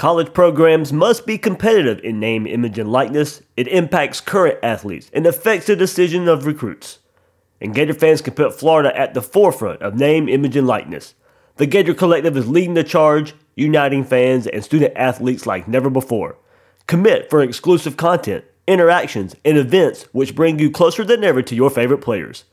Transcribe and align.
College 0.00 0.32
programs 0.32 0.94
must 0.94 1.26
be 1.26 1.36
competitive 1.36 2.02
in 2.02 2.18
name, 2.18 2.46
image, 2.46 2.78
and 2.78 2.90
likeness. 2.90 3.42
It 3.54 3.68
impacts 3.68 4.22
current 4.22 4.58
athletes 4.62 5.10
and 5.12 5.26
affects 5.26 5.66
the 5.66 5.76
decision 5.76 6.26
of 6.26 6.46
recruits. 6.46 7.00
And 7.60 7.74
Gator 7.74 7.92
fans 7.92 8.22
can 8.22 8.32
put 8.32 8.58
Florida 8.58 8.98
at 8.98 9.12
the 9.12 9.20
forefront 9.20 9.82
of 9.82 9.96
name, 9.96 10.26
image, 10.26 10.56
and 10.56 10.66
likeness. 10.66 11.16
The 11.56 11.66
Gator 11.66 11.92
Collective 11.92 12.34
is 12.38 12.48
leading 12.48 12.72
the 12.72 12.82
charge, 12.82 13.34
uniting 13.56 14.02
fans 14.02 14.46
and 14.46 14.64
student 14.64 14.94
athletes 14.96 15.44
like 15.44 15.68
never 15.68 15.90
before. 15.90 16.38
Commit 16.86 17.28
for 17.28 17.42
exclusive 17.42 17.98
content, 17.98 18.46
interactions, 18.66 19.36
and 19.44 19.58
events 19.58 20.04
which 20.12 20.34
bring 20.34 20.58
you 20.58 20.70
closer 20.70 21.04
than 21.04 21.24
ever 21.24 21.42
to 21.42 21.54
your 21.54 21.68
favorite 21.68 22.00
players. 22.00 22.44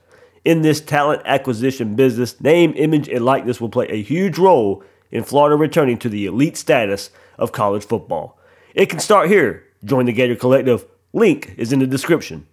In 0.44 0.63
this 0.63 0.81
talent 0.81 1.22
acquisition 1.23 1.95
business, 1.95 2.41
name, 2.41 2.73
image, 2.75 3.07
and 3.07 3.23
likeness 3.23 3.61
will 3.61 3.69
play 3.69 3.88
a 3.88 4.03
huge 4.03 4.38
role 4.38 4.83
in 5.11 5.23
Florida 5.23 5.55
returning 5.55 5.97
to 6.00 6.09
the 6.09 6.25
elite 6.25 6.57
status 6.57 7.09
of 7.38 7.52
college 7.52 7.85
football. 7.85 8.39
It 8.73 8.88
can 8.88 8.99
start 8.99 9.30
here. 9.30 9.63
Join 9.83 10.05
the 10.05 10.13
Gator 10.13 10.35
Collective. 10.35 10.85
Link 11.13 11.53
is 11.57 11.71
in 11.71 11.79
the 11.79 11.88
description. 11.88 12.45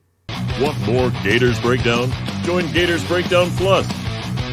Want 0.61 0.79
more 0.87 1.11
Gators 1.23 1.59
Breakdown? 1.61 2.11
Join 2.45 2.71
Gators 2.73 3.05
Breakdown 3.07 3.51
Plus. 3.57 3.87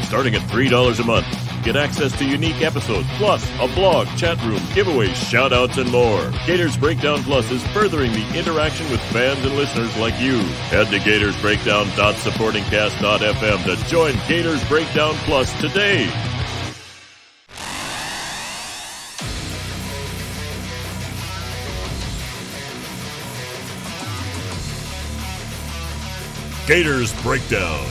Starting 0.06 0.34
at 0.34 0.42
$3 0.50 1.00
a 1.00 1.04
month, 1.04 1.26
get 1.64 1.76
access 1.76 2.16
to 2.18 2.24
unique 2.24 2.60
episodes, 2.60 3.06
plus 3.16 3.48
a 3.60 3.68
blog, 3.74 4.06
chat 4.18 4.36
room, 4.44 4.58
giveaways, 4.74 5.14
shoutouts, 5.30 5.78
and 5.78 5.90
more. 5.90 6.30
Gators 6.46 6.76
Breakdown 6.76 7.22
Plus 7.22 7.50
is 7.50 7.66
furthering 7.68 8.12
the 8.12 8.38
interaction 8.38 8.90
with 8.90 9.00
fans 9.12 9.42
and 9.44 9.54
listeners 9.56 9.96
like 9.96 10.18
you. 10.20 10.38
Head 10.70 10.88
to 10.88 10.98
gatorsbreakdown.supportingcast.fm 10.98 13.64
to 13.64 13.76
join 13.88 14.14
Gators 14.28 14.62
Breakdown 14.68 15.14
Plus 15.24 15.50
today. 15.60 16.10
Gators 26.72 27.12
Breakdown. 27.20 27.86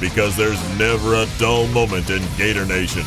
Because 0.00 0.34
there's 0.34 0.78
never 0.78 1.12
a 1.12 1.26
dull 1.36 1.66
moment 1.66 2.08
in 2.08 2.22
Gator 2.38 2.64
Nation. 2.64 3.04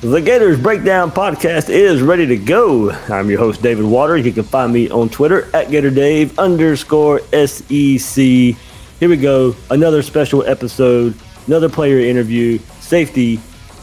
The 0.00 0.22
Gators 0.22 0.58
Breakdown 0.58 1.10
podcast 1.10 1.68
is 1.68 2.00
ready 2.00 2.24
to 2.28 2.38
go. 2.38 2.90
I'm 2.90 3.28
your 3.28 3.38
host, 3.38 3.60
David 3.60 3.84
Waters. 3.84 4.24
You 4.24 4.32
can 4.32 4.44
find 4.44 4.72
me 4.72 4.88
on 4.88 5.10
Twitter 5.10 5.44
at 5.54 5.68
GatorDave 5.68 6.38
underscore 6.38 7.20
SEC. 7.34 8.16
Here 8.16 9.08
we 9.10 9.18
go. 9.18 9.54
Another 9.68 10.00
special 10.00 10.42
episode, 10.44 11.14
another 11.46 11.68
player 11.68 11.98
interview, 11.98 12.58
safety, 12.80 13.38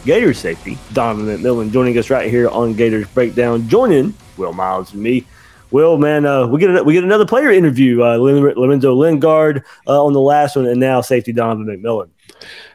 Gator 0.05 0.33
safety, 0.33 0.79
Donovan 0.91 1.37
McMillan 1.37 1.71
joining 1.71 1.99
us 1.99 2.09
right 2.09 2.31
here 2.31 2.49
on 2.49 2.73
Gators 2.73 3.07
Breakdown, 3.09 3.69
joining 3.69 4.15
Will 4.37 4.53
Miles 4.53 4.91
and 4.93 5.03
me. 5.03 5.23
Will, 5.73 5.97
man, 5.97 6.23
uh, 6.25 6.45
we 6.45 6.59
get 6.59 6.85
we 6.85 6.93
get 6.93 7.03
another 7.03 7.25
player 7.25 7.49
interview. 7.49 8.03
Uh, 8.03 8.17
Lorenzo 8.17 8.93
Lingard 8.93 9.63
uh, 9.87 10.05
on 10.05 10.13
the 10.13 10.19
last 10.19 10.55
one, 10.55 10.67
and 10.67 10.79
now 10.79 11.01
safety 11.01 11.33
Donovan 11.33 11.65
McMillan. 11.65 12.09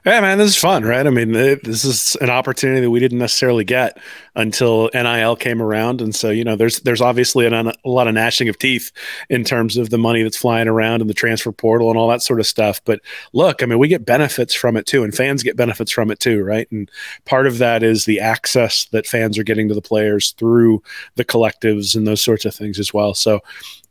Yeah, 0.06 0.20
man, 0.20 0.38
this 0.38 0.50
is 0.50 0.56
fun, 0.56 0.84
right? 0.84 1.06
I 1.06 1.10
mean, 1.10 1.32
this 1.32 1.84
is 1.84 2.16
an 2.20 2.30
opportunity 2.30 2.80
that 2.80 2.90
we 2.90 3.00
didn't 3.00 3.18
necessarily 3.18 3.64
get 3.64 3.98
until 4.36 4.88
NIL 4.94 5.36
came 5.36 5.60
around, 5.60 6.00
and 6.00 6.14
so 6.14 6.30
you 6.30 6.44
know, 6.44 6.56
there's 6.56 6.80
there's 6.80 7.00
obviously 7.00 7.46
an, 7.46 7.52
a 7.54 7.74
lot 7.84 8.08
of 8.08 8.14
gnashing 8.14 8.48
of 8.48 8.58
teeth 8.58 8.90
in 9.28 9.44
terms 9.44 9.76
of 9.76 9.90
the 9.90 9.98
money 9.98 10.22
that's 10.22 10.36
flying 10.36 10.68
around 10.68 11.00
and 11.00 11.10
the 11.10 11.14
transfer 11.14 11.52
portal 11.52 11.90
and 11.90 11.98
all 11.98 12.08
that 12.08 12.22
sort 12.22 12.40
of 12.40 12.46
stuff. 12.46 12.80
But 12.84 13.00
look, 13.32 13.62
I 13.62 13.66
mean, 13.66 13.78
we 13.78 13.88
get 13.88 14.06
benefits 14.06 14.54
from 14.54 14.76
it 14.76 14.86
too, 14.86 15.04
and 15.04 15.14
fans 15.14 15.42
get 15.42 15.56
benefits 15.56 15.90
from 15.90 16.10
it 16.10 16.20
too, 16.20 16.42
right? 16.42 16.70
And 16.70 16.90
part 17.24 17.46
of 17.46 17.58
that 17.58 17.82
is 17.82 18.04
the 18.04 18.20
access 18.20 18.86
that 18.86 19.06
fans 19.06 19.36
are 19.36 19.44
getting 19.44 19.68
to 19.68 19.74
the 19.74 19.82
players 19.82 20.32
through 20.32 20.82
the 21.16 21.24
collectives 21.24 21.94
and 21.94 22.06
those 22.06 22.22
sorts 22.22 22.44
of 22.44 22.54
things 22.54 22.78
as 22.78 22.94
well. 22.94 23.14
So, 23.14 23.40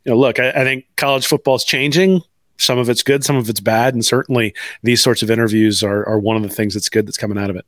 you 0.04 0.12
know, 0.12 0.18
look, 0.18 0.40
I, 0.40 0.50
I 0.50 0.64
think 0.64 0.86
college 0.96 1.26
football 1.26 1.54
is 1.54 1.64
changing 1.64 2.22
some 2.58 2.78
of 2.78 2.88
it's 2.88 3.02
good, 3.02 3.24
some 3.24 3.36
of 3.36 3.48
it's 3.48 3.60
bad, 3.60 3.94
and 3.94 4.04
certainly 4.04 4.54
these 4.82 5.02
sorts 5.02 5.22
of 5.22 5.30
interviews 5.30 5.82
are, 5.82 6.06
are 6.06 6.18
one 6.18 6.36
of 6.36 6.42
the 6.42 6.48
things 6.48 6.74
that's 6.74 6.88
good 6.88 7.06
that's 7.06 7.16
coming 7.16 7.38
out 7.38 7.50
of 7.50 7.56
it. 7.56 7.64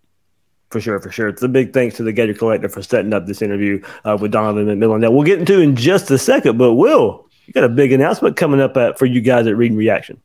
For 0.71 0.81
sure, 0.81 1.01
for 1.01 1.11
sure. 1.11 1.29
It's 1.29 1.43
a 1.43 1.49
big 1.49 1.73
thanks 1.73 1.97
to 1.97 2.05
the 2.05 2.13
Gator 2.13 2.35
Collective 2.35 2.73
for 2.73 2.83
setting 2.83 3.13
up 3.13 3.27
this 3.27 3.43
interview 3.43 3.83
uh, 4.05 4.17
with 4.21 4.31
Donovan 4.31 4.67
McMillan 4.67 5.01
that 5.01 5.13
we'll 5.13 5.25
get 5.25 5.41
into 5.41 5.61
in 5.61 5.75
just 5.75 6.11
a 6.13 6.19
second. 6.19 6.59
But 6.59 6.75
Will, 6.75 7.29
you 7.47 7.53
got 7.53 7.65
a 7.65 7.69
big 7.69 7.91
announcement 7.91 8.37
coming 8.37 8.61
up 8.61 8.77
at, 8.77 8.97
for 8.97 9.07
you 9.07 9.21
guys 9.21 9.49
at 9.49 9.57
Reading 9.57 9.77
Reaction. 9.77 10.21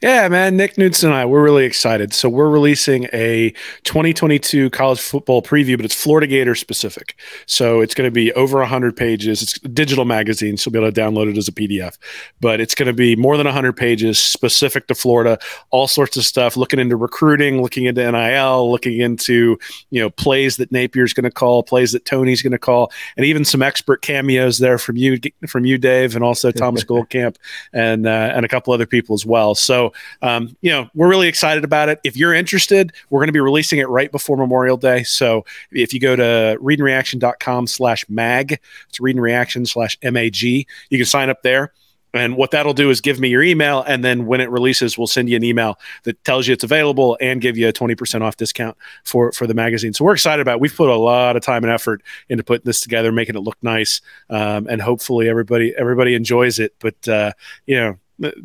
Yeah, 0.00 0.28
man. 0.28 0.56
Nick 0.56 0.78
Newton 0.78 1.08
and 1.08 1.16
I, 1.16 1.24
we're 1.24 1.42
really 1.42 1.64
excited. 1.64 2.14
So 2.14 2.28
we're 2.28 2.48
releasing 2.48 3.08
a 3.12 3.50
2022 3.82 4.70
college 4.70 5.00
football 5.00 5.42
preview, 5.42 5.76
but 5.76 5.84
it's 5.84 5.94
Florida 5.94 6.28
Gator 6.28 6.54
specific. 6.54 7.18
So 7.46 7.80
it's 7.80 7.94
going 7.94 8.06
to 8.06 8.12
be 8.12 8.32
over 8.34 8.58
100 8.58 8.96
pages. 8.96 9.42
It's 9.42 9.56
a 9.56 9.68
digital 9.68 10.04
magazine, 10.04 10.56
so 10.56 10.68
you'll 10.68 10.80
be 10.80 10.86
able 10.86 10.92
to 10.92 11.00
download 11.00 11.32
it 11.32 11.36
as 11.36 11.48
a 11.48 11.52
PDF. 11.52 11.98
But 12.40 12.60
it's 12.60 12.76
going 12.76 12.86
to 12.86 12.92
be 12.92 13.16
more 13.16 13.36
than 13.36 13.46
100 13.46 13.72
pages 13.72 14.20
specific 14.20 14.86
to 14.86 14.94
Florida, 14.94 15.36
all 15.70 15.88
sorts 15.88 16.16
of 16.16 16.24
stuff, 16.24 16.56
looking 16.56 16.78
into 16.78 16.94
recruiting, 16.94 17.60
looking 17.60 17.86
into 17.86 18.12
NIL, 18.12 18.70
looking 18.70 19.00
into, 19.00 19.58
you 19.90 20.00
know, 20.00 20.10
plays 20.10 20.58
that 20.58 20.70
Napier's 20.70 21.12
going 21.12 21.24
to 21.24 21.30
call, 21.32 21.64
plays 21.64 21.90
that 21.90 22.04
Toney's 22.04 22.40
going 22.40 22.52
to 22.52 22.58
call, 22.58 22.92
and 23.16 23.26
even 23.26 23.44
some 23.44 23.62
expert 23.62 24.02
cameos 24.02 24.58
there 24.58 24.78
from 24.78 24.96
you, 24.96 25.18
from 25.48 25.64
you, 25.64 25.76
Dave, 25.76 26.14
and 26.14 26.22
also 26.22 26.52
Thomas 26.52 26.84
Goldkamp 26.88 27.34
and, 27.72 28.06
uh, 28.06 28.30
and 28.32 28.44
a 28.44 28.48
couple 28.48 28.72
other 28.72 28.86
people 28.86 29.14
as 29.14 29.26
well. 29.26 29.56
So, 29.56 29.87
um, 30.22 30.56
you 30.60 30.70
know, 30.70 30.88
we're 30.94 31.08
really 31.08 31.28
excited 31.28 31.64
about 31.64 31.88
it. 31.88 32.00
If 32.04 32.16
you're 32.16 32.34
interested, 32.34 32.92
we're 33.10 33.20
going 33.20 33.28
to 33.28 33.32
be 33.32 33.40
releasing 33.40 33.78
it 33.78 33.88
right 33.88 34.10
before 34.10 34.36
Memorial 34.36 34.76
Day. 34.76 35.02
So 35.02 35.44
if 35.70 35.92
you 35.92 36.00
go 36.00 36.16
to 36.16 36.58
readingreaction.com 36.60 37.66
slash 37.66 38.04
mag, 38.08 38.60
it's 38.88 38.98
readingreaction 38.98 39.68
slash 39.68 39.98
MAG, 40.02 40.42
you 40.42 40.64
can 40.90 41.04
sign 41.04 41.30
up 41.30 41.42
there. 41.42 41.72
And 42.14 42.36
what 42.36 42.50
that'll 42.50 42.74
do 42.74 42.90
is 42.90 43.00
give 43.00 43.20
me 43.20 43.28
your 43.28 43.42
email. 43.42 43.82
And 43.86 44.02
then 44.02 44.26
when 44.26 44.40
it 44.40 44.50
releases, 44.50 44.96
we'll 44.96 45.06
send 45.06 45.28
you 45.28 45.36
an 45.36 45.44
email 45.44 45.78
that 46.04 46.22
tells 46.24 46.46
you 46.46 46.54
it's 46.54 46.64
available 46.64 47.18
and 47.20 47.40
give 47.40 47.58
you 47.58 47.68
a 47.68 47.72
20% 47.72 48.22
off 48.22 48.36
discount 48.36 48.76
for, 49.04 49.30
for 49.32 49.46
the 49.46 49.54
magazine. 49.54 49.92
So 49.92 50.04
we're 50.04 50.14
excited 50.14 50.40
about 50.40 50.56
it. 50.56 50.60
We've 50.60 50.74
put 50.74 50.88
a 50.88 50.96
lot 50.96 51.36
of 51.36 51.42
time 51.42 51.64
and 51.64 51.72
effort 51.72 52.02
into 52.28 52.42
putting 52.42 52.64
this 52.64 52.80
together, 52.80 53.12
making 53.12 53.36
it 53.36 53.40
look 53.40 53.58
nice. 53.62 54.00
Um, 54.30 54.66
and 54.68 54.80
hopefully 54.80 55.28
everybody, 55.28 55.74
everybody 55.76 56.14
enjoys 56.14 56.58
it. 56.58 56.74
But, 56.78 57.06
uh, 57.06 57.32
you 57.66 57.76
know, 57.76 57.98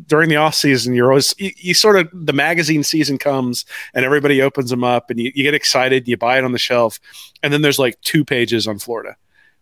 during 0.06 0.28
the 0.28 0.36
off 0.36 0.54
season, 0.54 0.94
you're 0.94 1.10
always 1.10 1.34
you, 1.38 1.50
you, 1.56 1.74
sort 1.74 1.96
of 1.98 2.08
the 2.12 2.32
magazine 2.32 2.82
season 2.82 3.18
comes 3.18 3.64
and 3.92 4.04
everybody 4.04 4.40
opens 4.40 4.70
them 4.70 4.84
up 4.84 5.10
and 5.10 5.18
you, 5.18 5.32
you 5.34 5.42
get 5.42 5.54
excited, 5.54 6.06
you 6.06 6.16
buy 6.16 6.38
it 6.38 6.44
on 6.44 6.52
the 6.52 6.58
shelf, 6.58 7.00
and 7.42 7.52
then 7.52 7.62
there's 7.62 7.78
like 7.78 8.00
two 8.02 8.24
pages 8.24 8.66
on 8.66 8.78
Florida, 8.78 9.16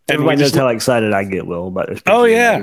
Everybody 0.09 0.41
knows 0.41 0.55
how 0.55 0.69
excited 0.69 1.13
I 1.13 1.25
get, 1.25 1.47
Will, 1.47 1.69
about 1.69 1.89
this. 1.89 2.03
Oh, 2.07 2.25
yeah. 2.25 2.61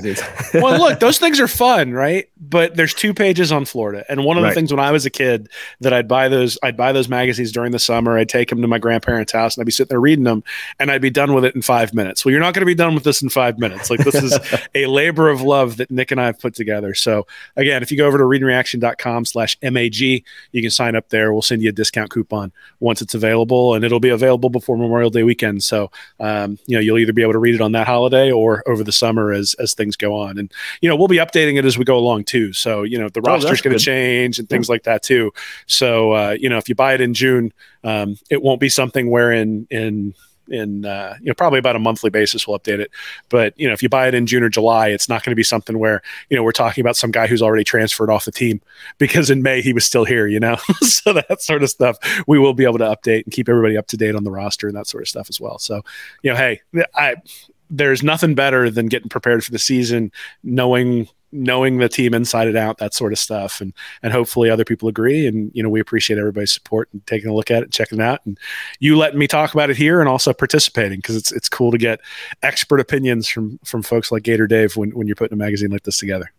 well, 0.56 0.78
look, 0.78 1.00
those 1.00 1.18
things 1.20 1.40
are 1.40 1.48
fun, 1.48 1.94
right? 1.94 2.30
But 2.40 2.76
there's 2.76 2.94
two 2.94 3.14
pages 3.14 3.52
on 3.52 3.66
Florida, 3.66 4.04
and 4.10 4.24
one 4.26 4.38
of 4.38 4.44
Right. 4.44 4.50
the 4.50 4.56
things 4.56 4.72
when 4.72 4.80
I 4.80 4.92
was 4.92 5.06
a 5.06 5.10
kid 5.10 5.48
that 5.80 5.94
I'd 5.94 6.08
buy 6.08 6.28
those, 6.28 6.58
I'd 6.64 6.76
buy 6.78 6.92
those 6.92 7.08
magazines 7.08 7.52
during 7.52 7.72
the 7.72 7.80
summer. 7.80 8.18
I'd 8.18 8.30
take 8.30 8.50
them 8.50 8.62
to 8.62 8.68
my 8.68 8.78
grandparents' 8.78 9.32
house, 9.32 9.56
and 9.56 9.62
I'd 9.64 9.66
be 9.66 9.72
sitting 9.72 9.90
there 9.90 10.02
reading 10.02 10.26
them, 10.26 10.44
and 10.80 10.92
I'd 10.92 11.02
be 11.02 11.10
done 11.10 11.34
with 11.34 11.46
it 11.46 11.56
in 11.56 11.62
five 11.62 11.94
minutes. 11.94 12.26
Well, 12.26 12.32
you're 12.34 12.42
not 12.42 12.54
going 12.54 12.62
to 12.62 12.66
be 12.66 12.76
done 12.76 12.94
with 12.94 13.04
this 13.06 13.22
in 13.22 13.30
five 13.30 13.58
minutes. 13.58 13.90
Like 13.90 14.02
this 14.02 14.16
is 14.16 14.38
a 14.76 14.86
labor 14.88 15.30
of 15.30 15.42
love 15.42 15.78
that 15.78 15.90
Nick 15.90 16.12
and 16.12 16.20
I 16.20 16.26
have 16.26 16.40
put 16.40 16.54
together. 16.56 16.94
So 16.94 17.26
again, 17.56 17.82
if 17.82 17.90
you 17.92 17.98
go 17.98 18.06
over 18.06 18.18
to 18.18 18.24
readingreaction.com/mag, 18.26 19.96
you 20.00 20.22
can 20.62 20.70
sign 20.72 20.96
up 20.96 21.10
there. 21.10 21.32
We'll 21.34 21.42
send 21.42 21.62
you 21.62 21.70
a 21.70 21.74
discount 21.74 22.10
coupon 22.10 22.52
once 22.80 23.02
it's 23.02 23.14
available, 23.14 23.74
and 23.76 23.84
it'll 23.86 24.00
be 24.00 24.10
available 24.10 24.50
before 24.50 24.78
Memorial 24.78 25.10
Day 25.10 25.24
weekend. 25.24 25.64
So 25.64 25.92
um, 26.20 26.58
you 26.66 26.76
know 26.76 26.82
you'll 26.82 26.98
either 27.00 27.14
be 27.14 27.22
able 27.22 27.29
to 27.32 27.40
read 27.40 27.56
it 27.56 27.62
on 27.62 27.72
that 27.74 27.88
holiday 27.88 28.32
or 28.32 28.64
over 28.68 28.84
the 28.84 28.92
summer 28.92 29.32
as 29.32 29.54
as 29.56 29.74
things 29.74 29.96
go 29.96 30.16
on. 30.16 30.38
And 30.38 30.52
you 30.82 30.90
know 30.90 30.96
we'll 30.96 31.08
be 31.08 31.18
updating 31.18 31.58
it 31.58 31.66
as 31.66 31.78
we 31.78 31.86
go 31.86 31.98
along 31.98 32.26
too. 32.26 32.54
So 32.54 32.84
you 32.84 32.98
know 33.00 33.10
the 33.10 33.22
Oh, 33.22 33.32
roster's 33.32 33.50
that's 33.50 33.62
going 33.62 33.78
to 33.78 33.84
change 33.84 34.40
and 34.40 34.48
things 34.50 34.70
like 34.70 34.84
that 34.84 35.04
too. 35.04 35.32
So 35.68 36.14
uh, 36.14 36.38
you 36.40 36.50
know 36.50 36.58
if 36.58 36.70
you 36.70 36.76
buy 36.76 36.94
it 36.94 37.02
in 37.02 37.14
June, 37.14 37.54
um, 37.84 38.18
it 38.30 38.42
won't 38.42 38.60
be 38.60 38.70
something 38.70 39.10
where 39.10 39.32
in 39.32 39.68
in 39.70 40.14
in 40.50 40.86
uh, 40.86 41.16
you 41.20 41.28
know 41.28 41.34
probably 41.34 41.60
about 41.60 41.76
a 41.76 41.80
monthly 41.80 42.10
basis 42.10 42.48
we'll 42.48 42.60
update 42.60 42.80
it. 42.80 42.92
But 43.30 43.54
you 43.60 43.68
know 43.68 43.74
if 43.74 43.84
you 43.84 43.90
buy 43.90 44.08
it 44.08 44.14
in 44.14 44.26
june 44.26 44.44
or 44.44 44.50
july 44.50 44.90
it's 44.90 45.10
not 45.10 45.24
going 45.24 45.32
to 45.32 45.36
be 45.36 45.44
something 45.44 45.80
where 45.80 46.02
you 46.30 46.38
know 46.38 46.44
we're 46.44 46.52
talking 46.52 46.82
about 46.82 46.98
some 46.98 47.12
guy 47.12 47.28
who's 47.28 47.42
already 47.42 47.64
transferred 47.64 48.10
off 48.10 48.26
the 48.26 48.32
team 48.32 48.62
because 48.98 49.30
in 49.30 49.42
may 49.42 49.62
he 49.62 49.74
was 49.74 49.86
still 49.86 50.06
here 50.06 50.28
you 50.28 50.40
know? 50.40 50.58
So 50.82 51.14
that 51.14 51.42
sort 51.42 51.64
of 51.64 51.70
stuff 51.70 51.98
we 52.28 52.40
will 52.40 52.54
be 52.54 52.64
able 52.64 52.78
to 52.80 52.86
update 52.86 53.24
and 53.24 53.32
keep 53.32 53.48
everybody 53.48 53.78
up 53.78 53.88
to 53.88 53.98
date 53.98 54.16
on 54.16 54.24
the 54.24 54.32
roster 54.32 54.68
and 54.68 54.76
that 54.76 54.88
sort 54.88 55.04
of 55.04 55.10
stuff 55.10 55.28
as 55.30 55.40
well. 55.40 55.58
So 55.60 55.84
you 56.24 56.32
know 56.32 56.38
hey 56.38 56.62
i 56.96 57.16
there's 57.70 58.02
nothing 58.02 58.34
better 58.34 58.70
than 58.70 58.88
getting 58.88 59.10
prepared 59.10 59.44
for 59.44 59.52
the 59.52 59.60
season 59.60 60.12
knowing 60.44 61.08
knowing 61.32 61.78
the 61.78 61.90
team 61.90 62.14
inside 62.14 62.48
and 62.48 62.58
out 62.58 62.78
that 62.78 62.94
sort 62.94 63.14
of 63.14 63.20
stuff. 63.20 63.62
And 63.62 63.74
and 64.04 64.14
hopefully 64.14 64.50
other 64.50 64.66
people 64.66 64.90
agree. 64.90 65.28
And 65.28 65.52
you 65.54 65.64
know 65.64 65.70
we 65.70 65.80
appreciate 65.80 66.18
everybody's 66.18 66.52
support 66.52 66.90
and 66.94 67.06
taking 67.08 67.30
a 67.30 67.34
look 67.34 67.52
at 67.52 67.64
it 67.64 67.72
checking 67.72 68.00
it 68.00 68.04
out. 68.04 68.22
And 68.26 68.38
you 68.80 68.98
letting 68.98 69.20
me 69.20 69.28
talk 69.28 69.54
about 69.54 69.70
it 69.70 69.78
here 69.78 70.00
and 70.00 70.10
also 70.10 70.34
participating 70.34 71.00
because 71.00 71.16
it's 71.16 71.32
it's 71.32 71.50
cool 71.50 71.72
to 71.72 71.78
get 71.78 72.00
expert 72.44 72.80
opinions 72.80 73.28
from 73.28 73.60
from 73.64 73.84
folks 73.84 74.12
like 74.12 74.24
Gator 74.24 74.48
Dave 74.48 74.76
when, 74.76 74.92
when 74.92 75.08
you're 75.08 75.16
putting 75.16 75.34
a 75.34 75.38
magazine 75.38 75.72
like 75.72 75.84
this 75.84 75.98
together. 75.98 76.32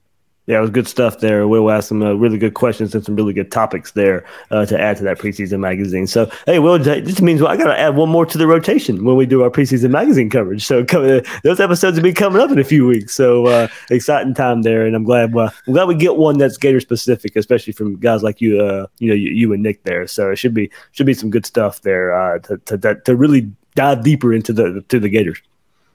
Yeah, 0.47 0.59
it 0.59 0.63
was 0.63 0.71
good 0.71 0.89
stuff 0.89 1.21
there. 1.21 1.47
Will 1.47 1.71
asked 1.71 1.89
some 1.89 2.03
uh, 2.03 2.15
really 2.15 2.39
good 2.39 2.55
questions 2.55 2.95
and 2.95 3.05
some 3.05 3.15
really 3.15 3.33
good 3.33 3.53
topics 3.53 3.93
there 3.93 4.25
uh, 4.51 4.67
to 4.67 4.81
add 4.81 4.97
to 4.97 5.05
that 5.05 5.19
preseason 5.19 5.61
magazine. 5.61 6.07
So, 6.07 6.29
hey, 6.47 6.59
Will, 6.59 6.79
this 6.79 7.21
means 7.21 7.41
well, 7.41 7.53
I 7.53 7.57
got 7.57 7.69
to 7.69 7.79
add 7.79 7.95
one 7.95 8.09
more 8.09 8.27
to 8.27 8.39
the 8.39 8.49
rotation 8.49 9.05
when 9.05 9.17
we 9.17 9.27
do 9.27 9.43
our 9.45 9.51
preseason 9.51 9.91
magazine 9.91 10.29
coverage. 10.29 10.65
So, 10.65 10.85
come, 10.85 11.23
those 11.45 11.61
episodes 11.61 11.99
will 11.99 12.03
be 12.03 12.13
coming 12.13 12.41
up 12.41 12.51
in 12.51 12.59
a 12.59 12.65
few 12.65 12.87
weeks. 12.87 13.15
So, 13.15 13.47
uh, 13.47 13.69
exciting 13.91 14.35
time 14.35 14.63
there, 14.63 14.87
and 14.87 14.97
I'm 14.97 15.05
glad. 15.05 15.37
Uh, 15.37 15.51
I'm 15.67 15.75
glad 15.75 15.87
we 15.87 15.95
get 15.95 16.17
one 16.17 16.39
that's 16.39 16.57
Gator 16.57 16.81
specific, 16.81 17.37
especially 17.37 17.73
from 17.73 17.97
guys 18.01 18.23
like 18.23 18.41
you, 18.41 18.61
uh, 18.61 18.87
you 18.99 19.09
know, 19.09 19.15
you, 19.15 19.31
you 19.31 19.53
and 19.53 19.63
Nick 19.63 19.85
there. 19.85 20.07
So, 20.09 20.31
it 20.33 20.37
should 20.37 20.55
be 20.55 20.71
should 20.93 21.07
be 21.07 21.15
some 21.15 21.31
good 21.31 21.47
stuff 21.47 21.83
there 21.83 22.13
uh, 22.13 22.39
to, 22.41 22.57
to 22.59 22.95
to 23.05 23.15
really 23.15 23.53
dive 23.77 24.03
deeper 24.03 24.33
into 24.33 24.53
the 24.53 24.85
to 24.89 24.99
the 24.99 25.09
Gators. 25.09 25.41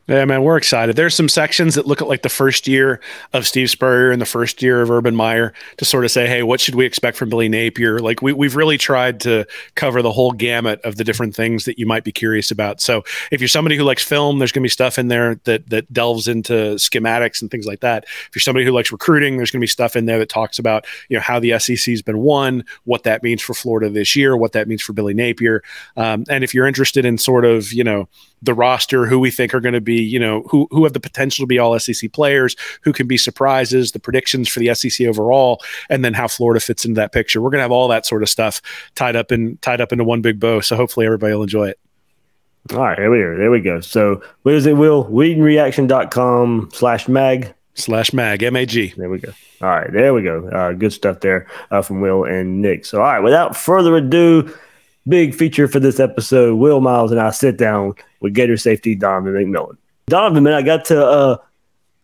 Yeah, 0.08 0.24
man, 0.26 0.44
we're 0.44 0.58
excited. 0.58 0.96
There's 0.96 1.16
some 1.16 1.28
sections 1.28 1.74
that 1.74 1.88
look 1.88 2.00
at 2.00 2.08
like 2.08 2.22
the 2.22 2.30
first 2.30 2.68
year 2.68 3.00
of 3.34 3.48
Steve 3.48 3.72
Spurrier 3.72 4.12
and 4.12 4.22
the 4.22 4.26
first 4.28 4.62
year 4.62 4.84
of 4.84 4.92
Urban 4.92 5.16
Meyer 5.16 5.52
to 5.78 5.86
sort 5.86 6.06
of 6.06 6.12
say, 6.12 6.28
hey, 6.28 6.44
what 6.44 6.62
should 6.62 6.76
we 6.76 6.86
expect 6.86 7.18
from 7.18 7.30
Billy 7.30 7.50
Napier? 7.50 7.98
Like 7.98 8.22
we, 8.22 8.32
we've 8.32 8.56
really 8.56 8.78
tried 8.78 9.20
to 9.22 9.48
cover 9.74 10.04
the 10.04 10.12
whole 10.12 10.32
gamut 10.32 10.80
of 10.82 10.98
the 10.98 11.04
different 11.04 11.36
things 11.36 11.66
that 11.66 11.80
you 11.80 11.88
might 11.88 12.04
be 12.04 12.12
curious 12.12 12.52
about. 12.52 12.82
So 12.82 13.04
if 13.32 13.42
you're 13.42 13.48
somebody 13.48 13.78
who 13.78 13.84
likes 13.84 14.04
film, 14.04 14.38
there's 14.38 14.52
to 14.52 14.60
be 14.60 14.70
stuff 14.70 15.00
in 15.00 15.08
there 15.08 15.40
that 15.46 15.70
that 15.72 15.92
delves 15.92 16.28
into 16.28 16.76
schematics 16.76 17.42
and 17.42 17.50
things 17.50 17.66
like 17.66 17.80
that. 17.80 18.04
If 18.04 18.36
you're 18.36 18.42
somebody 18.42 18.64
who 18.64 18.74
likes 18.74 18.92
recruiting, 18.92 19.38
there's 19.38 19.52
to 19.52 19.60
be 19.60 19.66
stuff 19.66 19.96
in 19.96 20.06
there 20.06 20.20
that 20.20 20.30
talks 20.30 20.60
about 20.60 20.86
you 21.10 21.18
know 21.18 21.22
how 21.22 21.40
the 21.40 21.58
SEC's 21.58 22.04
been 22.04 22.20
won, 22.20 22.64
what 22.84 23.04
that 23.04 23.24
means 23.24 23.42
for 23.42 23.56
Florida 23.56 23.90
this 23.90 24.16
year, 24.16 24.38
what 24.38 24.52
that 24.52 24.68
means 24.68 24.84
for 24.84 24.94
Billy 24.94 25.16
Napier, 25.16 25.64
um, 25.98 26.26
and 26.30 26.44
if 26.44 26.54
you're 26.54 26.68
interested 26.68 27.06
in 27.06 27.18
sort 27.18 27.44
of 27.44 27.74
you 27.74 27.84
know 27.84 28.08
the 28.46 28.54
roster, 28.54 29.06
who 29.06 29.20
we 29.20 29.32
think 29.32 29.54
are 29.54 29.60
going 29.60 29.74
to 29.74 29.82
be, 29.82 30.02
you 30.02 30.20
know, 30.20 30.44
who 30.50 30.68
who 30.72 30.84
have 30.84 30.94
the 30.94 31.00
potential 31.00 31.44
to 31.44 31.48
be 31.48 31.60
all 31.60 31.78
SEC 31.80 32.12
players, 32.14 32.56
who 32.82 32.94
can 32.94 33.08
be 33.08 33.18
surprises, 33.18 33.92
the 33.92 34.00
predictions 34.00 34.48
for 34.48 34.60
the 34.60 34.74
SEC 34.74 35.06
overall, 35.08 35.62
and 35.90 36.06
then 36.06 36.14
how 36.14 36.28
Florida 36.28 36.60
fits 36.60 36.86
into 36.86 37.00
that 37.00 37.12
picture. 37.12 37.42
We're 37.42 37.50
going 37.50 37.60
to 37.60 37.64
have 37.64 37.72
all 37.72 37.88
that 37.90 38.06
sort 38.06 38.24
of 38.24 38.30
stuff 38.30 38.62
tied 38.96 39.16
up 39.16 39.32
in 39.32 39.58
tied 39.58 39.82
up 39.82 39.92
into 39.92 40.04
one 40.04 40.22
big 40.22 40.40
bow. 40.40 40.62
So 40.62 40.76
hopefully 40.76 41.06
everybody 41.06 41.34
will 41.34 41.44
enjoy 41.44 41.70
it. 41.70 41.80
All 42.74 42.80
right, 42.80 42.98
here 42.98 43.12
we 43.12 43.22
are. 43.22 43.38
There 43.38 43.52
we 43.52 43.62
go. 43.62 43.80
So 43.80 44.24
what 44.42 44.56
is 44.56 44.66
it, 44.66 44.74
Will? 44.74 45.06
Readingreaction.com 45.06 46.70
slash 46.74 47.08
mag. 47.08 47.54
Slash 47.76 48.14
mag, 48.14 48.42
M 48.42 48.56
A 48.56 48.66
G. 48.66 48.94
There 48.96 49.10
we 49.10 49.20
go. 49.20 49.34
All 49.62 49.70
right, 49.70 49.92
there 49.92 50.14
we 50.14 50.24
go. 50.24 50.48
Uh, 50.50 50.72
good 50.72 50.94
stuff 50.94 51.20
there 51.20 51.48
uh, 51.72 51.82
from 51.82 52.02
Will 52.02 52.24
and 52.24 52.62
Nick. 52.62 52.86
So, 52.86 53.00
all 53.00 53.04
right, 53.04 53.20
without 53.20 53.56
further 53.56 53.96
ado, 53.98 54.52
big 55.08 55.34
feature 55.34 55.68
for 55.68 55.80
this 55.80 56.00
episode. 56.00 56.56
Will 56.56 56.82
Miles 56.82 57.12
and 57.12 57.20
I 57.20 57.32
sit 57.32 57.58
down 57.58 57.94
with 58.20 58.34
Gator 58.34 58.58
safety 58.58 58.96
Donovan 58.96 59.34
McMillan. 59.34 59.78
Donovan, 60.08 60.44
man, 60.44 60.54
I 60.54 60.62
got 60.62 60.86
to. 60.86 61.06
Uh, 61.06 61.38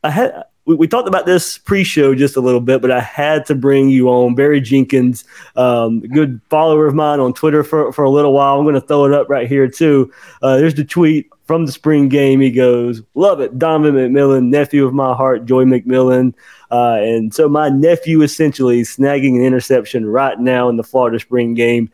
I 0.03 0.09
had 0.09 0.43
we, 0.65 0.75
we 0.75 0.87
talked 0.87 1.07
about 1.07 1.25
this 1.25 1.57
pre-show 1.57 2.15
just 2.15 2.37
a 2.37 2.41
little 2.41 2.61
bit, 2.61 2.81
but 2.81 2.91
I 2.91 2.99
had 2.99 3.45
to 3.47 3.55
bring 3.55 3.89
you 3.89 4.09
on. 4.09 4.35
Barry 4.35 4.61
Jenkins, 4.61 5.23
um, 5.55 6.01
good 6.01 6.41
follower 6.49 6.85
of 6.85 6.95
mine 6.95 7.19
on 7.19 7.33
Twitter 7.33 7.63
for 7.63 7.91
for 7.91 8.03
a 8.03 8.09
little 8.09 8.33
while. 8.33 8.57
I'm 8.57 8.65
going 8.65 8.75
to 8.75 8.81
throw 8.81 9.05
it 9.05 9.13
up 9.13 9.29
right 9.29 9.47
here 9.47 9.67
too. 9.67 10.11
Uh, 10.41 10.57
there's 10.57 10.75
the 10.75 10.85
tweet 10.85 11.29
from 11.45 11.65
the 11.65 11.71
spring 11.71 12.09
game. 12.09 12.39
He 12.41 12.51
goes, 12.51 13.01
"Love 13.15 13.41
it, 13.41 13.57
Donovan 13.57 13.95
McMillan, 13.95 14.49
nephew 14.49 14.85
of 14.85 14.93
my 14.93 15.13
heart, 15.13 15.45
Joy 15.45 15.65
McMillan." 15.65 16.33
Uh, 16.69 16.97
and 17.01 17.33
so 17.33 17.49
my 17.49 17.69
nephew 17.69 18.21
essentially 18.21 18.81
snagging 18.83 19.35
an 19.35 19.43
interception 19.43 20.05
right 20.05 20.39
now 20.39 20.69
in 20.69 20.77
the 20.77 20.83
Florida 20.83 21.19
spring 21.19 21.53
game. 21.53 21.91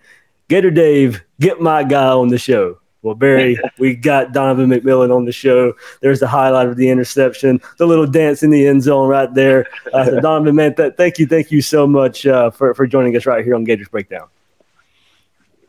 Gator 0.50 0.72
Dave, 0.72 1.24
get 1.40 1.60
my 1.60 1.84
guy 1.84 2.08
on 2.08 2.30
the 2.30 2.38
show. 2.38 2.80
Well, 3.02 3.16
Barry, 3.16 3.58
we 3.80 3.96
got 3.96 4.34
Donovan 4.34 4.70
McMillan 4.70 5.16
on 5.16 5.26
the 5.26 5.32
show. 5.32 5.74
There's 6.02 6.20
the 6.20 6.28
highlight 6.28 6.68
of 6.68 6.78
the 6.78 6.90
interception, 6.90 7.62
the 7.78 7.86
little 7.86 8.08
dance 8.08 8.44
in 8.44 8.50
the 8.50 8.68
end 8.68 8.84
zone 8.84 9.08
right 9.08 9.34
there. 9.34 9.68
Uh, 9.94 10.06
so 10.06 10.20
Donovan, 10.22 10.56
man, 10.56 10.76
th- 10.76 10.94
thank 10.96 11.20
you, 11.20 11.28
thank 11.28 11.52
you 11.52 11.62
so 11.62 11.86
much 11.86 12.26
uh, 12.26 12.50
for 12.52 12.74
for 12.74 12.88
joining 12.88 13.16
us 13.16 13.26
right 13.26 13.44
here 13.44 13.56
on 13.56 13.64
Gators 13.64 13.90
Breakdown. 13.90 14.28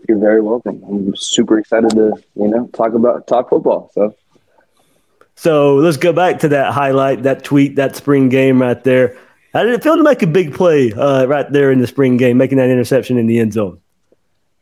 You're 0.09 0.19
very 0.19 0.41
welcome. 0.41 0.83
I'm 0.89 1.15
super 1.17 1.59
excited 1.59 1.91
to, 1.91 2.15
you 2.35 2.49
know, 2.49 2.67
talk 2.69 2.95
about 2.95 3.27
talk 3.27 3.51
football. 3.51 3.91
So 3.93 4.15
So 5.35 5.75
let's 5.77 5.97
go 5.97 6.13
back 6.13 6.39
to 6.41 6.49
that 6.49 6.73
highlight, 6.73 7.25
that 7.25 7.45
tweet, 7.45 7.77
that 7.77 7.95
spring 7.95 8.29
game 8.29 8.63
right 8.63 8.83
there. 8.85 9.19
How 9.53 9.65
did 9.65 9.75
it 9.75 9.83
feel 9.83 9.97
to 9.97 10.03
make 10.03 10.23
a 10.23 10.27
big 10.27 10.55
play 10.55 10.93
uh, 10.93 11.27
right 11.27 11.51
there 11.53 11.71
in 11.73 11.81
the 11.81 11.87
spring 11.87 12.17
game, 12.17 12.39
making 12.39 12.59
that 12.59 12.71
interception 12.71 13.19
in 13.19 13.27
the 13.27 13.39
end 13.39 13.53
zone? 13.53 13.81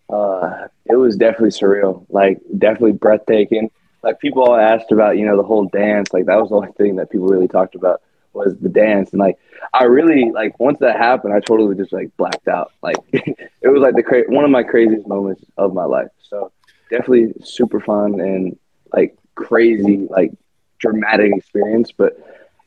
Uh, 0.09 0.69
it 0.87 0.97
was 0.97 1.17
definitely 1.17 1.51
surreal. 1.51 2.07
Like 2.09 2.41
definitely 2.59 2.93
breathtaking. 2.93 3.71
Like 4.03 4.21
people 4.21 4.43
all 4.43 4.57
asked 4.57 4.93
about, 4.93 5.19
you 5.19 5.27
know, 5.27 5.37
the 5.37 5.43
whole 5.43 5.67
dance. 5.67 6.13
Like 6.13 6.27
that 6.27 6.41
was 6.41 6.51
the 6.51 6.57
only 6.57 6.73
thing 6.73 6.97
that 6.97 7.11
people 7.11 7.27
really 7.27 7.49
talked 7.49 7.75
about 7.75 8.03
was 8.33 8.57
the 8.59 8.69
dance. 8.69 9.11
And 9.11 9.21
like 9.21 9.39
I 9.73 9.85
really 9.85 10.31
like 10.31 10.59
once 10.61 10.79
that 10.81 10.97
happened, 10.97 11.35
I 11.35 11.41
totally 11.41 11.75
just 11.75 11.93
like 11.93 12.17
blacked 12.17 12.49
out. 12.49 12.73
Like 12.83 12.97
it 13.13 13.69
was 13.69 13.83
like 13.83 13.95
the 13.95 14.03
cra- 14.03 14.29
one 14.29 14.45
of 14.45 14.51
my 14.51 14.63
craziest 14.63 15.09
moments 15.09 15.45
of 15.57 15.75
my 15.75 15.85
life. 15.85 16.09
So 16.23 16.53
definitely 16.91 17.33
super 17.43 17.81
fun 17.81 18.21
and 18.21 18.57
like 18.93 19.17
crazy, 19.35 20.07
like 20.09 20.33
dramatic 20.79 21.33
experience. 21.35 21.91
But 21.91 22.17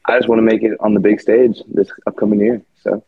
I 0.05 0.17
just 0.17 0.27
want 0.27 0.39
to 0.39 0.43
make 0.43 0.63
it 0.63 0.75
on 0.81 0.93
the 0.93 0.99
big 0.99 1.21
stage 1.21 1.61
this 1.67 1.89
upcoming 2.07 2.39
year. 2.39 2.61
So 2.81 3.03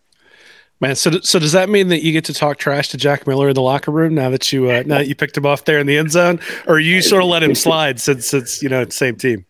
Man, 0.82 0.96
so 0.96 1.12
so 1.22 1.38
does 1.38 1.52
that 1.52 1.70
mean 1.70 1.90
that 1.90 2.02
you 2.02 2.12
get 2.12 2.26
to 2.26 2.34
talk 2.34 2.58
trash 2.58 2.90
to 2.90 2.98
Jack 2.98 3.28
Miller 3.28 3.50
in 3.50 3.54
the 3.54 3.62
locker 3.62 3.92
room 3.92 4.16
now 4.16 4.32
that 4.32 4.52
you 4.52 4.72
uh, 4.72 4.82
now 4.84 4.98
that 4.98 5.08
you 5.08 5.14
picked 5.14 5.38
him 5.38 5.46
off 5.46 5.66
there 5.66 5.78
in 5.78 5.86
the 5.86 5.96
end 5.96 6.12
zone, 6.12 6.40
or 6.68 6.80
you 6.80 7.04
sort 7.04 7.22
of 7.22 7.30
let 7.30 7.44
him 7.44 7.54
slide 7.54 8.00
since 8.02 8.34
it's 8.34 8.64
you 8.64 8.68
know 8.68 8.90
same 8.90 9.16
team? 9.16 9.46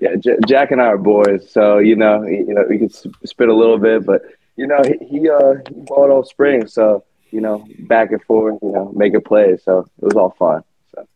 Yeah, 0.00 0.16
J- 0.16 0.38
Jack 0.46 0.70
and 0.70 0.80
I 0.80 0.86
are 0.86 0.98
boys, 0.98 1.48
so 1.50 1.78
you 1.78 1.94
know, 1.94 2.24
you 2.24 2.54
know, 2.54 2.64
we 2.68 2.78
could 2.78 2.90
s- 2.90 3.06
spit 3.26 3.50
a 3.50 3.54
little 3.54 3.76
bit, 3.76 4.06
but 4.06 4.22
you 4.56 4.66
know, 4.66 4.80
he 4.82 5.04
he, 5.04 5.28
uh, 5.28 5.54
he 5.68 5.74
balled 5.82 6.10
all 6.10 6.24
spring, 6.24 6.66
so 6.66 7.04
you 7.30 7.42
know, 7.42 7.66
back 7.80 8.10
and 8.10 8.22
forth, 8.22 8.58
you 8.62 8.72
know, 8.72 8.90
make 8.96 9.12
a 9.12 9.20
play, 9.20 9.58
so 9.62 9.80
it 9.80 10.04
was 10.04 10.14
all 10.14 10.34
fun. 10.38 10.64
So 10.94 11.06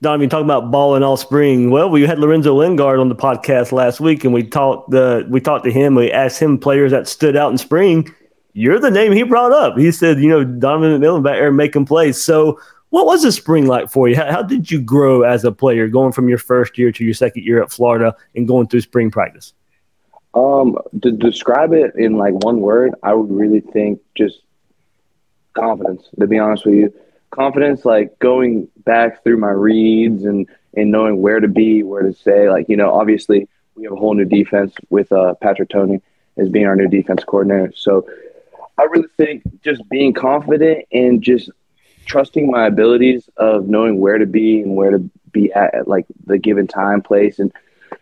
Donovan, 0.00 0.30
talking 0.30 0.46
about 0.46 0.70
balling 0.70 1.02
all 1.02 1.18
spring. 1.18 1.70
Well, 1.70 1.90
we 1.90 2.06
had 2.06 2.18
Lorenzo 2.18 2.54
Lingard 2.54 3.00
on 3.00 3.10
the 3.10 3.14
podcast 3.14 3.70
last 3.70 4.00
week, 4.00 4.24
and 4.24 4.32
we 4.32 4.44
talked 4.44 4.90
the 4.90 5.26
we 5.28 5.42
talked 5.42 5.64
to 5.64 5.70
him. 5.70 5.94
We 5.94 6.10
asked 6.10 6.40
him 6.40 6.56
players 6.56 6.92
that 6.92 7.06
stood 7.06 7.36
out 7.36 7.52
in 7.52 7.58
spring. 7.58 8.14
You're 8.56 8.78
the 8.78 8.90
name 8.90 9.12
he 9.12 9.22
brought 9.22 9.52
up. 9.52 9.76
He 9.76 9.92
said, 9.92 10.18
you 10.18 10.30
know, 10.30 10.42
Donovan 10.42 10.98
McMillan 10.98 11.22
back 11.22 11.34
there 11.34 11.52
making 11.52 11.84
plays. 11.84 12.24
So, 12.24 12.58
what 12.88 13.04
was 13.04 13.22
the 13.22 13.30
spring 13.30 13.66
like 13.66 13.90
for 13.90 14.08
you? 14.08 14.16
How, 14.16 14.32
how 14.32 14.42
did 14.42 14.70
you 14.70 14.80
grow 14.80 15.22
as 15.22 15.44
a 15.44 15.52
player, 15.52 15.88
going 15.88 16.12
from 16.12 16.30
your 16.30 16.38
first 16.38 16.78
year 16.78 16.90
to 16.90 17.04
your 17.04 17.12
second 17.12 17.44
year 17.44 17.62
at 17.62 17.70
Florida 17.70 18.16
and 18.34 18.48
going 18.48 18.68
through 18.68 18.80
spring 18.80 19.10
practice? 19.10 19.52
Um, 20.32 20.78
to 21.02 21.12
describe 21.12 21.74
it 21.74 21.96
in 21.96 22.16
like 22.16 22.32
one 22.32 22.62
word, 22.62 22.94
I 23.02 23.12
would 23.12 23.30
really 23.30 23.60
think 23.60 24.00
just 24.16 24.40
confidence. 25.52 26.08
To 26.18 26.26
be 26.26 26.38
honest 26.38 26.64
with 26.64 26.76
you, 26.76 26.94
confidence. 27.32 27.84
Like 27.84 28.18
going 28.20 28.68
back 28.84 29.22
through 29.22 29.36
my 29.36 29.50
reads 29.50 30.24
and 30.24 30.48
and 30.72 30.90
knowing 30.90 31.20
where 31.20 31.40
to 31.40 31.48
be, 31.48 31.82
where 31.82 32.04
to 32.04 32.14
say. 32.14 32.48
Like 32.48 32.70
you 32.70 32.78
know, 32.78 32.94
obviously 32.94 33.48
we 33.74 33.84
have 33.84 33.92
a 33.92 33.96
whole 33.96 34.14
new 34.14 34.24
defense 34.24 34.72
with 34.88 35.12
uh, 35.12 35.34
Patrick 35.42 35.68
Toney 35.68 36.00
as 36.38 36.48
being 36.48 36.64
our 36.64 36.76
new 36.76 36.88
defense 36.88 37.22
coordinator. 37.22 37.72
So 37.76 38.06
I 38.78 38.84
really 38.84 39.08
think 39.16 39.42
just 39.62 39.88
being 39.88 40.12
confident 40.12 40.86
and 40.92 41.22
just 41.22 41.50
trusting 42.04 42.50
my 42.50 42.66
abilities 42.66 43.28
of 43.36 43.68
knowing 43.68 43.98
where 44.00 44.18
to 44.18 44.26
be 44.26 44.60
and 44.60 44.76
where 44.76 44.90
to 44.90 44.98
be 45.32 45.52
at, 45.52 45.74
at 45.74 45.88
like 45.88 46.06
the 46.26 46.38
given 46.38 46.66
time, 46.66 47.02
place, 47.02 47.38
and 47.38 47.52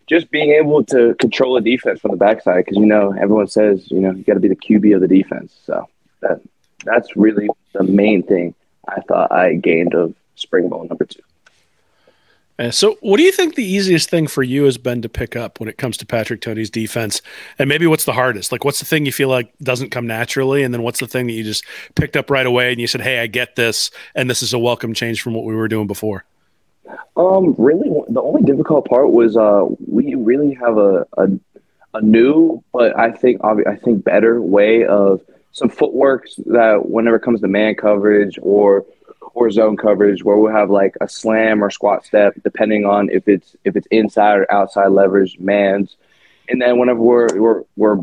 just 0.06 0.30
being 0.30 0.50
able 0.50 0.84
to 0.84 1.14
control 1.16 1.56
a 1.56 1.60
defense 1.60 2.00
from 2.00 2.10
the 2.10 2.16
backside. 2.16 2.64
Because 2.64 2.76
you 2.76 2.86
know 2.86 3.12
everyone 3.12 3.48
says 3.48 3.90
you 3.90 4.00
know 4.00 4.12
you 4.12 4.22
got 4.24 4.34
to 4.34 4.40
be 4.40 4.48
the 4.48 4.56
QB 4.56 4.94
of 4.94 5.00
the 5.00 5.08
defense. 5.08 5.54
So 5.64 5.88
that 6.20 6.40
that's 6.84 7.16
really 7.16 7.48
the 7.72 7.82
main 7.82 8.22
thing 8.22 8.54
I 8.88 9.00
thought 9.00 9.32
I 9.32 9.54
gained 9.54 9.94
of 9.94 10.14
spring 10.36 10.68
ball 10.68 10.86
number 10.86 11.04
two. 11.04 11.22
Uh, 12.56 12.70
so, 12.70 12.96
what 13.00 13.16
do 13.16 13.24
you 13.24 13.32
think 13.32 13.56
the 13.56 13.64
easiest 13.64 14.08
thing 14.08 14.28
for 14.28 14.42
you 14.42 14.64
has 14.64 14.78
been 14.78 15.02
to 15.02 15.08
pick 15.08 15.34
up 15.34 15.58
when 15.58 15.68
it 15.68 15.76
comes 15.76 15.96
to 15.96 16.06
Patrick 16.06 16.40
Toney's 16.40 16.70
defense? 16.70 17.20
And 17.58 17.68
maybe 17.68 17.86
what's 17.86 18.04
the 18.04 18.12
hardest? 18.12 18.52
Like, 18.52 18.64
what's 18.64 18.78
the 18.78 18.86
thing 18.86 19.06
you 19.06 19.12
feel 19.12 19.28
like 19.28 19.52
doesn't 19.58 19.90
come 19.90 20.06
naturally? 20.06 20.62
And 20.62 20.72
then 20.72 20.82
what's 20.82 21.00
the 21.00 21.08
thing 21.08 21.26
that 21.26 21.32
you 21.32 21.42
just 21.42 21.64
picked 21.96 22.16
up 22.16 22.30
right 22.30 22.46
away 22.46 22.70
and 22.70 22.80
you 22.80 22.86
said, 22.86 23.00
hey, 23.00 23.18
I 23.18 23.26
get 23.26 23.56
this, 23.56 23.90
and 24.14 24.30
this 24.30 24.40
is 24.40 24.52
a 24.52 24.58
welcome 24.58 24.94
change 24.94 25.20
from 25.20 25.34
what 25.34 25.44
we 25.44 25.54
were 25.54 25.66
doing 25.66 25.88
before? 25.88 26.24
Um, 27.16 27.56
really, 27.58 27.88
the 28.08 28.22
only 28.22 28.42
difficult 28.42 28.86
part 28.86 29.10
was 29.10 29.36
uh, 29.36 29.66
we 29.88 30.14
really 30.14 30.54
have 30.54 30.78
a, 30.78 31.06
a, 31.16 31.28
a 31.94 32.00
new, 32.02 32.62
but 32.72 32.96
I 32.96 33.10
think 33.10 33.40
I 33.44 33.74
think 33.76 34.04
better 34.04 34.40
way 34.40 34.84
of 34.84 35.20
some 35.52 35.68
footwork 35.68 36.26
that 36.46 36.88
whenever 36.88 37.16
it 37.16 37.22
comes 37.22 37.40
to 37.40 37.48
man 37.48 37.74
coverage 37.74 38.38
or 38.42 38.84
or 39.34 39.50
zone 39.50 39.76
coverage 39.76 40.22
where 40.22 40.36
we'll 40.36 40.52
have 40.52 40.70
like 40.70 40.94
a 41.00 41.08
slam 41.08 41.62
or 41.62 41.70
squat 41.70 42.04
step 42.04 42.34
depending 42.42 42.84
on 42.84 43.08
if 43.10 43.28
it's 43.28 43.56
if 43.64 43.76
it's 43.76 43.86
inside 43.90 44.38
or 44.38 44.52
outside 44.52 44.88
leverage 44.88 45.38
mans. 45.38 45.96
And 46.48 46.60
then 46.60 46.78
whenever 46.78 47.00
we're 47.00 47.40
we're, 47.40 47.62
we're 47.76 47.98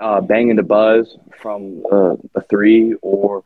uh, 0.00 0.20
banging 0.20 0.56
the 0.56 0.62
buzz 0.62 1.16
from 1.40 1.82
uh, 1.90 2.16
a 2.34 2.42
three 2.48 2.94
or 3.02 3.44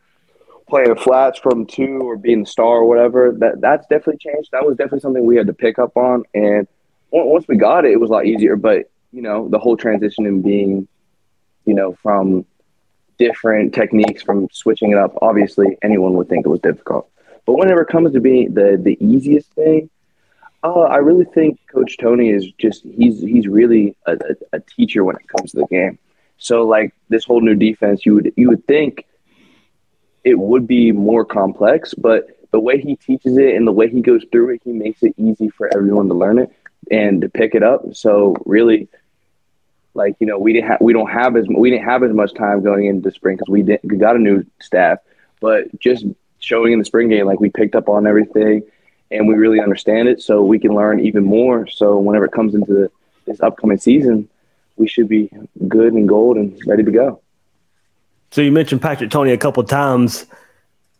playing 0.67 0.95
flats 0.95 1.39
from 1.39 1.65
two 1.65 1.99
or 2.01 2.17
being 2.17 2.41
the 2.41 2.49
star 2.49 2.77
or 2.77 2.85
whatever 2.85 3.35
that 3.39 3.61
that's 3.61 3.85
definitely 3.87 4.17
changed. 4.17 4.49
That 4.51 4.65
was 4.65 4.77
definitely 4.77 5.01
something 5.01 5.25
we 5.25 5.37
had 5.37 5.47
to 5.47 5.53
pick 5.53 5.79
up 5.79 5.95
on. 5.95 6.23
And 6.33 6.67
once 7.11 7.47
we 7.47 7.55
got 7.55 7.85
it 7.85 7.91
it 7.91 7.99
was 7.99 8.09
a 8.09 8.13
lot 8.13 8.25
easier. 8.25 8.55
But 8.55 8.89
you 9.11 9.21
know 9.21 9.47
the 9.49 9.59
whole 9.59 9.77
transition 9.77 10.25
in 10.25 10.41
being 10.41 10.87
you 11.65 11.73
know 11.73 11.93
from 12.01 12.45
different 13.17 13.73
techniques 13.73 14.21
from 14.21 14.47
switching 14.51 14.91
it 14.91 14.97
up 14.97 15.13
obviously 15.21 15.77
anyone 15.81 16.13
would 16.13 16.29
think 16.29 16.45
it 16.45 16.49
was 16.49 16.59
difficult 16.59 17.09
but 17.45 17.53
whenever 17.53 17.81
it 17.81 17.89
comes 17.89 18.11
to 18.11 18.19
being 18.19 18.53
the 18.53 18.79
the 18.81 18.97
easiest 18.99 19.51
thing, 19.53 19.89
uh, 20.63 20.81
I 20.81 20.97
really 20.97 21.25
think 21.25 21.59
Coach 21.71 21.97
Toney 21.97 22.29
is 22.29 22.51
just 22.57 22.83
he's 22.83 23.21
he's 23.21 23.47
really 23.47 23.95
a, 24.07 24.13
a, 24.13 24.57
a, 24.57 24.59
teacher 24.59 25.03
when 25.03 25.15
it 25.15 25.27
comes 25.27 25.51
to 25.51 25.57
the 25.57 25.67
game. 25.67 25.99
So 26.37 26.63
like 26.63 26.93
this 27.09 27.23
whole 27.23 27.41
new 27.41 27.55
defense, 27.55 28.05
you 28.05 28.15
would 28.15 28.33
you 28.35 28.49
would 28.49 28.65
think 28.65 29.05
it 30.23 30.39
would 30.39 30.65
be 30.67 30.91
more 30.91 31.23
complex, 31.23 31.93
but 31.93 32.27
the 32.51 32.59
way 32.59 32.79
he 32.81 32.95
teaches 32.95 33.37
it 33.37 33.55
and 33.55 33.67
the 33.67 33.71
way 33.71 33.89
he 33.89 34.01
goes 34.01 34.25
through 34.31 34.55
it, 34.55 34.61
he 34.63 34.71
makes 34.71 35.03
it 35.03 35.13
easy 35.17 35.49
for 35.49 35.69
everyone 35.75 36.07
to 36.07 36.15
learn 36.15 36.39
it 36.39 36.49
and 36.89 37.21
to 37.21 37.29
pick 37.29 37.53
it 37.53 37.61
up. 37.61 37.81
So 37.93 38.35
really, 38.45 38.87
like 39.95 40.15
you 40.19 40.27
know, 40.27 40.37
we 40.37 40.53
didn't 40.53 40.67
have 40.67 40.81
we 40.81 40.93
don't 40.93 41.09
have 41.09 41.35
as 41.35 41.47
we 41.47 41.71
didn't 41.71 41.85
have 41.85 42.03
as 42.03 42.13
much 42.13 42.33
time 42.33 42.61
going 42.61 42.85
into 42.85 43.09
spring 43.11 43.37
because 43.37 43.49
we 43.49 43.63
didn't 43.63 43.85
we 43.85 43.97
got 43.97 44.15
a 44.15 44.19
new 44.19 44.45
staff, 44.61 44.99
but 45.39 45.79
just 45.79 46.05
showing 46.39 46.73
in 46.73 46.79
the 46.79 46.85
spring 46.85 47.09
game, 47.09 47.25
like 47.25 47.39
we 47.39 47.49
picked 47.49 47.75
up 47.75 47.89
on 47.89 48.05
everything 48.05 48.61
and 49.09 49.27
we 49.27 49.35
really 49.35 49.59
understand 49.59 50.07
it, 50.07 50.21
so 50.21 50.43
we 50.43 50.59
can 50.59 50.73
learn 50.75 50.99
even 50.99 51.23
more. 51.23 51.67
So 51.67 51.97
whenever 51.97 52.25
it 52.25 52.31
comes 52.31 52.53
into 52.53 52.73
the, 52.73 52.91
this 53.25 53.39
upcoming 53.39 53.77
season, 53.77 54.27
we 54.77 54.87
should 54.87 55.07
be 55.07 55.31
good 55.67 55.93
and 55.93 56.07
gold 56.07 56.37
and 56.37 56.59
ready 56.67 56.83
to 56.83 56.91
go. 56.91 57.21
So 58.31 58.41
you 58.41 58.51
mentioned 58.51 58.81
Patrick 58.81 59.11
Toney 59.11 59.31
a 59.31 59.37
couple 59.37 59.63
times. 59.63 60.25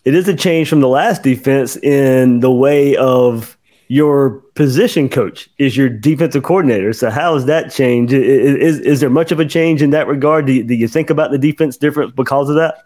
It 0.05 0.13
is 0.13 0.27
a 0.27 0.35
change 0.35 0.69
from 0.69 0.81
the 0.81 0.87
last 0.87 1.23
defense 1.23 1.75
in 1.75 2.39
the 2.39 2.51
way 2.51 2.95
of 2.95 3.54
your 3.87 4.41
position 4.55 5.09
coach 5.09 5.49
is 5.57 5.77
your 5.77 5.89
defensive 5.89 6.43
coordinator. 6.43 6.93
So 6.93 7.09
how 7.09 7.35
has 7.35 7.45
that 7.45 7.71
changed? 7.71 8.13
Is, 8.13 8.55
is, 8.55 8.79
is 8.79 8.99
there 8.99 9.09
much 9.09 9.31
of 9.31 9.39
a 9.39 9.45
change 9.45 9.81
in 9.81 9.91
that 9.91 10.07
regard? 10.07 10.47
Do 10.47 10.53
you, 10.53 10.63
do 10.63 10.73
you 10.73 10.87
think 10.87 11.09
about 11.09 11.31
the 11.31 11.37
defense 11.37 11.77
different 11.77 12.15
because 12.15 12.49
of 12.49 12.55
that? 12.55 12.83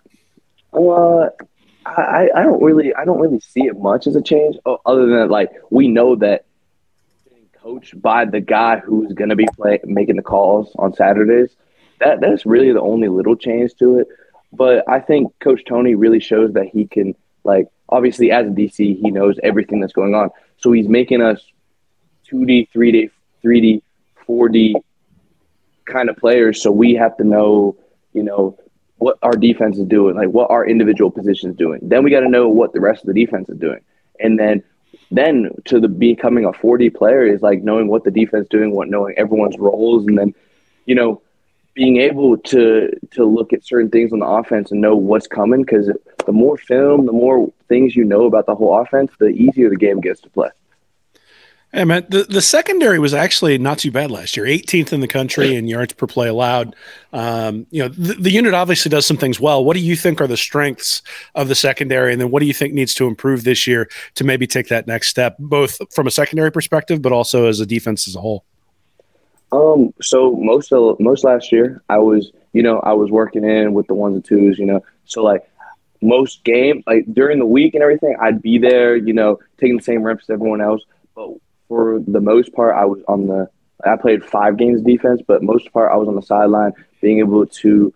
Uh, 0.74 1.30
I, 1.86 2.30
I 2.36 2.44
don't 2.44 2.62
really 2.62 2.94
I 2.94 3.06
don't 3.06 3.20
really 3.20 3.40
see 3.40 3.62
it 3.62 3.80
much 3.80 4.06
as 4.08 4.16
a 4.16 4.22
change 4.22 4.58
other 4.86 5.08
than 5.08 5.30
like 5.30 5.50
we 5.70 5.88
know 5.88 6.16
that 6.18 6.46
coached 7.62 8.00
by 8.02 8.26
the 8.26 8.40
guy 8.40 8.80
who's 8.80 9.12
going 9.14 9.30
to 9.30 9.36
be 9.36 9.48
play, 9.56 9.80
making 9.84 10.16
the 10.16 10.22
calls 10.22 10.72
on 10.78 10.94
Saturdays 10.94 11.56
that 12.00 12.22
that's 12.22 12.46
really 12.46 12.72
the 12.72 12.82
only 12.82 13.08
little 13.08 13.36
change 13.36 13.74
to 13.76 14.00
it 14.00 14.08
but 14.54 14.88
I 14.88 15.00
think 15.00 15.34
coach 15.40 15.64
Toney 15.66 15.96
really 15.96 16.20
shows 16.20 16.54
that 16.54 16.68
he 16.68 16.86
can 16.86 17.16
like 17.44 17.68
obviously 17.90 18.32
as 18.32 18.46
a 18.46 18.50
DC 18.50 19.00
he 19.00 19.12
knows 19.12 19.40
everything 19.42 19.80
that's 19.80 19.94
going 19.94 20.14
on 20.14 20.30
so 20.60 20.72
he's 20.72 20.88
making 20.88 21.22
us 21.22 21.44
2D 22.30 22.70
3D 22.74 23.10
3D 23.44 23.82
4D 24.28 24.74
kind 25.86 26.10
of 26.10 26.18
players 26.18 26.62
so 26.62 26.72
we 26.72 26.94
have 26.94 27.16
to 27.18 27.24
know 27.24 27.76
you 28.14 28.24
know 28.24 28.58
what 29.00 29.18
our 29.24 29.32
defense 29.32 29.78
is 29.78 29.86
doing, 29.86 30.16
like 30.16 30.30
what 30.30 30.52
our 30.52 30.68
individual 30.68 31.10
position 31.10 31.50
is 31.50 31.56
doing. 31.56 31.80
Then 31.82 32.04
we 32.04 32.12
got 32.12 32.20
to 32.20 32.30
know 32.30 32.50
what 32.50 32.74
the 32.74 32.82
rest 32.82 33.02
of 33.02 33.08
the 33.08 33.14
defense 33.14 33.50
is 33.50 33.58
doing, 33.58 33.80
and 34.20 34.38
then 34.38 34.64
then 35.12 35.50
to 35.66 35.80
the 35.80 35.88
becoming 35.88 36.46
a 36.46 36.52
4D 36.52 36.94
player 36.94 37.26
is 37.26 37.42
like 37.42 37.64
knowing 37.64 37.88
what 37.88 38.04
the 38.04 38.12
defense 38.12 38.44
is 38.44 38.50
doing, 38.50 38.72
what 38.76 38.90
knowing 38.90 39.16
everyone's 39.18 39.58
roles, 39.58 40.06
and 40.06 40.18
then 40.18 40.36
you 40.86 40.96
know 40.96 41.22
being 41.74 41.98
able 41.98 42.38
to 42.38 42.92
to 43.12 43.26
look 43.26 43.54
at 43.54 43.66
certain 43.66 43.90
things 43.90 44.12
on 44.12 44.20
the 44.20 44.26
offense 44.26 44.72
and 44.72 44.82
know 44.82 44.96
what's 44.96 45.28
coming. 45.28 45.62
Because 45.62 45.90
the 46.30 46.34
more 46.34 46.58
film, 46.58 47.08
the 47.08 47.12
more 47.12 47.52
things 47.70 47.96
you 47.96 48.04
know 48.04 48.26
about 48.26 48.46
the 48.46 48.54
whole 48.54 48.80
offense, 48.80 49.12
the 49.18 49.30
easier 49.30 49.68
the 49.68 49.76
game 49.76 50.00
gets 50.00 50.22
to 50.22 50.30
play. 50.30 50.50
Hey 51.74 51.86
man, 51.86 52.06
the, 52.08 52.22
the 52.22 52.42
secondary 52.44 53.00
was 53.00 53.16
actually 53.16 53.58
not 53.58 53.80
too 53.80 53.90
bad 53.90 54.12
last 54.12 54.38
year. 54.38 54.46
18th 54.46 54.94
in 54.94 55.00
the 55.00 55.08
country 55.08 55.56
in 55.56 55.68
yards 55.68 55.94
per 55.94 56.06
play 56.06 56.28
allowed. 56.28 56.76
Um, 57.12 57.66
you 57.72 57.82
know, 57.82 57.90
the, 57.90 58.14
the, 58.14 58.30
unit 58.30 58.54
obviously 58.54 58.90
does 58.90 59.08
some 59.08 59.18
things 59.18 59.40
well. 59.40 59.66
What 59.66 59.74
do 59.74 59.80
you 59.80 59.96
think 59.96 60.22
are 60.22 60.28
the 60.28 60.38
strengths 60.38 61.02
of 61.34 61.48
the 61.48 61.56
secondary, 61.56 62.12
and 62.12 62.22
then 62.22 62.30
what 62.30 62.42
do 62.42 62.46
you 62.46 62.54
think 62.54 62.76
needs 62.76 62.94
to 62.96 63.08
improve 63.08 63.44
this 63.44 63.66
year 63.66 63.90
to 64.16 64.24
maybe 64.24 64.46
take 64.46 64.68
that 64.68 64.86
next 64.86 65.08
step, 65.08 65.36
both 65.40 65.80
from 65.92 66.06
a 66.06 66.12
secondary 66.12 66.52
perspective, 66.52 67.02
but 67.02 67.12
also 67.12 67.48
as 67.48 67.60
a 67.60 67.66
defense 67.66 68.08
as 68.08 68.16
a 68.16 68.22
whole? 68.22 68.46
Um, 69.52 69.96
so 70.00 70.36
most 70.36 70.72
of 70.72 71.00
most 71.00 71.24
last 71.24 71.52
year, 71.52 71.82
I 71.90 71.98
was, 71.98 72.32
you 72.54 72.62
know, 72.62 72.82
I 72.82 72.94
was 72.94 73.10
working 73.10 73.44
in 73.44 73.74
with 73.74 73.88
the 73.88 73.96
ones 73.96 74.14
and 74.14 74.24
twos, 74.24 74.60
you 74.60 74.68
know, 74.68 74.84
so 75.06 75.24
like 75.24 75.49
most 76.02 76.44
game, 76.44 76.84
like 76.88 77.06
during 77.12 77.40
the 77.40 77.46
week 77.46 77.74
and 77.74 77.84
everything, 77.84 78.16
I'd 78.20 78.42
be 78.42 78.58
there, 78.58 78.96
you 78.96 79.14
know, 79.14 79.40
taking 79.60 79.78
the 79.78 79.84
same 79.84 80.04
reps 80.04 80.26
as 80.26 80.32
everyone 80.32 80.62
else, 80.62 80.82
but 81.16 81.30
for 81.68 82.00
the 82.06 82.20
most 82.20 82.54
part, 82.54 82.76
I 82.76 82.86
was 82.86 83.02
on 83.08 83.28
the. 83.28 83.50
I 83.86 83.96
played 83.96 84.26
five 84.26 84.58
games 84.58 84.82
defense, 84.82 85.22
but 85.26 85.42
most 85.42 85.72
part 85.72 85.92
I 85.92 85.96
was 85.96 86.10
on 86.10 86.16
the 86.16 86.22
sideline, 86.22 86.74
being 87.00 87.20
able 87.20 87.46
to 87.46 87.94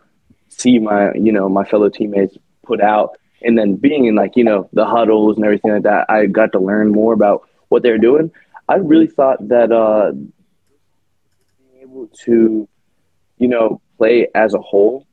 see 0.47 0.79
my 0.79 1.13
you 1.13 1.33
know 1.33 1.49
my 1.49 1.65
fellow 1.65 1.89
teammates 1.89 2.37
put 2.63 2.79
out, 2.79 3.17
and 3.41 3.57
then 3.57 3.75
being 3.75 4.05
in 4.05 4.15
like 4.15 4.37
you 4.37 4.45
know 4.45 4.69
the 4.71 4.85
huddles 4.85 5.35
and 5.35 5.43
everything 5.43 5.71
like 5.71 5.83
that. 5.83 6.05
I 6.09 6.27
got 6.27 6.53
to 6.53 6.59
learn 6.59 6.91
more 6.91 7.13
about 7.13 7.49
what 7.67 7.83
they're 7.83 7.97
doing. 7.97 8.31
I 8.69 8.75
really 8.75 9.07
thought 9.07 9.45
that 9.49 9.71
uh, 9.71 10.11
being 10.11 10.31
able 11.81 12.07
to 12.25 12.69
you 13.37 13.47
know 13.47 13.81
play 13.97 14.27
as 14.33 14.53
a 14.53 14.59
whole, 14.59 15.05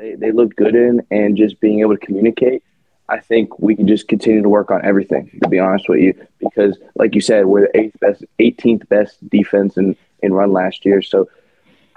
they 0.00 0.14
they 0.14 0.32
looked 0.32 0.56
good 0.56 0.74
in, 0.74 1.06
and 1.10 1.36
just 1.36 1.60
being 1.60 1.80
able 1.80 1.96
to 1.96 2.06
communicate 2.06 2.62
I 3.10 3.18
think 3.18 3.58
we 3.58 3.74
can 3.74 3.88
just 3.88 4.06
continue 4.06 4.40
to 4.40 4.48
work 4.48 4.70
on 4.70 4.84
everything. 4.84 5.36
To 5.42 5.48
be 5.48 5.58
honest 5.58 5.88
with 5.88 5.98
you, 5.98 6.14
because 6.38 6.78
like 6.94 7.16
you 7.16 7.20
said, 7.20 7.46
we're 7.46 7.62
the 7.62 7.76
eighth 7.76 7.98
best, 7.98 8.24
18th 8.38 8.88
best 8.88 9.28
defense 9.28 9.76
in 9.76 9.96
in 10.22 10.32
run 10.32 10.52
last 10.52 10.84
year. 10.84 11.02
So 11.02 11.28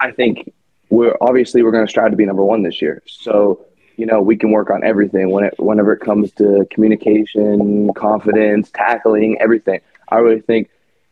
I 0.00 0.10
think 0.10 0.52
we're 0.90 1.16
obviously 1.20 1.62
we're 1.62 1.70
going 1.70 1.86
to 1.86 1.90
strive 1.90 2.10
to 2.10 2.16
be 2.16 2.26
number 2.26 2.44
one 2.44 2.64
this 2.64 2.82
year. 2.82 3.00
So 3.06 3.64
you 3.96 4.06
know 4.06 4.20
we 4.20 4.36
can 4.36 4.50
work 4.50 4.70
on 4.70 4.82
everything 4.82 5.30
when 5.30 5.44
it, 5.44 5.54
whenever 5.58 5.92
it 5.92 6.00
comes 6.00 6.32
to 6.32 6.66
communication, 6.72 7.94
confidence, 7.94 8.72
tackling, 8.72 9.38
everything. 9.40 9.80
I 10.08 10.16
really 10.16 10.40
think 10.40 10.68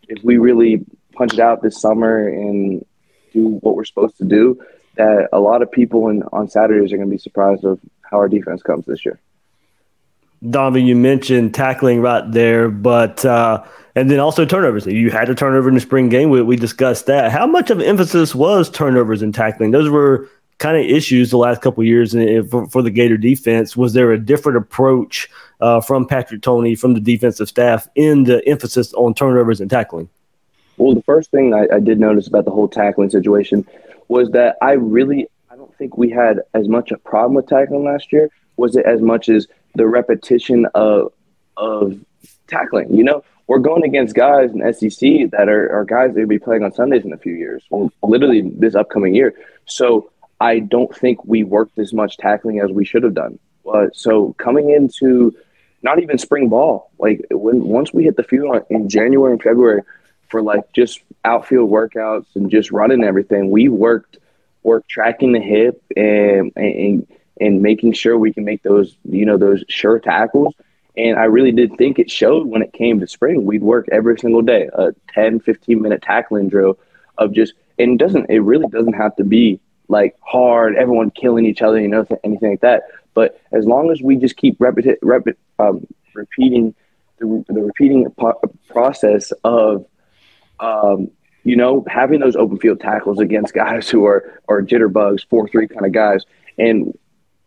if 0.08 0.22
we 0.25 0.38
really 0.38 0.84
punch 1.12 1.34
it 1.34 1.40
out 1.40 1.62
this 1.62 1.80
summer 1.80 2.26
and 2.26 2.84
do 3.32 3.61
what 3.61 3.76
we're 3.76 3.84
supposed 3.84 4.18
to 4.18 4.25
do, 4.25 4.61
that 4.96 5.28
a 5.32 5.40
lot 5.40 5.62
of 5.62 5.70
people 5.70 6.08
in, 6.08 6.22
on 6.32 6.49
Saturdays 6.49 6.92
are 6.92 6.96
going 6.96 7.08
to 7.08 7.14
be 7.14 7.18
surprised 7.18 7.64
of 7.64 7.80
how 8.02 8.18
our 8.18 8.28
defense 8.28 8.62
comes 8.62 8.84
this 8.87 9.04
year. 9.04 9.18
Donovan, 10.49 10.87
you 10.87 10.96
mentioned 10.96 11.54
tackling 11.54 12.00
right 12.00 12.30
there, 12.32 12.68
but 12.68 13.25
uh, 13.25 13.62
and 13.94 14.11
then 14.11 14.18
also 14.18 14.44
turnovers. 14.44 14.87
You 14.87 15.11
had 15.11 15.30
a 15.30 15.34
turnover 15.34 15.68
in 15.68 15.75
the 15.76 15.80
spring 15.80 16.08
game. 16.08 16.30
We, 16.30 16.42
we 16.42 16.56
discussed 16.56 17.06
that. 17.06 17.30
How 17.30 17.46
much 17.46 17.70
of 17.70 17.80
emphasis 17.80 18.34
was 18.34 18.68
turnovers 18.68 19.22
and 19.22 19.32
tackling? 19.32 19.70
Those 19.70 19.88
were 19.88 20.28
kind 20.58 20.76
of 20.76 20.84
issues 20.84 21.30
the 21.30 21.37
last 21.37 21.61
couple 21.61 21.82
years 21.84 22.12
for, 22.49 22.68
for, 22.68 22.82
the 22.82 22.90
Gator 22.90 23.16
defense. 23.16 23.76
Was 23.76 23.94
there 23.94 24.12
a 24.12 24.18
different 24.18 24.58
approach 24.58 25.28
uh, 25.61 25.80
from 25.80 26.06
Patrick 26.06 26.42
Toney, 26.42 26.75
from 26.75 26.94
the 26.94 27.00
defensive 27.00 27.49
staff, 27.49 27.88
in 27.94 28.25
the 28.25 28.46
emphasis 28.49 28.92
on 28.94 29.14
turnovers 29.14 29.61
and 29.61 29.70
tackling? 29.70 30.08
Well, 30.76 30.94
the 30.94 31.02
first 31.02 31.30
thing 31.30 31.52
I, 31.54 31.76
I 31.76 31.80
did 31.80 32.00
notice 32.00 32.26
about 32.26 32.44
the 32.44 32.50
whole 32.50 32.68
tackling 32.68 33.11
situation 33.11 33.66
was 34.12 34.31
that 34.31 34.57
I 34.61 34.73
really 34.73 35.26
I 35.50 35.57
don't 35.57 35.75
think 35.76 35.97
we 35.97 36.11
had 36.11 36.40
as 36.54 36.69
much 36.69 36.92
a 36.92 36.99
problem 36.99 37.35
with 37.35 37.47
tackling 37.49 37.85
last 37.85 38.12
year. 38.12 38.28
Was 38.57 38.76
it 38.76 38.85
as 38.85 39.00
much 39.00 39.28
as 39.28 39.49
the 39.75 39.87
repetition 39.87 40.66
of 40.75 41.12
of 41.57 41.99
tackling? 42.47 42.95
You 42.95 43.04
know, 43.04 43.25
we're 43.47 43.59
going 43.59 43.85
against 43.85 44.14
guys 44.14 44.50
in 44.52 44.61
SEC 44.73 45.31
that 45.31 45.49
are, 45.49 45.73
are 45.75 45.85
guys 45.85 46.14
that 46.14 46.21
will 46.21 46.26
be 46.26 46.38
playing 46.38 46.62
on 46.62 46.73
Sundays 46.73 47.04
in 47.04 47.12
a 47.12 47.19
few 47.19 47.35
years, 47.35 47.64
well, 47.71 47.90
literally 48.02 48.42
this 48.42 48.75
upcoming 48.75 49.14
year. 49.14 49.35
So 49.66 50.11
I 50.40 50.59
don't 50.61 50.95
think 50.95 51.25
we 51.25 51.42
worked 51.42 51.78
as 51.78 51.92
much 51.92 52.16
tackling 52.19 52.61
as 52.61 52.71
we 52.71 52.85
should 52.85 53.02
have 53.02 53.14
done. 53.14 53.38
Uh, 53.71 53.87
so 53.92 54.35
coming 54.35 54.71
into 54.71 55.35
not 55.83 56.00
even 56.02 56.19
spring 56.19 56.49
ball, 56.49 56.90
like 56.99 57.25
when 57.31 57.64
once 57.64 57.92
we 57.92 58.04
hit 58.04 58.16
the 58.16 58.23
field 58.23 58.62
in 58.71 58.88
January 58.88 59.33
and 59.33 59.42
February 59.42 59.83
for 60.32 60.42
like 60.42 60.72
just 60.72 61.00
outfield 61.24 61.70
workouts 61.70 62.26
and 62.34 62.50
just 62.50 62.72
running 62.72 63.04
everything, 63.04 63.50
we 63.50 63.68
worked 63.68 64.18
work 64.64 64.86
tracking 64.88 65.30
the 65.32 65.40
hip 65.40 65.80
and 65.96 66.50
and 66.56 67.06
and 67.40 67.62
making 67.62 67.92
sure 67.92 68.18
we 68.18 68.32
can 68.32 68.44
make 68.44 68.64
those 68.64 68.96
you 69.04 69.24
know 69.24 69.36
those 69.36 69.62
sure 69.68 70.00
tackles 70.00 70.54
and 70.96 71.18
I 71.18 71.24
really 71.24 71.52
did 71.52 71.76
think 71.76 71.98
it 71.98 72.10
showed 72.10 72.46
when 72.46 72.62
it 72.62 72.72
came 72.72 73.00
to 73.00 73.06
spring. 73.06 73.46
We'd 73.46 73.62
work 73.62 73.88
every 73.90 74.18
single 74.18 74.42
day, 74.42 74.68
a 74.74 74.92
10, 75.14 75.40
15 75.40 75.80
minute 75.80 76.02
tackling 76.02 76.48
drill 76.48 76.78
of 77.16 77.32
just, 77.32 77.54
and 77.78 77.92
it 77.92 78.04
doesn't, 78.04 78.28
it 78.28 78.40
really 78.40 78.66
doesn't 78.68 78.92
have 78.92 79.16
to 79.16 79.24
be 79.24 79.58
like 79.88 80.16
hard, 80.20 80.76
everyone 80.76 81.10
killing 81.10 81.46
each 81.46 81.62
other, 81.62 81.80
you 81.80 81.88
know, 81.88 82.06
anything 82.24 82.50
like 82.50 82.60
that. 82.60 82.82
But 83.14 83.40
as 83.52 83.64
long 83.66 83.90
as 83.90 84.02
we 84.02 84.16
just 84.16 84.36
keep 84.36 84.58
repeti- 84.58 84.96
rep- 85.02 85.36
um, 85.58 85.86
repeating 86.14 86.74
the, 87.18 87.44
the 87.48 87.62
repeating 87.62 88.14
process 88.68 89.32
of, 89.44 89.86
um, 90.62 91.11
you 91.45 91.57
know, 91.57 91.85
having 91.88 92.21
those 92.21 92.37
open 92.37 92.59
field 92.59 92.81
tackles 92.81 93.19
against 93.19 93.52
guys 93.52 93.90
who 93.90 94.07
are, 94.07 94.40
are 94.49 94.62
jitterbugs, 94.62 95.28
4 95.28 95.49
3 95.49 95.69
kind 95.69 95.85
of 95.85 95.92
guys. 95.92 96.25
And 96.59 96.97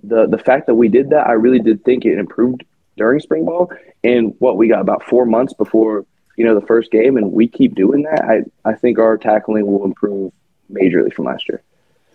the, 0.04 0.28
the 0.28 0.38
fact 0.38 0.68
that 0.68 0.76
we 0.76 0.90
did 0.90 1.10
that, 1.10 1.28
I 1.28 1.34
really 1.34 1.60
did 1.60 1.84
think 1.84 2.06
it 2.06 2.20
improved 2.20 2.64
during 2.98 3.20
spring 3.20 3.46
ball. 3.46 3.72
And 4.04 4.36
what 4.40 4.58
we 4.58 4.68
got 4.68 4.82
about 4.82 5.04
four 5.04 5.26
months 5.26 5.54
before 5.54 6.06
you 6.36 6.46
know 6.46 6.60
the 6.60 6.66
first 6.66 6.92
game, 6.92 7.18
and 7.18 7.32
we 7.32 7.48
keep 7.48 7.76
doing 7.76 8.04
that. 8.04 8.24
I 8.24 8.70
I 8.70 8.74
think 8.76 9.00
our 9.00 9.18
tackling 9.18 9.66
will 9.68 9.86
improve 9.86 10.34
majorly 10.72 11.14
from 11.14 11.26
last 11.26 11.48
year. 11.48 11.62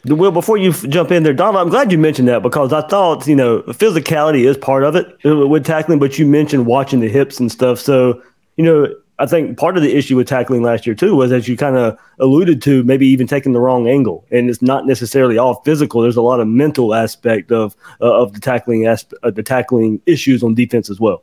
Well, 0.07 0.31
before 0.31 0.57
you 0.57 0.73
jump 0.73 1.11
in 1.11 1.23
there, 1.23 1.35
Don, 1.35 1.57
I'm 1.57 1.69
glad 1.69 1.93
you 1.93 1.99
mentioned 1.99 2.29
that 2.29 2.43
because 2.43 2.73
I 2.73 2.83
thought 2.83 3.27
you 3.27 3.37
know 3.37 3.63
physicality 3.63 4.47
is 4.47 4.57
part 4.57 4.85
of 4.85 4.97
it 4.97 5.17
with 5.25 5.65
tackling, 5.65 5.99
but 5.99 6.19
you 6.19 6.27
mentioned 6.27 6.67
watching 6.67 7.01
the 7.01 7.09
hips 7.09 7.41
and 7.41 7.51
stuff. 7.51 7.79
So 7.79 8.23
you 8.57 8.65
know 8.65 8.95
I 9.21 9.27
think 9.27 9.59
part 9.59 9.77
of 9.77 9.83
the 9.83 9.95
issue 9.95 10.17
with 10.17 10.27
tackling 10.27 10.63
last 10.63 10.87
year 10.87 10.95
too 10.95 11.15
was, 11.15 11.31
as 11.31 11.47
you 11.47 11.55
kind 11.55 11.77
of 11.77 11.99
alluded 12.19 12.63
to, 12.63 12.83
maybe 12.85 13.07
even 13.07 13.27
taking 13.27 13.53
the 13.53 13.61
wrong 13.61 13.87
angle, 13.87 14.25
and 14.31 14.49
it's 14.49 14.63
not 14.63 14.87
necessarily 14.87 15.37
all 15.37 15.61
physical. 15.63 16.01
There's 16.01 16.17
a 16.17 16.23
lot 16.23 16.41
of 16.41 16.49
mental 16.49 16.95
aspect 16.95 17.53
of 17.53 17.77
uh, 18.01 18.11
of 18.11 18.33
the 18.33 18.41
tackling 18.41 18.87
asp- 18.87 19.13
uh, 19.23 19.31
the 19.31 19.43
tackling 19.43 20.01
issues 20.07 20.43
on 20.43 20.55
defense 20.55 20.89
as 20.89 20.99
well. 20.99 21.23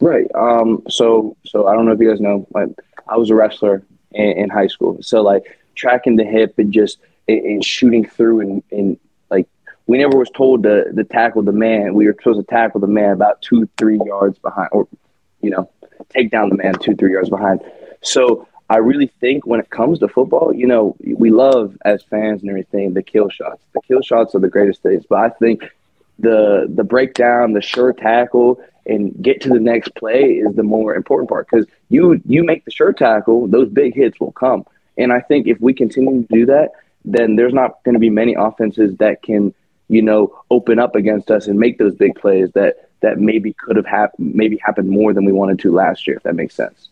Right. 0.00 0.26
Um, 0.34 0.82
so, 0.88 1.36
so 1.44 1.66
I 1.66 1.74
don't 1.74 1.84
know 1.84 1.92
if 1.92 2.00
you 2.00 2.08
guys 2.08 2.20
know, 2.20 2.46
like 2.54 2.68
I 3.06 3.16
was 3.16 3.30
a 3.30 3.34
wrestler 3.34 3.82
in, 4.12 4.30
in 4.32 4.50
high 4.50 4.66
school. 4.66 5.02
So 5.02 5.22
like 5.22 5.58
tracking 5.74 6.16
the 6.16 6.24
hip 6.24 6.58
and 6.58 6.72
just 6.72 6.98
and, 7.28 7.40
and 7.40 7.64
shooting 7.64 8.04
through 8.06 8.40
and, 8.40 8.62
and 8.70 8.98
like 9.30 9.46
we 9.86 9.98
never 9.98 10.16
was 10.16 10.30
told 10.30 10.62
to, 10.62 10.92
to 10.92 11.04
tackle 11.04 11.42
the 11.42 11.52
man. 11.52 11.94
We 11.94 12.06
were 12.06 12.16
supposed 12.18 12.40
to 12.40 12.46
tackle 12.46 12.80
the 12.80 12.86
man 12.86 13.10
about 13.10 13.42
two, 13.42 13.68
three 13.76 14.00
yards 14.04 14.38
behind, 14.38 14.70
or 14.72 14.88
you 15.42 15.50
know, 15.50 15.70
take 16.08 16.30
down 16.30 16.48
the 16.48 16.56
man 16.56 16.74
two, 16.74 16.94
three 16.94 17.12
yards 17.12 17.28
behind. 17.28 17.60
So 18.02 18.48
I 18.70 18.76
really 18.76 19.08
think 19.20 19.46
when 19.46 19.60
it 19.60 19.68
comes 19.68 19.98
to 19.98 20.08
football, 20.08 20.54
you 20.54 20.66
know, 20.66 20.96
we 21.00 21.30
love 21.30 21.76
as 21.84 22.02
fans 22.04 22.40
and 22.40 22.50
everything 22.50 22.94
the 22.94 23.02
kill 23.02 23.28
shots. 23.28 23.64
The 23.74 23.80
kill 23.82 24.00
shots 24.00 24.34
are 24.34 24.38
the 24.38 24.48
greatest 24.48 24.82
things, 24.82 25.04
but 25.08 25.18
I 25.18 25.28
think 25.28 25.64
the 26.20 26.66
the 26.68 26.84
breakdown, 26.84 27.52
the 27.52 27.62
sure 27.62 27.92
tackle, 27.92 28.60
and 28.86 29.14
get 29.22 29.40
to 29.42 29.48
the 29.48 29.60
next 29.60 29.94
play 29.94 30.34
is 30.34 30.54
the 30.54 30.62
more 30.62 30.94
important 30.94 31.28
part 31.28 31.48
because 31.50 31.66
you 31.88 32.20
you 32.26 32.42
make 32.44 32.64
the 32.64 32.70
sure 32.70 32.92
tackle, 32.92 33.46
those 33.46 33.68
big 33.68 33.94
hits 33.94 34.20
will 34.20 34.32
come. 34.32 34.64
And 34.98 35.12
I 35.12 35.20
think 35.20 35.46
if 35.46 35.60
we 35.60 35.72
continue 35.72 36.22
to 36.22 36.28
do 36.34 36.46
that, 36.46 36.72
then 37.04 37.36
there's 37.36 37.54
not 37.54 37.82
going 37.84 37.94
to 37.94 37.98
be 38.00 38.10
many 38.10 38.34
offenses 38.34 38.96
that 38.98 39.22
can, 39.22 39.54
you 39.88 40.02
know, 40.02 40.38
open 40.50 40.78
up 40.78 40.94
against 40.94 41.30
us 41.30 41.46
and 41.46 41.58
make 41.58 41.78
those 41.78 41.94
big 41.94 42.14
plays 42.16 42.50
that 42.52 42.90
that 43.00 43.18
maybe 43.18 43.54
could 43.54 43.76
have 43.76 43.86
happened, 43.86 44.34
maybe 44.34 44.58
happened 44.62 44.90
more 44.90 45.14
than 45.14 45.24
we 45.24 45.32
wanted 45.32 45.58
to 45.60 45.72
last 45.72 46.06
year, 46.06 46.16
if 46.16 46.22
that 46.24 46.34
makes 46.34 46.54
sense. 46.54 46.89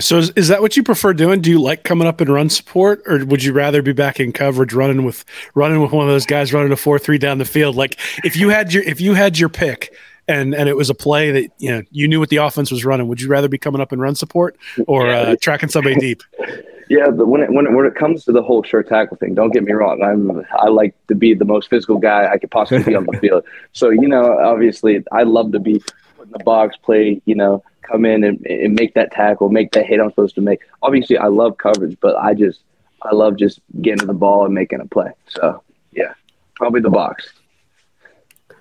So 0.00 0.18
is, 0.18 0.30
is 0.30 0.48
that 0.48 0.62
what 0.62 0.76
you 0.76 0.82
prefer 0.82 1.12
doing? 1.12 1.40
Do 1.40 1.50
you 1.50 1.60
like 1.60 1.84
coming 1.84 2.08
up 2.08 2.20
and 2.20 2.30
run 2.30 2.48
support, 2.48 3.02
or 3.06 3.24
would 3.24 3.44
you 3.44 3.52
rather 3.52 3.82
be 3.82 3.92
back 3.92 4.18
in 4.18 4.32
coverage, 4.32 4.72
running 4.72 5.04
with 5.04 5.24
running 5.54 5.80
with 5.80 5.92
one 5.92 6.06
of 6.06 6.12
those 6.12 6.26
guys 6.26 6.52
running 6.52 6.72
a 6.72 6.76
four 6.76 6.98
three 6.98 7.18
down 7.18 7.38
the 7.38 7.44
field? 7.44 7.76
Like 7.76 7.98
if 8.24 8.36
you 8.36 8.48
had 8.48 8.72
your 8.72 8.82
if 8.82 9.00
you 9.00 9.14
had 9.14 9.38
your 9.38 9.48
pick, 9.48 9.94
and 10.26 10.54
and 10.54 10.68
it 10.68 10.76
was 10.76 10.90
a 10.90 10.94
play 10.94 11.30
that 11.30 11.50
you 11.58 11.70
know 11.70 11.82
you 11.90 12.08
knew 12.08 12.18
what 12.18 12.30
the 12.30 12.36
offense 12.36 12.70
was 12.70 12.84
running. 12.84 13.08
Would 13.08 13.20
you 13.20 13.28
rather 13.28 13.48
be 13.48 13.58
coming 13.58 13.80
up 13.80 13.92
and 13.92 14.00
run 14.00 14.14
support 14.14 14.56
or 14.86 15.10
uh, 15.10 15.36
tracking 15.40 15.68
somebody 15.68 15.96
deep? 15.96 16.22
Yeah, 16.88 17.10
but 17.10 17.28
when 17.28 17.42
it, 17.42 17.50
when 17.50 17.66
it, 17.66 17.72
when 17.72 17.86
it 17.86 17.94
comes 17.94 18.24
to 18.24 18.32
the 18.32 18.42
whole 18.42 18.62
sure 18.62 18.82
tackle 18.82 19.16
thing, 19.16 19.34
don't 19.34 19.52
get 19.52 19.64
me 19.64 19.72
wrong. 19.72 20.02
I'm 20.02 20.44
I 20.58 20.68
like 20.68 20.94
to 21.08 21.14
be 21.14 21.34
the 21.34 21.44
most 21.44 21.70
physical 21.70 21.98
guy 21.98 22.30
I 22.30 22.36
could 22.36 22.50
possibly 22.50 22.84
be 22.84 22.94
on 22.94 23.06
the 23.06 23.18
field. 23.20 23.44
So 23.72 23.88
you 23.88 24.06
know, 24.06 24.38
obviously, 24.38 25.02
I 25.10 25.22
love 25.22 25.52
to 25.52 25.58
be 25.58 25.82
put 26.16 26.26
in 26.26 26.32
the 26.32 26.44
box, 26.44 26.76
play. 26.76 27.22
You 27.24 27.36
know, 27.36 27.64
come 27.84 28.04
in 28.04 28.24
and, 28.24 28.44
and 28.46 28.74
make 28.74 28.94
that 28.94 29.12
tackle, 29.12 29.48
make 29.48 29.72
that 29.72 29.86
hit 29.86 30.00
I'm 30.00 30.10
supposed 30.10 30.34
to 30.36 30.40
make. 30.40 30.60
Obviously, 30.82 31.16
I 31.18 31.26
love 31.26 31.58
coverage, 31.58 31.96
but 32.00 32.16
I 32.16 32.34
just 32.34 32.60
I 33.02 33.14
love 33.14 33.36
just 33.36 33.60
getting 33.80 34.00
to 34.00 34.06
the 34.06 34.14
ball 34.14 34.44
and 34.44 34.54
making 34.54 34.80
a 34.80 34.86
play. 34.86 35.12
So 35.28 35.62
yeah, 35.92 36.14
probably 36.56 36.80
the 36.80 36.90
box. 36.90 37.32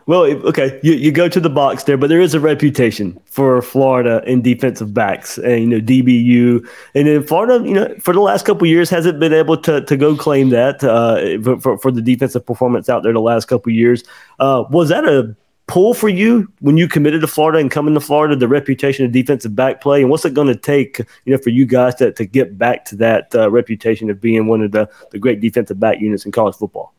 Well, 0.05 0.23
okay, 0.23 0.81
you, 0.83 0.93
you 0.93 1.13
go 1.13 1.29
to 1.29 1.39
the 1.39 1.49
box 1.49 1.86
there, 1.86 1.95
but 1.95 2.07
there 2.07 2.19
is 2.19 2.33
a 2.33 2.39
reputation 2.39 3.17
for 3.25 3.62
Florida 3.62 4.21
in 4.27 4.41
defensive 4.41 4.93
backs 4.93 5.38
and 5.38 5.62
you 5.62 5.67
know 5.67 5.79
DBU, 5.79 6.67
and 6.93 7.07
then 7.07 7.23
Florida, 7.23 7.65
you 7.65 7.73
know, 7.73 7.95
for 7.99 8.13
the 8.13 8.19
last 8.19 8.45
couple 8.45 8.67
years 8.67 8.89
hasn't 8.89 9.19
been 9.19 9.31
able 9.31 9.55
to 9.57 9.81
to 9.81 9.95
go 9.95 10.17
claim 10.17 10.49
that 10.49 10.83
uh, 10.83 11.41
for 11.62 11.77
for 11.77 11.89
the 11.89 12.01
defensive 12.01 12.45
performance 12.45 12.89
out 12.89 13.03
there 13.03 13.13
the 13.13 13.21
last 13.21 13.45
couple 13.45 13.71
years. 13.71 14.03
Uh, 14.39 14.65
was 14.69 14.89
that 14.89 15.05
a 15.05 15.33
pull 15.67 15.93
for 15.93 16.10
you 16.10 16.52
when 16.60 16.78
you 16.78 16.88
committed 16.88 17.21
to 17.21 17.28
Florida 17.28 17.60
and 17.60 17.71
coming 17.71 17.93
to 17.93 17.99
Florida, 17.99 18.36
the 18.36 18.47
reputation 18.47 19.06
of 19.06 19.12
defensive 19.12 19.56
back 19.56 19.82
play, 19.82 20.02
and 20.02 20.10
what's 20.10 20.26
it 20.26 20.34
going 20.34 20.47
to 20.47 20.56
take, 20.56 20.99
you 21.26 21.34
know, 21.34 21.38
for 21.38 21.49
you 21.49 21.65
guys 21.65 21.95
to 21.95 22.12
to 22.13 22.26
get 22.26 22.58
back 22.58 22.86
to 22.86 22.95
that 22.97 23.34
uh, 23.36 23.49
reputation 23.49 24.10
of 24.10 24.19
being 24.21 24.47
one 24.47 24.62
of 24.62 24.71
the 24.71 24.89
the 25.12 25.19
great 25.19 25.39
defensive 25.39 25.80
back 25.80 25.99
units 25.99 26.26
in 26.26 26.32
college 26.32 26.56
football? 26.56 26.93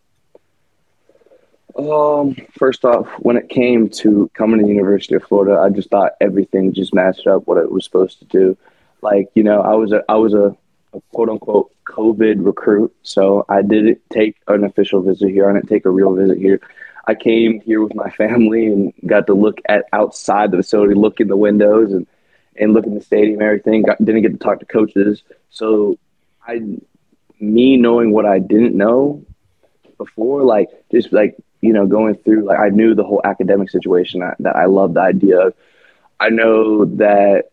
Um, 1.77 2.37
first 2.57 2.85
off, 2.85 3.09
when 3.19 3.37
it 3.37 3.49
came 3.49 3.89
to 3.91 4.31
coming 4.35 4.61
to 4.61 4.67
the 4.67 4.73
University 4.73 5.17
of 5.17 5.25
Florida, 5.25 5.61
I 5.61 5.71
just 5.71 5.91
thought 5.91 6.13
everything 6.21 6.73
just 6.73 6.95
matched 6.95 7.27
up 7.27 7.47
what 7.47 7.59
it 7.59 7.71
was 7.71 7.85
supposed 7.85 8.21
to 8.21 8.25
do. 8.27 8.57
Like, 9.03 9.29
you 9.35 9.43
know, 9.43 9.61
I 9.61 9.75
was 9.75 9.93
a 9.93 10.03
I 10.09 10.15
was 10.15 10.35
a, 10.35 10.57
a 10.93 11.01
quote 11.13 11.29
unquote 11.29 11.73
COVID 11.85 12.45
recruit, 12.45 12.95
so 13.03 13.45
I 13.49 13.63
didn't 13.63 14.01
take 14.11 14.37
an 14.47 14.65
official 14.65 15.03
visit 15.03 15.31
here. 15.31 15.51
I 15.51 15.53
didn't 15.53 15.69
take 15.69 15.85
a 15.85 15.91
real 15.91 16.15
visit 16.15 16.39
here. 16.39 16.61
I 17.07 17.15
came 17.15 17.61
here 17.61 17.83
with 17.83 17.95
my 17.95 18.11
family 18.11 18.67
and 18.67 18.93
got 19.07 19.27
to 19.27 19.35
look 19.35 19.61
at 19.69 19.87
outside 19.93 20.51
the 20.51 20.59
facility, 20.59 20.95
look 20.95 21.21
in 21.21 21.29
the 21.29 21.37
windows 21.37 21.93
and 21.93 22.07
and 22.57 22.73
look 22.73 22.87
in 22.87 22.95
the 22.95 23.01
stadium, 23.01 23.43
everything. 23.43 23.83
Got, 23.83 24.05
didn't 24.05 24.23
get 24.23 24.33
to 24.33 24.39
talk 24.39 24.61
to 24.61 24.67
coaches, 24.67 25.23
so 25.51 25.99
I, 26.47 26.63
me 27.41 27.77
knowing 27.77 28.13
what 28.13 28.27
I 28.27 28.39
didn't 28.39 28.77
know 28.77 29.25
before, 29.99 30.45
like 30.45 30.69
just 30.93 31.13
like 31.13 31.37
you 31.65 31.73
know, 31.73 31.87
going 31.87 32.15
through, 32.15 32.45
like 32.45 32.61
I 32.61 32.69
knew 32.69 32.95
the 32.95 33.05
whole 33.05 33.23
academic 33.25 33.71
situation 33.71 34.21
that, 34.21 34.37
that 34.41 34.55
I 34.55 34.67
love 34.67 34.93
the 34.93 35.01
idea 35.01 35.47
of. 35.47 35.55
I 36.21 36.29
know 36.29 36.85
that 36.85 37.47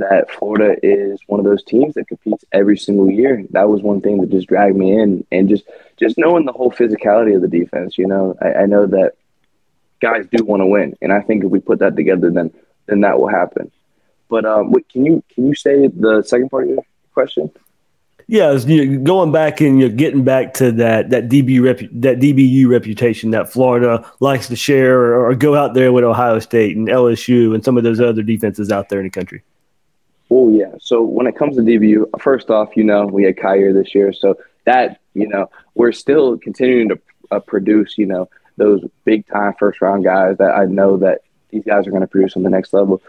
that 0.00 0.30
Florida 0.30 0.76
is 0.82 1.20
one 1.26 1.40
of 1.40 1.46
those 1.46 1.64
teams 1.64 1.94
that 1.94 2.08
competes 2.08 2.44
every 2.52 2.76
single 2.76 3.10
year. 3.10 3.44
That 3.50 3.68
was 3.68 3.82
one 3.82 4.00
thing 4.00 4.20
that 4.20 4.30
just 4.30 4.48
dragged 4.48 4.76
me 4.76 4.92
in, 4.92 5.24
and 5.30 5.48
just 5.48 5.64
just 5.98 6.18
knowing 6.18 6.44
the 6.44 6.52
whole 6.52 6.70
physicality 6.70 7.34
of 7.34 7.42
the 7.42 7.48
defense. 7.48 7.96
You 7.96 8.06
know, 8.06 8.36
I, 8.42 8.62
I 8.62 8.66
know 8.66 8.86
that 8.86 9.12
guys 10.00 10.26
do 10.30 10.44
want 10.44 10.60
to 10.60 10.66
win, 10.66 10.96
and 11.00 11.12
I 11.12 11.20
think 11.20 11.44
if 11.44 11.50
we 11.50 11.60
put 11.60 11.78
that 11.78 11.96
together, 11.96 12.30
then 12.30 12.52
then 12.86 13.00
that 13.02 13.18
will 13.18 13.28
happen. 13.28 13.70
But 14.28 14.44
um, 14.44 14.70
wait, 14.70 14.88
can 14.88 15.04
you 15.04 15.22
can 15.34 15.46
you 15.46 15.54
say 15.54 15.86
the 15.88 16.22
second 16.22 16.50
part 16.50 16.64
of 16.64 16.70
your 16.70 16.84
question? 17.12 17.50
Yeah, 18.30 18.56
going 19.02 19.32
back 19.32 19.60
and 19.60 19.80
you're 19.80 19.88
getting 19.88 20.22
back 20.22 20.54
to 20.54 20.70
that 20.72 21.10
that 21.10 21.28
DB 21.28 21.60
rep, 21.60 21.80
that 21.80 22.20
DBU 22.20 22.68
reputation 22.68 23.32
that 23.32 23.52
Florida 23.52 24.08
likes 24.20 24.46
to 24.46 24.54
share, 24.54 25.00
or, 25.00 25.30
or, 25.30 25.34
go 25.34 25.56
out 25.56 25.74
there 25.74 25.92
with 25.92 26.04
Ohio 26.04 26.38
State 26.38 26.76
and 26.76 26.86
LSU 26.86 27.56
and 27.56 27.64
some 27.64 27.76
of 27.76 27.82
those 27.82 28.00
other 28.00 28.22
defenses 28.22 28.70
out 28.70 28.88
there 28.88 29.00
in 29.00 29.06
the 29.06 29.10
country. 29.10 29.42
Oh 30.30 30.48
yeah. 30.48 30.74
So 30.80 31.02
when 31.02 31.26
it 31.26 31.36
comes 31.36 31.56
to 31.56 31.62
DBU, 31.62 32.20
first 32.20 32.50
off, 32.50 32.76
you 32.76 32.84
know 32.84 33.06
we 33.06 33.24
had 33.24 33.36
Kaiir 33.36 33.72
this 33.72 33.94
year, 33.94 34.12
so 34.12 34.36
that 34.64 35.00
you 35.14 35.28
know 35.28 35.50
we're 35.74 35.92
still 35.92 36.38
continuing 36.38 36.88
to 36.90 37.00
uh, 37.30 37.40
produce, 37.40 37.96
you 37.98 38.06
know, 38.06 38.28
those 38.56 38.84
big 39.04 39.26
time 39.26 39.54
first 39.58 39.80
round 39.80 40.04
guys 40.04 40.36
that 40.38 40.52
I 40.54 40.66
know 40.66 40.96
that 40.98 41.22
these 41.50 41.64
guys 41.64 41.86
are 41.86 41.90
going 41.90 42.02
to 42.02 42.06
produce 42.06 42.36
on 42.36 42.42
the 42.42 42.50
next 42.50 42.72
level. 42.72 43.02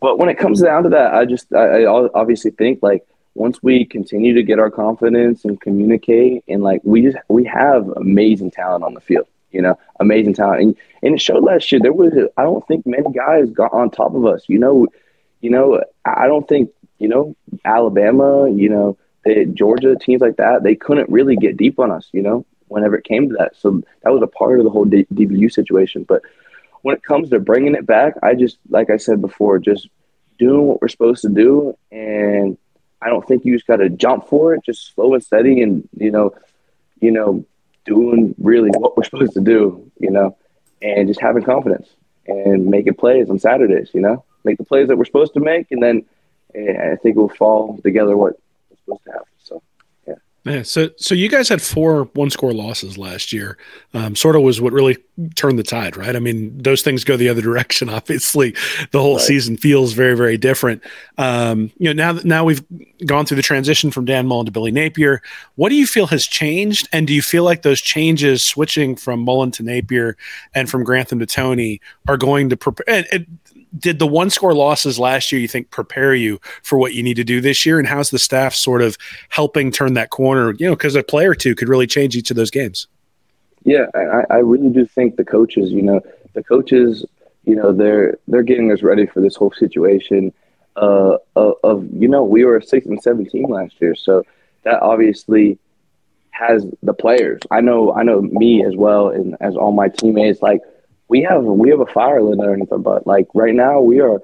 But 0.00 0.18
when 0.18 0.28
it 0.28 0.38
comes 0.38 0.62
down 0.62 0.84
to 0.84 0.88
that, 0.90 1.14
I 1.14 1.24
just 1.24 1.52
I, 1.52 1.82
I 1.82 2.08
obviously 2.14 2.52
think 2.52 2.80
like 2.82 3.04
once 3.34 3.62
we 3.62 3.84
continue 3.84 4.34
to 4.34 4.42
get 4.42 4.58
our 4.58 4.70
confidence 4.70 5.44
and 5.44 5.60
communicate 5.60 6.44
and 6.48 6.62
like 6.62 6.80
we 6.84 7.02
just 7.02 7.16
we 7.28 7.44
have 7.44 7.88
amazing 7.96 8.50
talent 8.50 8.84
on 8.84 8.94
the 8.94 9.00
field 9.00 9.26
you 9.52 9.62
know 9.62 9.78
amazing 10.00 10.34
talent 10.34 10.60
and, 10.60 10.76
and 11.02 11.14
it 11.14 11.20
showed 11.20 11.44
last 11.44 11.70
year 11.70 11.80
there 11.80 11.92
was 11.92 12.12
i 12.36 12.42
don't 12.42 12.66
think 12.66 12.84
many 12.84 13.10
guys 13.14 13.48
got 13.50 13.72
on 13.72 13.90
top 13.90 14.14
of 14.14 14.26
us 14.26 14.42
you 14.48 14.58
know 14.58 14.86
you 15.40 15.50
know 15.50 15.80
i 16.04 16.26
don't 16.26 16.48
think 16.48 16.70
you 16.98 17.08
know 17.08 17.34
alabama 17.64 18.50
you 18.50 18.68
know 18.68 18.96
georgia 19.52 19.96
teams 19.96 20.20
like 20.20 20.36
that 20.36 20.62
they 20.62 20.74
couldn't 20.74 21.10
really 21.10 21.36
get 21.36 21.56
deep 21.56 21.78
on 21.78 21.90
us 21.90 22.08
you 22.12 22.22
know 22.22 22.44
whenever 22.68 22.96
it 22.96 23.04
came 23.04 23.28
to 23.28 23.36
that 23.38 23.56
so 23.56 23.82
that 24.02 24.12
was 24.12 24.22
a 24.22 24.26
part 24.26 24.58
of 24.58 24.64
the 24.64 24.70
whole 24.70 24.84
D- 24.84 25.06
dbu 25.12 25.52
situation 25.52 26.04
but 26.08 26.22
when 26.82 26.94
it 26.94 27.02
comes 27.02 27.30
to 27.30 27.40
bringing 27.40 27.74
it 27.74 27.86
back 27.86 28.14
i 28.22 28.34
just 28.34 28.58
like 28.68 28.90
i 28.90 28.96
said 28.96 29.20
before 29.20 29.58
just 29.58 29.88
doing 30.38 30.66
what 30.66 30.80
we're 30.80 30.88
supposed 30.88 31.22
to 31.22 31.28
do 31.28 31.76
and 31.90 32.56
I 33.00 33.08
don't 33.08 33.26
think 33.26 33.44
you 33.44 33.54
just 33.54 33.66
got 33.66 33.76
to 33.76 33.90
jump 33.90 34.28
for 34.28 34.54
it. 34.54 34.64
Just 34.64 34.94
slow 34.94 35.14
and 35.14 35.22
steady, 35.22 35.62
and 35.62 35.88
you 35.96 36.10
know, 36.10 36.34
you 37.00 37.10
know, 37.10 37.44
doing 37.86 38.34
really 38.38 38.70
what 38.70 38.96
we're 38.96 39.04
supposed 39.04 39.34
to 39.34 39.40
do. 39.40 39.90
You 40.00 40.10
know, 40.10 40.36
and 40.82 41.08
just 41.08 41.20
having 41.20 41.44
confidence 41.44 41.88
and 42.26 42.66
making 42.66 42.94
plays 42.94 43.30
on 43.30 43.38
Saturdays. 43.38 43.90
You 43.94 44.00
know, 44.00 44.24
make 44.48 44.58
the 44.58 44.64
plays 44.64 44.88
that 44.88 44.96
we're 44.96 45.04
supposed 45.04 45.34
to 45.34 45.40
make, 45.40 45.70
and 45.70 45.82
then 45.82 46.04
I 46.54 46.96
think 47.02 47.16
it 47.16 47.20
will 47.20 47.28
fall 47.28 47.78
together 47.82 48.16
what 48.16 48.38
we're 48.70 48.76
supposed 48.76 49.04
to 49.04 49.12
have. 49.12 49.22
So. 49.42 49.62
Yeah, 50.48 50.62
so 50.62 50.88
so 50.96 51.14
you 51.14 51.28
guys 51.28 51.48
had 51.48 51.60
four 51.60 52.04
one 52.14 52.30
score 52.30 52.52
losses 52.52 52.96
last 52.96 53.32
year. 53.32 53.58
Um, 53.92 54.16
sort 54.16 54.34
of 54.34 54.42
was 54.42 54.60
what 54.60 54.72
really 54.72 54.96
turned 55.34 55.58
the 55.58 55.62
tide, 55.62 55.96
right? 55.96 56.14
I 56.16 56.20
mean, 56.20 56.56
those 56.56 56.80
things 56.80 57.04
go 57.04 57.16
the 57.16 57.28
other 57.28 57.42
direction. 57.50 57.88
Obviously, 57.88 58.54
the 58.92 59.00
whole 59.00 59.16
right. 59.16 59.24
season 59.24 59.56
feels 59.56 59.92
very 59.92 60.16
very 60.16 60.38
different. 60.38 60.82
Um, 61.18 61.70
you 61.78 61.92
know, 61.92 62.12
now 62.12 62.20
now 62.24 62.44
we've 62.44 62.64
gone 63.04 63.26
through 63.26 63.36
the 63.36 63.42
transition 63.42 63.90
from 63.90 64.04
Dan 64.04 64.26
Mullen 64.26 64.46
to 64.46 64.52
Billy 64.52 64.70
Napier. 64.70 65.20
What 65.56 65.68
do 65.68 65.74
you 65.74 65.86
feel 65.86 66.06
has 66.06 66.26
changed, 66.26 66.88
and 66.92 67.06
do 67.06 67.12
you 67.12 67.22
feel 67.22 67.44
like 67.44 67.62
those 67.62 67.80
changes, 67.80 68.42
switching 68.42 68.96
from 68.96 69.20
Mullen 69.20 69.50
to 69.52 69.62
Napier 69.62 70.16
and 70.54 70.70
from 70.70 70.82
Grantham 70.82 71.18
to 71.18 71.26
Toney, 71.26 71.80
are 72.06 72.16
going 72.16 72.48
to 72.48 72.56
prepare? 72.56 73.04
Did 73.76 73.98
the 73.98 74.06
one 74.06 74.30
score 74.30 74.54
losses 74.54 74.98
last 74.98 75.32
year 75.32 75.40
you 75.40 75.48
think 75.48 75.70
prepare 75.70 76.14
you 76.14 76.40
for 76.62 76.78
what 76.78 76.94
you 76.94 77.02
need 77.02 77.14
to 77.14 77.24
do 77.24 77.40
this 77.40 77.66
year? 77.66 77.78
And 77.78 77.88
how's 77.88 78.10
the 78.10 78.18
staff 78.18 78.54
sort 78.54 78.82
of 78.82 78.96
helping 79.28 79.70
turn 79.70 79.94
that 79.94 80.10
corner 80.10 80.54
you 80.58 80.66
know 80.66 80.74
because 80.74 80.94
a 80.94 81.02
player 81.02 81.30
or 81.30 81.34
two 81.34 81.54
could 81.54 81.68
really 81.68 81.86
change 81.86 82.16
each 82.16 82.30
of 82.30 82.36
those 82.36 82.50
games. 82.50 82.86
Yeah 83.64 83.86
I, 83.94 84.24
I 84.30 84.36
really 84.38 84.70
do 84.70 84.86
think 84.86 85.16
the 85.16 85.24
coaches 85.24 85.70
you 85.70 85.82
know 85.82 86.00
the 86.34 86.42
coaches 86.42 87.04
you 87.44 87.56
know 87.56 87.72
they're 87.72 88.18
they're 88.28 88.42
getting 88.42 88.72
us 88.72 88.82
ready 88.82 89.06
for 89.06 89.20
this 89.20 89.36
whole 89.36 89.52
situation 89.52 90.32
uh, 90.76 91.16
of, 91.34 91.54
of 91.64 91.88
you 91.92 92.08
know 92.08 92.22
we 92.22 92.44
were 92.44 92.56
a 92.56 92.62
six 92.62 92.86
and 92.86 93.02
seven 93.02 93.28
team 93.28 93.50
last 93.50 93.80
year 93.80 93.94
so 93.94 94.22
that 94.62 94.80
obviously 94.80 95.58
has 96.30 96.66
the 96.82 96.94
players. 96.94 97.40
I 97.50 97.60
know 97.60 97.92
i 97.94 98.02
know 98.02 98.20
me 98.22 98.64
as 98.64 98.76
well 98.76 99.08
and 99.08 99.36
as 99.40 99.56
all 99.56 99.72
my 99.72 99.88
teammates 99.88 100.40
like 100.40 100.60
we 101.08 101.22
have 101.22 101.42
we 101.42 101.70
have 101.70 101.80
a 101.80 101.86
fire 101.86 102.22
lit 102.22 102.38
underneath 102.38 102.70
our 102.70 102.78
butt. 102.78 103.06
Like 103.06 103.28
right 103.34 103.54
now, 103.54 103.80
we 103.80 104.00
are 104.00 104.22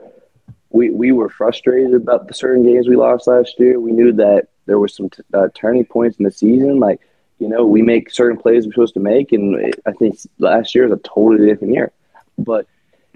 we 0.71 0.91
we 0.91 1.13
were 1.13 1.29
frustrated 1.29 1.95
about 1.95 2.29
the 2.29 2.35
certain 2.35 2.63
games 2.63 2.87
we 2.87 2.97
lost 2.97 3.27
last 3.27 3.59
year. 3.59 3.81
We 3.81 3.93
knew 3.93 4.13
that 4.13 4.49
there 4.67 4.79
were 4.79 4.89
some 4.89 5.11
t- 5.11 5.23
uh, 5.33 5.49
turning 5.55 5.85
points 5.85 6.19
in 6.19 6.25
the 6.25 6.31
season. 6.31 6.79
Like 6.79 7.01
you 7.39 7.49
know, 7.49 7.65
we 7.65 7.83
make 7.83 8.11
certain 8.11 8.39
plays 8.39 8.67
we're 8.67 8.73
supposed 8.73 8.95
to 8.95 9.01
make, 9.01 9.33
and 9.33 9.55
it, 9.55 9.81
I 9.87 9.93
think 9.93 10.19
last 10.39 10.75
year 10.75 10.87
is 10.87 10.93
a 10.93 10.97
totally 10.99 11.47
different 11.47 11.75
year. 11.75 11.91
But 12.39 12.67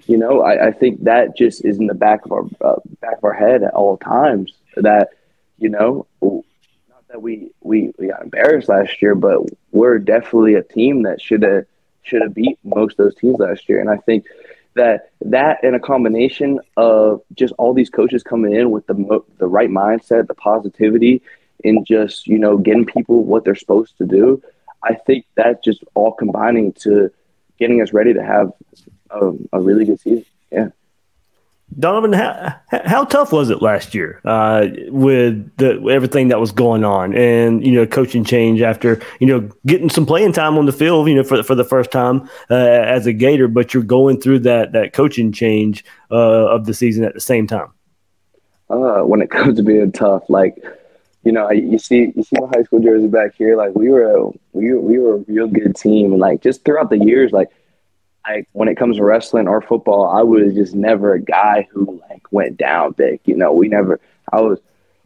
you 0.07 0.17
know, 0.17 0.41
I, 0.41 0.67
I 0.67 0.71
think 0.71 1.03
that 1.03 1.37
just 1.37 1.63
is 1.63 1.77
in 1.77 1.87
the 1.87 1.93
back 1.93 2.25
of 2.25 2.31
our 2.31 2.45
uh, 2.61 2.79
back 3.01 3.17
of 3.17 3.23
our 3.23 3.33
head 3.33 3.63
at 3.63 3.73
all 3.73 3.97
times. 3.97 4.53
That 4.77 5.09
you 5.59 5.69
know, 5.69 6.07
not 6.21 7.07
that 7.09 7.21
we 7.21 7.51
we 7.61 7.93
we 7.99 8.07
got 8.07 8.23
embarrassed 8.23 8.69
last 8.69 8.99
year, 9.01 9.13
but 9.13 9.43
we're 9.71 9.99
definitely 9.99 10.55
a 10.55 10.63
team 10.63 11.03
that 11.03 11.21
should 11.21 11.43
have 11.43 11.65
should 12.03 12.21
have 12.21 12.33
beat 12.33 12.57
most 12.63 12.93
of 12.93 13.05
those 13.05 13.15
teams 13.15 13.39
last 13.39 13.67
year. 13.69 13.79
And 13.79 13.89
I 13.89 13.97
think 13.97 14.25
that 14.75 15.11
that 15.21 15.63
and 15.63 15.75
a 15.75 15.79
combination 15.79 16.59
of 16.77 17.21
just 17.33 17.53
all 17.57 17.73
these 17.73 17.89
coaches 17.89 18.23
coming 18.23 18.53
in 18.53 18.71
with 18.71 18.87
the 18.87 19.23
the 19.37 19.47
right 19.47 19.69
mindset, 19.69 20.27
the 20.27 20.33
positivity, 20.33 21.21
and 21.63 21.85
just 21.85 22.27
you 22.27 22.39
know 22.39 22.57
getting 22.57 22.85
people 22.85 23.23
what 23.23 23.43
they're 23.43 23.55
supposed 23.55 23.97
to 23.97 24.05
do. 24.05 24.41
I 24.83 24.93
think 24.93 25.25
that 25.35 25.63
just 25.63 25.83
all 25.93 26.13
combining 26.13 26.73
to 26.73 27.11
getting 27.57 27.81
us 27.81 27.91
ready 27.91 28.13
to 28.13 28.23
have 28.23 28.53
a, 29.09 29.31
a 29.51 29.59
really 29.59 29.85
good 29.85 29.99
season. 29.99 30.25
Yeah. 30.51 30.69
Donovan, 31.77 32.13
how, 32.13 32.55
how 32.71 33.03
tough 33.05 33.31
was 33.31 33.49
it 33.49 33.61
last 33.61 33.93
year 33.93 34.21
uh, 34.25 34.67
with 34.87 35.55
the 35.57 35.79
everything 35.91 36.29
that 36.29 36.39
was 36.39 36.51
going 36.51 36.83
on, 36.83 37.13
and 37.13 37.65
you 37.65 37.71
know, 37.71 37.85
coaching 37.85 38.23
change 38.23 38.61
after 38.61 38.99
you 39.19 39.27
know 39.27 39.49
getting 39.67 39.89
some 39.89 40.05
playing 40.05 40.33
time 40.33 40.57
on 40.57 40.65
the 40.65 40.71
field, 40.71 41.07
you 41.07 41.15
know, 41.15 41.23
for 41.23 41.43
for 41.43 41.55
the 41.55 41.63
first 41.63 41.91
time 41.91 42.27
uh, 42.49 42.55
as 42.55 43.05
a 43.05 43.13
Gator, 43.13 43.47
but 43.47 43.73
you're 43.73 43.83
going 43.83 44.19
through 44.19 44.39
that 44.39 44.71
that 44.71 44.93
coaching 44.93 45.31
change 45.31 45.85
uh, 46.11 46.15
of 46.15 46.65
the 46.65 46.73
season 46.73 47.03
at 47.03 47.13
the 47.13 47.21
same 47.21 47.45
time. 47.45 47.71
Uh, 48.69 49.01
when 49.01 49.21
it 49.21 49.29
comes 49.31 49.55
to 49.57 49.63
being 49.63 49.91
tough, 49.91 50.23
like 50.27 50.57
you 51.23 51.31
know, 51.31 51.51
you 51.51 51.77
see 51.77 52.11
you 52.15 52.23
see 52.23 52.35
my 52.39 52.47
high 52.47 52.63
school 52.63 52.79
jersey 52.79 53.07
back 53.07 53.35
here, 53.35 53.55
like 53.55 53.75
we 53.75 53.89
were 53.89 54.03
a, 54.03 54.29
we 54.53 54.73
we 54.73 54.97
were 54.97 55.15
a 55.15 55.23
real 55.27 55.47
good 55.47 55.75
team, 55.75 56.13
and 56.13 56.19
like 56.19 56.41
just 56.41 56.65
throughout 56.65 56.89
the 56.89 56.97
years, 56.97 57.31
like 57.31 57.49
like 58.27 58.47
when 58.51 58.67
it 58.67 58.77
comes 58.77 58.97
to 58.97 59.03
wrestling 59.03 59.47
or 59.47 59.61
football, 59.61 60.07
I 60.07 60.21
was 60.21 60.53
just 60.53 60.75
never 60.75 61.13
a 61.13 61.21
guy 61.21 61.67
who 61.71 62.01
like 62.09 62.31
went 62.31 62.57
down 62.57 62.93
big. 62.93 63.21
You 63.25 63.35
know, 63.35 63.53
we 63.53 63.67
never. 63.67 63.99
I 64.31 64.41
was. 64.41 64.59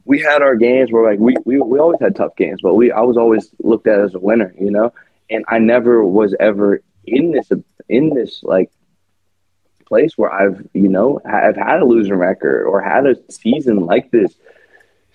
We 0.06 0.20
had 0.20 0.42
our 0.42 0.56
games 0.56 0.92
where 0.92 1.10
like 1.10 1.20
we, 1.20 1.36
we 1.46 1.60
we 1.60 1.80
always 1.80 2.00
had 2.02 2.16
tough 2.16 2.36
games, 2.36 2.62
but 2.62 2.74
we 2.74 2.92
I 2.92 3.02
was 3.02 3.18
always 3.18 3.50
looked 3.60 3.88
at 3.88 4.00
as 4.00 4.16
a 4.16 4.20
winner. 4.20 4.54
You 4.60 4.72
know, 4.72 4.94
and 5.30 5.46
I 5.48 5.60
never 5.60 6.04
was 6.04 6.36
ever 6.40 6.82
in 7.06 7.32
this 7.32 7.50
in 7.88 8.14
this 8.14 8.44
like 8.44 8.72
place 9.86 10.18
where 10.18 10.32
I've 10.32 10.68
you 10.74 10.90
know 10.90 11.22
I've 11.26 11.56
had 11.56 11.82
a 11.82 11.86
losing 11.86 12.16
record 12.16 12.66
or 12.66 12.82
had 12.82 13.06
a 13.06 13.16
season 13.32 13.86
like 13.86 14.12
this. 14.12 14.34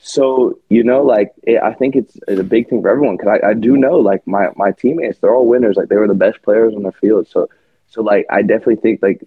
So 0.00 0.58
you 0.68 0.84
know, 0.84 1.02
like 1.02 1.32
it, 1.42 1.60
I 1.60 1.74
think 1.74 1.96
it's, 1.96 2.16
it's, 2.28 2.40
a 2.40 2.44
big 2.44 2.68
thing 2.68 2.80
for 2.80 2.88
everyone 2.88 3.16
because 3.16 3.38
I, 3.42 3.48
I 3.48 3.54
do 3.54 3.76
know 3.76 3.96
like 3.98 4.26
my 4.26 4.48
my 4.56 4.70
teammates 4.70 5.18
they're 5.18 5.34
all 5.34 5.48
winners. 5.48 5.76
Like 5.76 5.88
they 5.88 5.96
were 5.96 6.08
the 6.08 6.14
best 6.14 6.40
players 6.42 6.74
on 6.74 6.84
the 6.84 6.92
field. 6.92 7.28
So 7.28 7.48
so 7.88 8.02
like 8.02 8.26
I 8.30 8.42
definitely 8.42 8.76
think 8.76 9.02
like 9.02 9.22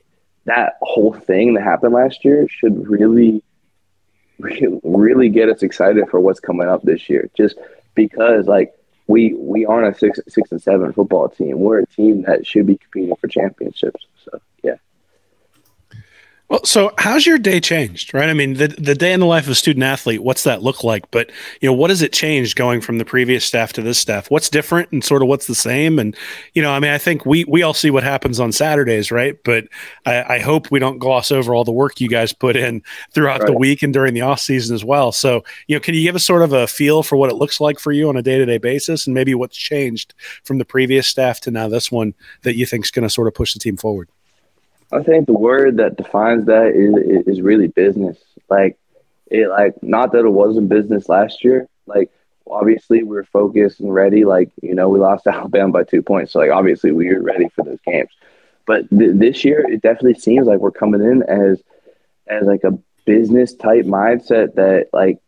that 0.46 0.78
whole 0.82 1.14
thing 1.14 1.54
that 1.54 1.64
happened 1.64 1.94
last 1.94 2.24
year 2.26 2.48
should 2.50 2.88
really 2.88 3.44
really 4.40 5.30
get 5.30 5.50
us 5.50 5.62
excited 5.62 6.10
for 6.10 6.20
what's 6.20 6.40
coming 6.40 6.68
up 6.68 6.82
this 6.84 7.10
year. 7.10 7.30
Just 7.36 7.58
because 7.96 8.48
like 8.48 8.74
we 9.08 9.34
we 9.34 9.66
aren't 9.66 9.96
a 9.96 9.98
six 9.98 10.20
six 10.28 10.52
and 10.52 10.62
seven 10.62 10.94
football 10.94 11.30
team. 11.30 11.60
We're 11.60 11.80
a 11.80 11.86
team 11.88 12.24
that 12.24 12.46
should 12.46 12.66
be 12.66 12.78
competing 12.78 13.16
for 13.16 13.28
championships. 13.28 14.06
Well, 16.52 16.66
so 16.66 16.92
how's 16.98 17.26
your 17.26 17.38
day 17.38 17.62
changed, 17.62 18.14
right? 18.14 18.28
I 18.28 18.34
mean, 18.34 18.56
the, 18.56 18.68
the 18.68 18.94
day 18.94 19.14
in 19.14 19.22
the 19.22 19.26
life 19.26 19.46
of 19.46 19.52
a 19.52 19.56
student 19.56 19.86
athlete, 19.86 20.22
what's 20.22 20.44
that 20.44 20.62
look 20.62 20.84
like? 20.84 21.10
But, 21.10 21.32
you 21.62 21.70
know, 21.70 21.72
what 21.72 21.92
has 21.92 22.02
it 22.02 22.12
changed 22.12 22.58
going 22.58 22.82
from 22.82 22.98
the 22.98 23.06
previous 23.06 23.46
staff 23.46 23.72
to 23.72 23.82
this 23.82 23.98
staff? 23.98 24.30
What's 24.30 24.50
different 24.50 24.92
and 24.92 25.02
sort 25.02 25.22
of 25.22 25.30
what's 25.30 25.48
the 25.48 25.56
same? 25.56 25.98
And, 25.98 26.14
you 26.54 26.62
know, 26.62 26.72
I 26.72 26.82
mean, 26.82 26.92
I 26.92 26.98
think 26.98 27.26
we, 27.26 27.46
we 27.46 27.64
all 27.64 27.74
see 27.74 27.90
what 27.90 28.04
happens 28.04 28.38
on 28.38 28.52
Saturdays, 28.52 29.14
right? 29.14 29.42
But 29.46 29.70
I, 30.06 30.24
I 30.24 30.40
hope 30.40 30.72
we 30.72 30.80
don't 30.80 31.00
gloss 31.00 31.32
over 31.32 31.56
all 31.56 31.64
the 31.64 31.72
work 31.72 32.02
you 32.02 32.10
guys 32.10 32.34
put 32.34 32.58
in 32.58 32.84
throughout 33.14 33.40
right. 33.40 33.48
the 33.48 33.58
week 33.58 33.82
and 33.82 33.94
during 33.94 34.14
the 34.14 34.20
off 34.20 34.42
season 34.42 34.76
as 34.76 34.84
well. 34.84 35.14
So, 35.14 35.46
you 35.68 35.78
know, 35.78 35.80
can 35.80 35.96
you 35.96 36.04
give 36.04 36.16
us 36.16 36.26
sort 36.26 36.42
of 36.42 36.52
a 36.52 36.68
feel 36.68 37.02
for 37.02 37.16
what 37.16 37.30
it 37.30 37.36
looks 37.36 37.62
like 37.62 37.80
for 37.80 37.94
you 37.94 38.10
on 38.10 38.18
a 38.18 38.22
day 38.22 38.38
to 38.38 38.46
day 38.46 38.58
basis 38.58 39.08
and 39.08 39.14
maybe 39.14 39.34
what's 39.34 39.56
changed 39.56 40.14
from 40.44 40.58
the 40.58 40.66
previous 40.66 41.08
staff 41.08 41.40
to 41.42 41.52
now 41.52 41.70
this 41.70 41.90
one 41.90 42.14
that 42.42 42.58
you 42.58 42.66
think 42.66 42.84
is 42.84 42.92
going 42.92 43.04
to 43.04 43.10
sort 43.10 43.30
of 43.30 43.34
push 43.34 43.54
the 43.54 43.60
team 43.60 43.78
forward? 43.78 44.10
I 44.92 45.04
think 45.04 45.26
the 45.26 45.34
word 45.34 45.78
that 45.78 45.98
defines 45.98 46.46
that 46.48 46.68
is 46.76 47.28
is 47.28 47.42
really 47.42 47.68
business. 47.68 48.18
Like 48.50 48.78
it 49.28 49.50
like 49.50 49.82
not 49.82 50.12
that 50.14 50.26
it 50.26 50.30
wasn't 50.30 50.70
business 50.70 51.10
last 51.10 51.44
year. 51.44 51.68
Like 51.86 52.12
obviously 52.48 53.04
we 53.04 53.16
were 53.16 53.24
focused 53.24 53.80
and 53.80 53.94
ready. 53.94 54.26
Like 54.26 54.50
you 54.62 54.76
know 54.76 54.90
we 54.90 55.00
lost 55.00 55.28
Alabama 55.28 55.72
by 55.72 55.84
two 55.84 56.02
points, 56.02 56.34
so 56.34 56.40
like 56.40 56.52
obviously 56.52 56.92
we 56.92 57.14
were 57.14 57.22
ready 57.22 57.50
for 57.50 57.64
those 57.64 57.80
games. 57.86 58.10
But 58.66 58.90
th- 58.90 59.16
this 59.16 59.44
year 59.44 59.66
it 59.68 59.82
definitely 59.82 60.16
seems 60.20 60.48
like 60.48 60.60
we're 60.60 60.72
coming 60.72 61.02
in 61.02 61.24
as 61.24 61.62
as 62.28 62.46
like 62.46 62.64
a 62.64 62.78
business 63.06 63.54
type 63.56 63.86
mindset 63.86 64.56
that 64.56 64.88
like 64.94 65.20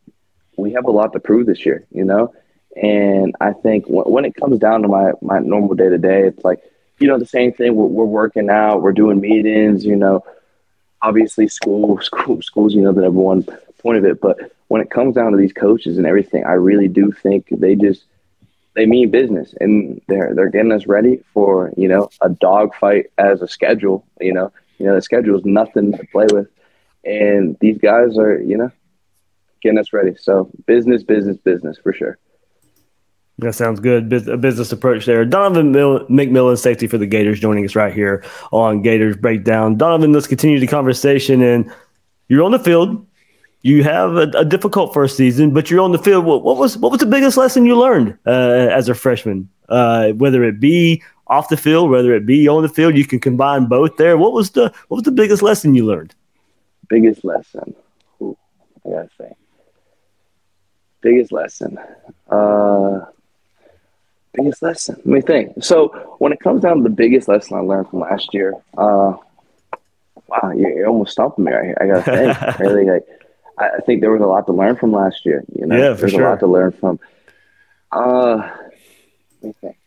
we 0.58 0.74
have 0.74 0.86
a 0.86 0.92
lot 0.92 1.14
to 1.14 1.20
prove 1.20 1.46
this 1.48 1.66
year. 1.66 1.86
You 1.92 2.06
know. 2.06 2.34
And 2.76 3.36
I 3.40 3.54
think 3.54 3.86
w- 3.86 4.10
when 4.10 4.26
it 4.26 4.36
comes 4.36 4.58
down 4.60 4.82
to 4.82 4.88
my, 4.88 5.12
my 5.22 5.40
normal 5.40 5.76
day 5.76 5.90
to 5.90 5.98
day, 5.98 6.24
it's 6.24 6.44
like, 6.44 6.60
you 7.00 7.08
know, 7.08 7.18
the 7.18 7.26
same 7.26 7.54
thing. 7.54 7.76
We're, 7.76 7.86
we're 7.86 8.06
working 8.06 8.50
out, 8.50 8.82
we're 8.82 8.94
doing 8.94 9.20
meetings, 9.20 9.86
you 9.86 9.96
know, 9.96 10.24
obviously 11.02 11.48
school, 11.48 12.00
school, 12.02 12.42
schools, 12.42 12.74
you 12.74 12.82
know, 12.82 12.92
the 12.92 13.02
number 13.02 13.20
one 13.20 13.44
point 13.80 13.98
of 13.98 14.06
it. 14.06 14.22
But 14.22 14.52
when 14.68 14.82
it 14.82 14.90
comes 14.90 15.16
down 15.16 15.32
to 15.32 15.38
these 15.38 15.54
coaches 15.54 15.98
and 15.98 16.08
everything, 16.08 16.46
I 16.46 16.54
really 16.54 16.88
do 16.88 17.12
think 17.12 17.48
they 17.52 17.76
just 17.76 18.06
they 18.76 18.86
mean 18.88 19.12
business 19.12 19.54
and 19.60 20.02
they're 20.08 20.34
they're 20.34 20.50
getting 20.50 20.72
us 20.72 20.88
ready 20.88 21.22
for 21.34 21.72
you 21.78 21.88
know 21.88 22.10
a 22.22 22.30
dogfight 22.30 23.12
as 23.18 23.42
a 23.42 23.48
schedule. 23.48 24.06
You 24.20 24.34
know, 24.34 24.52
you 24.80 24.86
know 24.86 24.96
the 24.96 25.02
schedule 25.02 25.38
is 25.38 25.46
nothing 25.46 25.92
to 25.92 26.04
play 26.12 26.26
with, 26.32 26.48
and 27.04 27.58
these 27.60 27.78
guys 27.78 28.18
are 28.18 28.42
you 28.42 28.58
know 28.58 28.72
getting 29.62 29.78
us 29.78 29.94
ready. 29.94 30.16
So 30.20 30.50
business, 30.66 31.04
business, 31.04 31.38
business 31.38 31.78
for 31.78 31.94
sure. 31.94 32.18
That 33.40 33.54
sounds 33.54 33.80
good. 33.80 34.14
a 34.14 34.38
business 34.38 34.72
approach 34.72 35.06
there. 35.06 35.26
Donovan 35.26 35.72
Mill- 35.72 36.06
McMillan, 36.08 36.58
safety 36.58 36.86
for 36.88 36.98
the 36.98 37.08
Gators, 37.08 37.40
joining 37.40 37.66
us 37.66 37.76
right 37.76 37.94
here 37.94 38.24
on 38.52 38.82
Gators 38.82 39.18
Breakdown. 39.18 39.76
Donovan, 39.76 40.14
let's 40.14 40.28
continue 40.28 40.60
the 40.60 40.68
conversation. 40.68 41.42
And 41.42 41.72
you're 42.28 42.44
on 42.44 42.52
the 42.52 42.60
field. 42.60 43.06
You 43.64 43.84
have 43.84 44.16
a, 44.18 44.30
a 44.36 44.46
difficult 44.46 44.94
first 44.94 45.18
season, 45.18 45.52
but 45.54 45.72
you're 45.72 45.80
on 45.80 45.94
the 45.94 45.98
field. 45.98 46.26
What, 46.26 46.44
what, 46.44 46.58
was 46.58 46.78
what 46.78 46.92
was 46.92 47.00
the 47.00 47.08
biggest 47.08 47.38
lesson 47.38 47.66
you 47.66 47.78
learned 47.78 48.18
uh, 48.28 48.68
as 48.70 48.88
a 48.88 48.94
freshman? 48.94 49.50
Uh, 49.70 50.10
whether 50.12 50.44
it 50.44 50.60
be 50.60 51.02
off 51.28 51.50
the 51.50 51.58
field, 51.58 51.90
whether 51.90 52.14
it 52.14 52.26
be 52.26 52.48
on 52.48 52.62
the 52.62 52.70
field, 52.70 52.96
you 52.96 53.06
can 53.06 53.20
combine 53.20 53.66
both 53.66 53.96
there. 53.98 54.18
What 54.18 54.34
was 54.34 54.52
the 54.52 54.72
what 54.90 54.98
was 54.98 55.04
the 55.04 55.12
biggest 55.12 55.42
lesson 55.42 55.74
you 55.74 55.86
learned? 55.86 56.14
Biggest 56.90 57.24
lesson. 57.24 57.74
Ooh, 58.22 58.38
I 58.86 58.90
gotta 58.90 59.10
say. 59.18 59.34
Biggest 61.02 61.32
lesson. 61.32 61.80
Uh, 62.30 63.06
biggest 64.34 64.62
lesson. 64.62 64.96
Let 64.98 65.06
me 65.06 65.22
think. 65.22 65.64
So 65.64 66.16
when 66.20 66.34
it 66.34 66.40
comes 66.40 66.62
down 66.62 66.78
to 66.78 66.84
the 66.84 66.90
biggest 66.90 67.28
lesson 67.28 67.58
I 67.58 67.62
learned 67.62 67.90
from 67.90 68.00
last 68.00 68.34
year, 68.34 68.54
uh, 68.78 69.14
wow, 70.28 70.52
you're, 70.56 70.72
you're 70.72 70.88
almost 70.88 71.12
stumping 71.12 71.46
me 71.46 71.52
right 71.52 71.66
here. 71.66 71.78
I 71.80 71.88
gotta 71.88 72.04
think. 72.04 72.60
really, 72.60 72.86
like, 72.86 73.06
I, 73.58 73.78
I 73.78 73.80
think 73.86 74.02
there 74.02 74.12
was 74.12 74.22
a 74.22 74.26
lot 74.26 74.46
to 74.48 74.54
learn 74.54 74.76
from 74.76 74.92
last 74.92 75.26
year. 75.26 75.44
You 75.54 75.66
know, 75.66 75.76
yeah, 75.76 75.94
there's 75.94 76.12
sure. 76.12 76.26
a 76.26 76.30
lot 76.30 76.40
to 76.40 76.48
learn 76.48 76.72
from. 76.72 77.00
Uh, 77.92 78.52
let 79.42 79.44
me 79.44 79.54
think. 79.62 79.78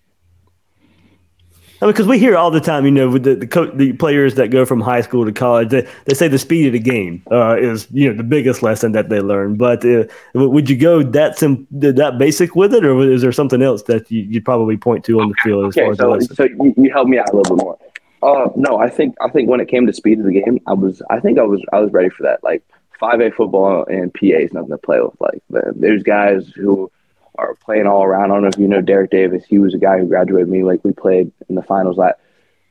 I 1.80 1.84
mean, 1.84 1.92
because 1.92 2.06
we 2.06 2.18
hear 2.18 2.36
all 2.36 2.50
the 2.50 2.60
time, 2.60 2.84
you 2.86 2.90
know, 2.90 3.10
with 3.10 3.24
the 3.24 3.34
the, 3.34 3.46
co- 3.46 3.70
the, 3.70 3.92
players 3.92 4.34
that 4.36 4.48
go 4.48 4.64
from 4.64 4.80
high 4.80 5.02
school 5.02 5.26
to 5.26 5.32
college, 5.32 5.68
they, 5.68 5.86
they 6.06 6.14
say 6.14 6.26
the 6.26 6.38
speed 6.38 6.66
of 6.66 6.72
the 6.72 6.78
game 6.78 7.22
uh, 7.30 7.56
is 7.56 7.86
you 7.90 8.08
know 8.08 8.16
the 8.16 8.22
biggest 8.22 8.62
lesson 8.62 8.92
that 8.92 9.10
they 9.10 9.20
learn. 9.20 9.56
But 9.56 9.84
uh, 9.84 10.04
would 10.34 10.70
you 10.70 10.76
go 10.76 11.02
that 11.02 11.38
sim- 11.38 11.66
that 11.70 12.16
basic 12.18 12.56
with 12.56 12.72
it, 12.72 12.84
or 12.84 13.00
is 13.02 13.20
there 13.20 13.32
something 13.32 13.60
else 13.60 13.82
that 13.84 14.10
you, 14.10 14.26
would 14.32 14.44
probably 14.44 14.78
point 14.78 15.04
to 15.06 15.20
on 15.20 15.28
the 15.28 15.34
field 15.42 15.66
as 15.66 15.76
okay, 15.76 15.84
far 15.84 15.92
as 15.92 15.98
so, 15.98 16.02
the 16.04 16.08
lesson? 16.08 16.36
So 16.36 16.44
you, 16.44 16.74
you 16.78 16.92
help 16.92 17.08
me 17.08 17.18
out 17.18 17.30
a 17.30 17.36
little 17.36 17.56
bit 17.56 17.62
more. 17.62 17.78
Uh, 18.22 18.48
no, 18.56 18.78
I 18.78 18.88
think 18.88 19.14
I 19.20 19.28
think 19.28 19.50
when 19.50 19.60
it 19.60 19.68
came 19.68 19.86
to 19.86 19.92
speed 19.92 20.18
of 20.18 20.24
the 20.24 20.32
game, 20.32 20.60
I 20.66 20.72
was 20.72 21.02
I 21.10 21.20
think 21.20 21.38
I 21.38 21.42
was 21.42 21.62
I 21.72 21.80
was 21.80 21.92
ready 21.92 22.08
for 22.08 22.22
that. 22.22 22.42
Like 22.42 22.62
five 22.98 23.20
A 23.20 23.30
football 23.30 23.84
and 23.84 24.12
PA 24.14 24.26
is 24.26 24.52
nothing 24.54 24.70
to 24.70 24.78
play 24.78 25.00
with. 25.00 25.14
Like 25.20 25.42
there's 25.50 26.02
guys 26.02 26.48
who 26.54 26.90
are 27.38 27.54
playing 27.54 27.86
all 27.86 28.02
around. 28.02 28.30
I 28.30 28.34
don't 28.34 28.42
know 28.42 28.48
if 28.48 28.58
you 28.58 28.68
know 28.68 28.80
Derrick 28.80 29.10
Davis. 29.10 29.44
He 29.44 29.58
was 29.58 29.74
a 29.74 29.78
guy 29.78 29.98
who 29.98 30.06
graduated 30.06 30.48
me. 30.48 30.62
Like 30.62 30.84
we 30.84 30.92
played 30.92 31.32
in 31.48 31.54
the 31.54 31.62
finals 31.62 31.96
like 31.96 32.14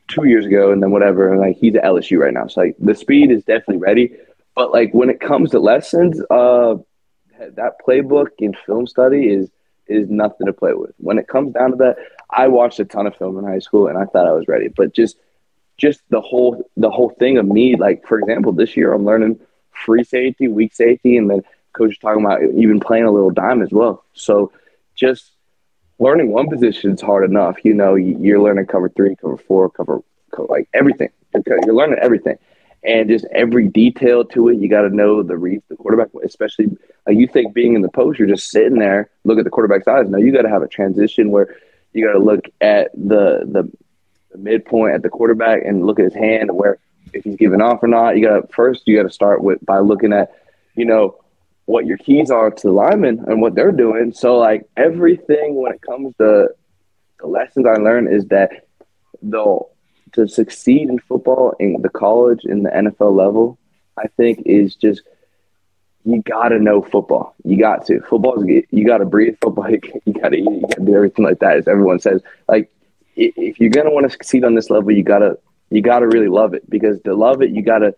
two 0.07 0.25
years 0.25 0.45
ago, 0.45 0.71
and 0.71 0.81
then 0.81 0.91
whatever. 0.91 1.31
And 1.31 1.39
like 1.39 1.57
he's 1.57 1.75
at 1.75 1.83
LSU 1.83 2.19
right 2.19 2.33
now. 2.33 2.47
So 2.47 2.61
like 2.61 2.75
the 2.79 2.95
speed 2.95 3.31
is 3.31 3.43
definitely 3.43 3.77
ready. 3.77 4.13
But 4.55 4.71
like 4.71 4.93
when 4.93 5.09
it 5.09 5.19
comes 5.19 5.51
to 5.51 5.59
lessons, 5.59 6.21
uh, 6.29 6.75
that 7.39 7.73
playbook 7.85 8.29
and 8.39 8.57
film 8.65 8.87
study 8.87 9.29
is 9.29 9.49
is 9.87 10.09
nothing 10.09 10.47
to 10.47 10.53
play 10.53 10.73
with. 10.73 10.91
When 10.97 11.17
it 11.19 11.27
comes 11.27 11.53
down 11.53 11.71
to 11.71 11.77
that, 11.77 11.97
I 12.29 12.47
watched 12.47 12.79
a 12.79 12.85
ton 12.85 13.07
of 13.07 13.15
film 13.15 13.37
in 13.37 13.45
high 13.45 13.59
school, 13.59 13.87
and 13.87 13.97
I 13.97 14.05
thought 14.05 14.27
I 14.27 14.31
was 14.31 14.47
ready. 14.47 14.69
But 14.69 14.93
just 14.93 15.17
just 15.77 16.01
the 16.09 16.21
whole 16.21 16.69
the 16.77 16.89
whole 16.89 17.09
thing 17.09 17.37
of 17.37 17.45
me, 17.45 17.75
like 17.75 18.07
for 18.07 18.19
example, 18.19 18.51
this 18.51 18.75
year 18.75 18.93
I'm 18.93 19.05
learning 19.05 19.39
free 19.71 20.03
safety, 20.03 20.47
weak 20.47 20.73
safety, 20.73 21.17
and 21.17 21.29
then 21.29 21.43
coach 21.75 21.91
is 21.93 21.97
talking 21.97 22.23
about 22.23 22.41
even 22.55 22.79
playing 22.79 23.05
a 23.05 23.11
little 23.11 23.31
dime 23.31 23.61
as 23.61 23.71
well. 23.71 24.03
So 24.13 24.51
just 24.95 25.31
learning 25.99 26.31
one 26.31 26.49
position 26.49 26.91
is 26.91 27.01
hard 27.01 27.29
enough. 27.29 27.57
You 27.63 27.73
know, 27.73 27.95
you're 27.95 28.41
learning 28.41 28.67
cover 28.67 28.89
three, 28.89 29.15
cover 29.15 29.37
four, 29.37 29.69
cover, 29.69 30.01
like 30.37 30.67
everything. 30.73 31.09
You're 31.45 31.75
learning 31.75 31.99
everything, 32.01 32.37
and 32.83 33.09
just 33.09 33.25
every 33.31 33.67
detail 33.67 34.23
to 34.25 34.49
it. 34.49 34.57
You 34.57 34.69
got 34.69 34.83
to 34.83 34.89
know 34.89 35.21
the 35.21 35.37
reads 35.37 35.63
the 35.67 35.75
quarterback, 35.75 36.09
especially 36.23 36.77
you 37.07 37.27
think 37.27 37.53
being 37.53 37.75
in 37.75 37.81
the 37.81 37.89
post, 37.89 38.19
you're 38.19 38.27
just 38.27 38.49
sitting 38.49 38.79
there, 38.79 39.09
look 39.25 39.37
at 39.37 39.43
the 39.43 39.49
quarterback's 39.49 39.87
eyes. 39.87 40.07
No, 40.07 40.17
you 40.17 40.31
got 40.31 40.43
to 40.43 40.49
have 40.49 40.63
a 40.63 40.67
transition 40.67 41.29
where 41.29 41.55
you 41.91 42.05
got 42.05 42.13
to 42.13 42.19
look 42.19 42.45
at 42.61 42.91
the, 42.93 43.43
the 43.45 43.69
the 44.35 44.41
midpoint 44.41 44.95
at 44.95 45.01
the 45.01 45.09
quarterback 45.09 45.63
and 45.65 45.85
look 45.85 45.99
at 45.99 46.05
his 46.05 46.13
hand 46.13 46.49
where 46.51 46.77
if 47.13 47.23
he's 47.23 47.37
giving 47.37 47.61
off 47.61 47.81
or 47.81 47.87
not. 47.87 48.17
You 48.17 48.25
got 48.25 48.41
to 48.41 48.53
first 48.53 48.83
you 48.85 48.95
got 48.95 49.03
to 49.03 49.13
start 49.13 49.43
with 49.43 49.65
by 49.65 49.79
looking 49.79 50.13
at 50.13 50.33
you 50.75 50.85
know 50.85 51.17
what 51.65 51.85
your 51.85 51.97
keys 51.97 52.29
are 52.29 52.51
to 52.51 52.67
the 52.67 52.73
linemen 52.73 53.23
and 53.27 53.41
what 53.41 53.55
they're 53.55 53.71
doing. 53.71 54.13
So 54.13 54.37
like 54.37 54.67
everything 54.77 55.55
when 55.55 55.73
it 55.73 55.81
comes 55.81 56.15
to 56.17 56.49
the 57.19 57.27
lessons 57.27 57.65
I 57.65 57.75
learned 57.75 58.13
is 58.13 58.25
that 58.27 58.67
though 59.21 59.69
to 60.13 60.27
succeed 60.27 60.89
in 60.89 60.99
football 60.99 61.55
in 61.59 61.81
the 61.81 61.89
college 61.89 62.45
in 62.45 62.63
the 62.63 62.69
NFL 62.69 63.15
level, 63.15 63.57
I 63.97 64.07
think 64.07 64.43
is 64.45 64.75
just 64.75 65.01
you 66.05 66.21
got 66.21 66.49
to 66.49 66.59
know 66.59 66.83
football. 66.83 67.35
You 67.43 67.57
got 67.57 67.87
to 67.87 67.99
football. 68.01 68.45
You 68.45 68.85
got 68.85 68.99
to 68.99 69.05
breathe 69.05 69.37
football. 69.41 69.69
You 70.05 70.13
got 70.13 70.29
to 70.29 70.37
eat. 70.37 70.43
You 70.43 70.61
got 70.61 70.75
to 70.77 70.85
do 70.85 70.95
everything 70.95 71.25
like 71.25 71.39
that. 71.39 71.57
As 71.57 71.67
everyone 71.67 71.99
says, 71.99 72.21
like 72.47 72.71
if 73.15 73.59
you're 73.59 73.69
gonna 73.69 73.91
want 73.91 74.05
to 74.05 74.09
succeed 74.09 74.43
on 74.43 74.55
this 74.55 74.69
level, 74.69 74.91
you 74.91 75.03
gotta 75.03 75.37
you 75.69 75.81
gotta 75.81 76.07
really 76.07 76.27
love 76.27 76.53
it 76.53 76.69
because 76.69 77.01
to 77.01 77.15
love 77.15 77.41
it, 77.41 77.51
you 77.51 77.61
gotta 77.61 77.95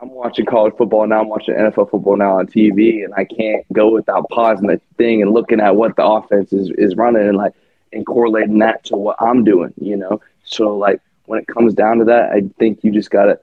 I'm 0.00 0.10
watching 0.10 0.44
college 0.44 0.74
football 0.76 1.06
now. 1.06 1.20
I'm 1.20 1.28
watching 1.28 1.54
NFL 1.54 1.90
football 1.90 2.16
now 2.16 2.38
on 2.38 2.46
TV, 2.46 3.04
and 3.04 3.14
I 3.14 3.24
can't 3.24 3.64
go 3.72 3.90
without 3.90 4.28
pausing 4.30 4.66
the 4.66 4.80
thing 4.98 5.22
and 5.22 5.32
looking 5.32 5.60
at 5.60 5.74
what 5.74 5.96
the 5.96 6.04
offense 6.04 6.52
is, 6.52 6.70
is 6.76 6.96
running 6.96 7.26
and 7.26 7.36
like 7.36 7.54
and 7.92 8.04
correlating 8.04 8.58
that 8.58 8.84
to 8.84 8.96
what 8.96 9.16
I'm 9.20 9.44
doing. 9.44 9.72
You 9.80 9.96
know, 9.96 10.20
so 10.44 10.76
like 10.76 11.00
when 11.24 11.40
it 11.40 11.46
comes 11.46 11.74
down 11.74 11.98
to 11.98 12.04
that, 12.06 12.30
I 12.30 12.42
think 12.58 12.84
you 12.84 12.92
just 12.92 13.10
gotta. 13.10 13.40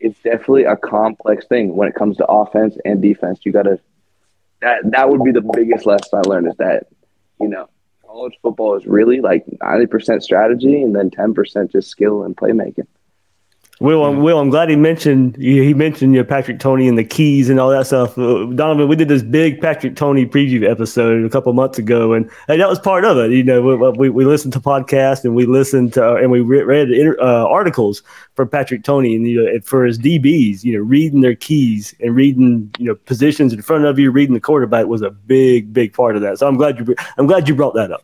It's 0.00 0.18
definitely 0.20 0.64
a 0.64 0.76
complex 0.76 1.46
thing 1.46 1.76
when 1.76 1.88
it 1.88 1.94
comes 1.94 2.16
to 2.18 2.26
offense 2.26 2.76
and 2.84 3.00
defense. 3.00 3.40
You 3.44 3.52
gotta. 3.52 3.78
That 4.60 4.90
that 4.90 5.08
would 5.08 5.22
be 5.22 5.32
the 5.32 5.48
biggest 5.54 5.86
lesson 5.86 6.18
I 6.18 6.28
learned 6.28 6.48
is 6.48 6.56
that, 6.56 6.86
you 7.40 7.48
know, 7.48 7.68
college 8.06 8.38
football 8.42 8.76
is 8.76 8.86
really 8.86 9.20
like 9.20 9.44
90% 9.46 10.22
strategy 10.22 10.82
and 10.82 10.94
then 10.94 11.10
10% 11.10 11.70
just 11.70 11.88
skill 11.88 12.22
and 12.22 12.36
playmaking. 12.36 12.86
Will, 13.84 14.02
I'm, 14.02 14.22
Will, 14.22 14.38
I'm 14.38 14.48
glad 14.48 14.70
he 14.70 14.76
mentioned 14.76 15.36
he 15.36 15.74
mentioned 15.74 16.14
you 16.14 16.22
know, 16.22 16.24
Patrick 16.26 16.58
Toney 16.58 16.88
and 16.88 16.96
the 16.96 17.04
keys 17.04 17.50
and 17.50 17.60
all 17.60 17.68
that 17.68 17.86
stuff. 17.86 18.16
Uh, 18.16 18.46
Donovan, 18.46 18.88
we 18.88 18.96
did 18.96 19.08
this 19.08 19.22
big 19.22 19.60
Patrick 19.60 19.94
Toney 19.94 20.24
preview 20.24 20.66
episode 20.66 21.22
a 21.22 21.28
couple 21.28 21.52
months 21.52 21.76
ago, 21.76 22.14
and, 22.14 22.30
and 22.48 22.62
that 22.62 22.68
was 22.70 22.78
part 22.78 23.04
of 23.04 23.18
it. 23.18 23.30
You 23.32 23.44
know, 23.44 23.60
we, 23.60 23.90
we, 23.90 24.08
we 24.08 24.24
listened 24.24 24.54
to 24.54 24.58
podcasts 24.58 25.22
and 25.22 25.34
we 25.34 25.44
listened 25.44 25.92
to 25.92 26.12
uh, 26.12 26.14
and 26.14 26.30
we 26.30 26.40
read 26.40 26.88
uh, 27.20 27.46
articles 27.46 28.02
for 28.36 28.46
Patrick 28.46 28.84
Toney 28.84 29.16
and 29.16 29.28
you 29.28 29.44
know 29.44 29.60
for 29.60 29.84
his 29.84 29.98
DBs. 29.98 30.64
You 30.64 30.78
know, 30.78 30.82
reading 30.82 31.20
their 31.20 31.34
keys 31.34 31.94
and 32.00 32.16
reading 32.16 32.74
you 32.78 32.86
know 32.86 32.94
positions 32.94 33.52
in 33.52 33.60
front 33.60 33.84
of 33.84 33.98
you, 33.98 34.10
reading 34.10 34.32
the 34.32 34.40
quarterback 34.40 34.86
was 34.86 35.02
a 35.02 35.10
big 35.10 35.74
big 35.74 35.92
part 35.92 36.16
of 36.16 36.22
that. 36.22 36.38
So 36.38 36.48
I'm 36.48 36.56
glad 36.56 36.78
you 36.78 36.94
I'm 37.18 37.26
glad 37.26 37.50
you 37.50 37.54
brought 37.54 37.74
that 37.74 37.92
up. 37.92 38.02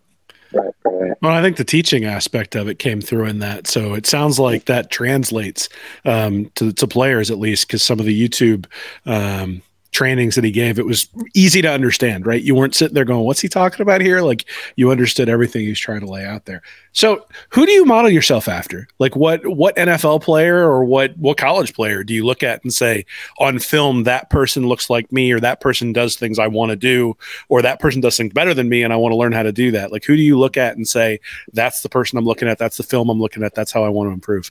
Right. 0.53 0.75
Well, 1.23 1.33
I 1.33 1.43
think 1.43 1.57
the 1.57 1.65
teaching 1.65 2.05
aspect 2.05 2.57
of 2.57 2.69
it 2.69 2.79
came 2.79 3.01
through 3.01 3.27
in 3.27 3.39
that. 3.41 3.67
So 3.67 3.95
it 3.95 4.07
sounds 4.07 4.39
like 4.39 4.65
that 4.65 4.91
translates 4.91 5.69
um, 6.05 6.51
to, 6.57 6.73
to 6.73 6.87
players 6.87 7.31
at 7.31 7.39
least, 7.39 7.67
because 7.67 7.83
some 7.83 8.01
of 8.01 8.07
the 8.07 8.29
YouTube 8.29 8.67
um, 9.07 9.63
trainings 9.93 10.35
that 10.35 10.45
he 10.45 10.51
gave, 10.51 10.79
it 10.79 10.87
was 10.87 11.09
easy 11.35 11.63
to 11.63 11.71
understand, 11.71 12.27
right? 12.27 12.43
You 12.43 12.55
weren't 12.55 12.75
sitting 12.75 12.95
there 12.95 13.05
going, 13.05 13.25
"What's 13.25 13.41
he 13.41 13.49
talking 13.49 13.83
about 13.83 14.01
here?" 14.01 14.23
Like 14.23 14.45
you 14.77 14.91
understood 14.91 15.29
everything 15.29 15.63
he's 15.63 15.79
trying 15.79 16.01
to 16.01 16.07
lay 16.07 16.25
out 16.25 16.45
there. 16.45 16.63
So, 16.93 17.27
who 17.51 17.67
do 17.67 17.73
you 17.73 17.85
model 17.85 18.11
yourself 18.11 18.49
after? 18.49 18.89
Like 18.99 19.17
what 19.17 19.47
what 19.47 19.77
NFL 19.77 20.23
player 20.23 20.59
or 20.59 20.85
what 20.85 21.17
what 21.17 21.37
college 21.37 21.75
player 21.75 22.05
do 22.05 22.15
you 22.15 22.25
look 22.25 22.43
at 22.43 22.63
and 22.63 22.73
say 22.73 23.05
on 23.39 23.59
film 23.59 24.05
that 24.05 24.31
person 24.31 24.67
looks 24.67 24.91
like 24.91 25.11
me 25.13 25.33
or 25.33 25.41
that 25.41 25.61
person 25.61 25.93
does 25.93 26.17
things 26.17 26.39
I 26.39 26.47
want 26.47 26.71
to 26.71 26.77
do 26.77 27.17
or 27.49 27.63
that 27.63 27.81
person 27.81 28.01
does 28.01 28.17
things 28.17 28.33
better 28.33 28.55
than 28.55 28.69
me 28.69 28.83
and 28.83 28.93
I 28.93 28.97
want 28.97 29.13
to 29.13 29.17
learn 29.17 29.33
how 29.33 29.43
to 29.43 29.53
do 29.53 29.71
that? 29.73 29.93
Like 29.93 30.05
who 30.05 30.17
do 30.17 30.23
you 30.23 30.39
look 30.39 30.57
at 30.57 30.77
and 30.77 30.87
say 30.87 31.21
that's 31.53 31.83
the 31.83 31.89
person 31.89 32.19
I'm 32.19 32.25
looking 32.25 32.49
at, 32.49 32.59
that's 32.59 32.77
the 32.77 32.83
film 32.83 33.09
I'm 33.09 33.21
looking 33.21 33.43
at, 33.43 33.55
that's 33.55 33.73
how 33.73 33.85
I 33.85 33.89
want 33.89 34.09
to 34.09 34.13
improve? 34.13 34.51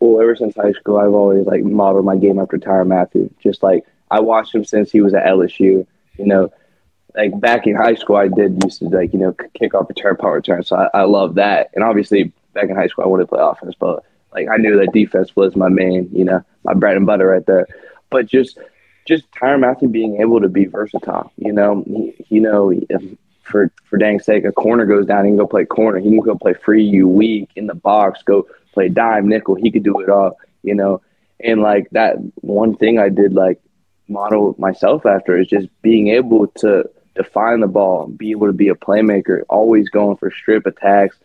Well, 0.00 0.20
ever 0.22 0.34
since 0.34 0.56
high 0.56 0.72
school, 0.72 0.96
I've 0.96 1.12
always 1.12 1.46
like 1.46 1.62
modeled 1.62 2.06
my 2.06 2.16
game 2.16 2.38
after 2.38 2.56
Tyrann 2.56 2.88
Mathieu, 2.88 3.30
Just 3.42 3.62
like 3.62 3.84
I 4.10 4.20
watched 4.20 4.54
him 4.54 4.64
since 4.64 4.90
he 4.90 5.00
was 5.00 5.14
at 5.14 5.24
LSU. 5.24 5.86
You 6.18 6.26
know, 6.26 6.52
like 7.14 7.38
back 7.40 7.66
in 7.66 7.74
high 7.76 7.94
school, 7.94 8.16
I 8.16 8.28
did 8.28 8.62
used 8.62 8.80
to 8.80 8.88
like 8.88 9.12
you 9.12 9.18
know 9.18 9.34
kick 9.54 9.74
off 9.74 9.88
return, 9.88 10.16
power 10.16 10.34
return. 10.34 10.62
So 10.62 10.76
I, 10.76 11.00
I 11.00 11.02
love 11.04 11.34
that. 11.36 11.70
And 11.74 11.84
obviously, 11.84 12.32
back 12.54 12.68
in 12.68 12.76
high 12.76 12.88
school, 12.88 13.04
I 13.04 13.08
wanted 13.08 13.24
to 13.24 13.28
play 13.28 13.42
offense, 13.42 13.74
but 13.78 14.04
like 14.32 14.48
I 14.48 14.56
knew 14.56 14.78
that 14.78 14.92
defense 14.92 15.34
was 15.34 15.56
my 15.56 15.68
main, 15.68 16.08
you 16.12 16.24
know, 16.24 16.42
my 16.64 16.74
bread 16.74 16.96
and 16.96 17.06
butter 17.06 17.26
right 17.26 17.46
there. 17.46 17.66
But 18.10 18.26
just 18.26 18.58
just 19.06 19.30
Tyrann 19.32 19.60
Mathieu 19.60 19.88
being 19.88 20.20
able 20.20 20.40
to 20.40 20.48
be 20.48 20.66
versatile, 20.66 21.32
you 21.36 21.52
know, 21.52 21.82
he, 21.86 22.14
you 22.28 22.40
know, 22.40 22.72
for 23.42 23.70
for 23.84 23.98
dang 23.98 24.20
sake, 24.20 24.44
a 24.44 24.52
corner 24.52 24.86
goes 24.86 25.06
down, 25.06 25.24
he 25.24 25.30
can 25.30 25.36
go 25.36 25.46
play 25.46 25.64
corner. 25.64 25.98
He 25.98 26.08
can 26.08 26.20
go 26.20 26.36
play 26.36 26.54
free, 26.54 26.84
you 26.84 27.08
weak 27.08 27.50
in 27.56 27.66
the 27.66 27.74
box, 27.74 28.22
go 28.22 28.46
play 28.72 28.88
dime, 28.88 29.28
nickel. 29.28 29.56
He 29.56 29.70
could 29.70 29.82
do 29.82 30.00
it 30.00 30.08
all, 30.08 30.38
you 30.62 30.74
know. 30.74 31.02
And 31.42 31.62
like 31.62 31.88
that 31.90 32.16
one 32.42 32.76
thing 32.76 32.98
I 32.98 33.08
did 33.08 33.32
like 33.32 33.60
model 34.10 34.54
myself 34.58 35.06
after 35.06 35.38
is 35.38 35.46
just 35.46 35.68
being 35.82 36.08
able 36.08 36.48
to 36.48 36.84
define 37.14 37.60
the 37.60 37.68
ball, 37.68 38.06
be 38.06 38.30
able 38.30 38.46
to 38.46 38.52
be 38.52 38.68
a 38.68 38.74
playmaker, 38.74 39.42
always 39.48 39.88
going 39.88 40.16
for 40.16 40.30
strip 40.30 40.66
attacks, 40.66 41.16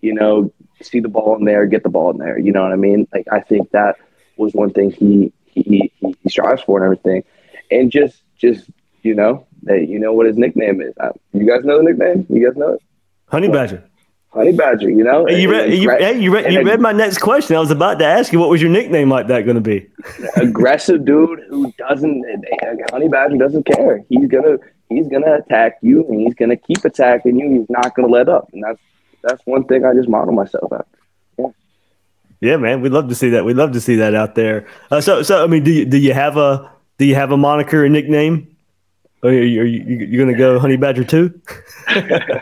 you 0.00 0.12
know, 0.12 0.52
see 0.80 1.00
the 1.00 1.08
ball 1.08 1.36
in 1.36 1.44
there, 1.44 1.66
get 1.66 1.82
the 1.82 1.88
ball 1.88 2.10
in 2.10 2.18
there. 2.18 2.38
You 2.38 2.52
know 2.52 2.62
what 2.62 2.72
I 2.72 2.76
mean? 2.76 3.06
Like 3.12 3.26
I 3.30 3.40
think 3.40 3.70
that 3.70 3.96
was 4.36 4.52
one 4.54 4.70
thing 4.70 4.90
he 4.90 5.32
he 5.46 5.92
he, 6.00 6.16
he 6.22 6.28
strives 6.28 6.62
for 6.62 6.78
and 6.78 6.84
everything, 6.84 7.24
and 7.70 7.90
just 7.90 8.22
just 8.36 8.68
you 9.02 9.14
know 9.14 9.46
that 9.62 9.88
you 9.88 9.98
know 9.98 10.12
what 10.12 10.26
his 10.26 10.36
nickname 10.36 10.80
is. 10.80 10.94
Uh, 10.98 11.12
you 11.32 11.46
guys 11.46 11.64
know 11.64 11.78
the 11.78 11.84
nickname? 11.84 12.26
You 12.28 12.46
guys 12.46 12.56
know 12.56 12.74
it? 12.74 12.82
Honey 13.28 13.48
Badger. 13.48 13.84
Honey 14.34 14.52
Badger, 14.52 14.88
you 14.88 15.04
know. 15.04 15.26
Hey, 15.26 15.42
you 15.42 15.50
read, 15.50 15.70
you, 15.70 15.78
you 15.78 15.88
read, 16.34 16.52
you 16.52 16.62
read 16.64 16.80
my 16.80 16.92
next 16.92 17.18
question. 17.18 17.54
I 17.54 17.60
was 17.60 17.70
about 17.70 17.98
to 17.98 18.06
ask 18.06 18.32
you, 18.32 18.38
what 18.38 18.48
was 18.48 18.62
your 18.62 18.70
nickname 18.70 19.10
like 19.10 19.26
that 19.26 19.42
going 19.42 19.56
to 19.56 19.60
be? 19.60 19.86
aggressive 20.36 21.04
dude 21.04 21.40
who 21.50 21.70
doesn't, 21.72 22.24
Honey 22.90 23.08
Badger 23.08 23.36
doesn't 23.36 23.66
care. 23.66 24.02
He's 24.08 24.26
gonna, 24.28 24.56
he's 24.88 25.06
gonna 25.08 25.34
attack 25.34 25.78
you, 25.82 26.06
and 26.08 26.20
he's 26.20 26.34
gonna 26.34 26.56
keep 26.56 26.84
attacking 26.84 27.38
you. 27.38 27.60
He's 27.60 27.70
not 27.70 27.94
gonna 27.94 28.08
let 28.08 28.28
up, 28.28 28.48
and 28.52 28.62
that's 28.62 28.80
that's 29.22 29.42
one 29.44 29.64
thing 29.64 29.84
I 29.84 29.94
just 29.94 30.08
model 30.08 30.32
myself 30.32 30.72
after. 30.72 30.98
Yeah. 31.38 31.46
Yeah, 32.40 32.56
man, 32.56 32.80
we'd 32.80 32.92
love 32.92 33.08
to 33.08 33.14
see 33.14 33.30
that. 33.30 33.44
We'd 33.44 33.56
love 33.56 33.72
to 33.72 33.80
see 33.80 33.96
that 33.96 34.14
out 34.14 34.34
there. 34.34 34.66
Uh, 34.90 35.00
so, 35.00 35.22
so 35.22 35.44
I 35.44 35.46
mean, 35.46 35.62
do 35.62 35.70
you, 35.70 35.84
do 35.84 35.96
you 35.98 36.12
have 36.12 36.36
a 36.36 36.72
do 36.98 37.04
you 37.04 37.14
have 37.14 37.32
a 37.32 37.36
moniker 37.36 37.84
or 37.84 37.88
nickname? 37.88 38.56
Or 39.22 39.30
are 39.30 39.32
you, 39.32 39.60
are 39.60 39.64
you, 39.64 40.06
you 40.06 40.18
gonna 40.18 40.36
go 40.36 40.58
Honey 40.58 40.76
Badger 40.76 41.04
too? 41.04 41.40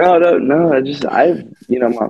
no, 0.00 0.18
no, 0.18 0.38
no. 0.38 0.72
I 0.72 0.80
just 0.80 1.04
I, 1.04 1.44
you 1.68 1.78
know, 1.78 1.88
my 1.90 2.08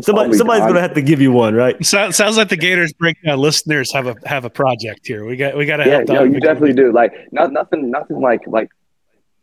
Somebody, 0.00 0.32
somebody's 0.36 0.62
going 0.62 0.74
to 0.74 0.80
have 0.80 0.94
to 0.94 1.02
give 1.02 1.20
you 1.20 1.30
one, 1.30 1.54
right? 1.54 1.84
So, 1.86 2.10
sounds 2.10 2.36
like 2.36 2.48
the 2.48 2.56
Gators 2.56 2.92
breakdown 2.92 3.38
listeners 3.38 3.92
have 3.92 4.08
a 4.08 4.16
have 4.26 4.44
a 4.44 4.50
project 4.50 5.06
here. 5.06 5.24
We 5.24 5.36
got 5.36 5.56
we 5.56 5.66
got 5.66 5.76
to 5.76 5.84
yeah, 5.84 5.96
help. 5.98 6.08
Yeah, 6.08 6.22
you 6.24 6.40
definitely 6.40 6.72
do. 6.72 6.92
Like 6.92 7.12
not 7.30 7.52
nothing, 7.52 7.90
nothing 7.90 8.20
like 8.20 8.40
like 8.48 8.70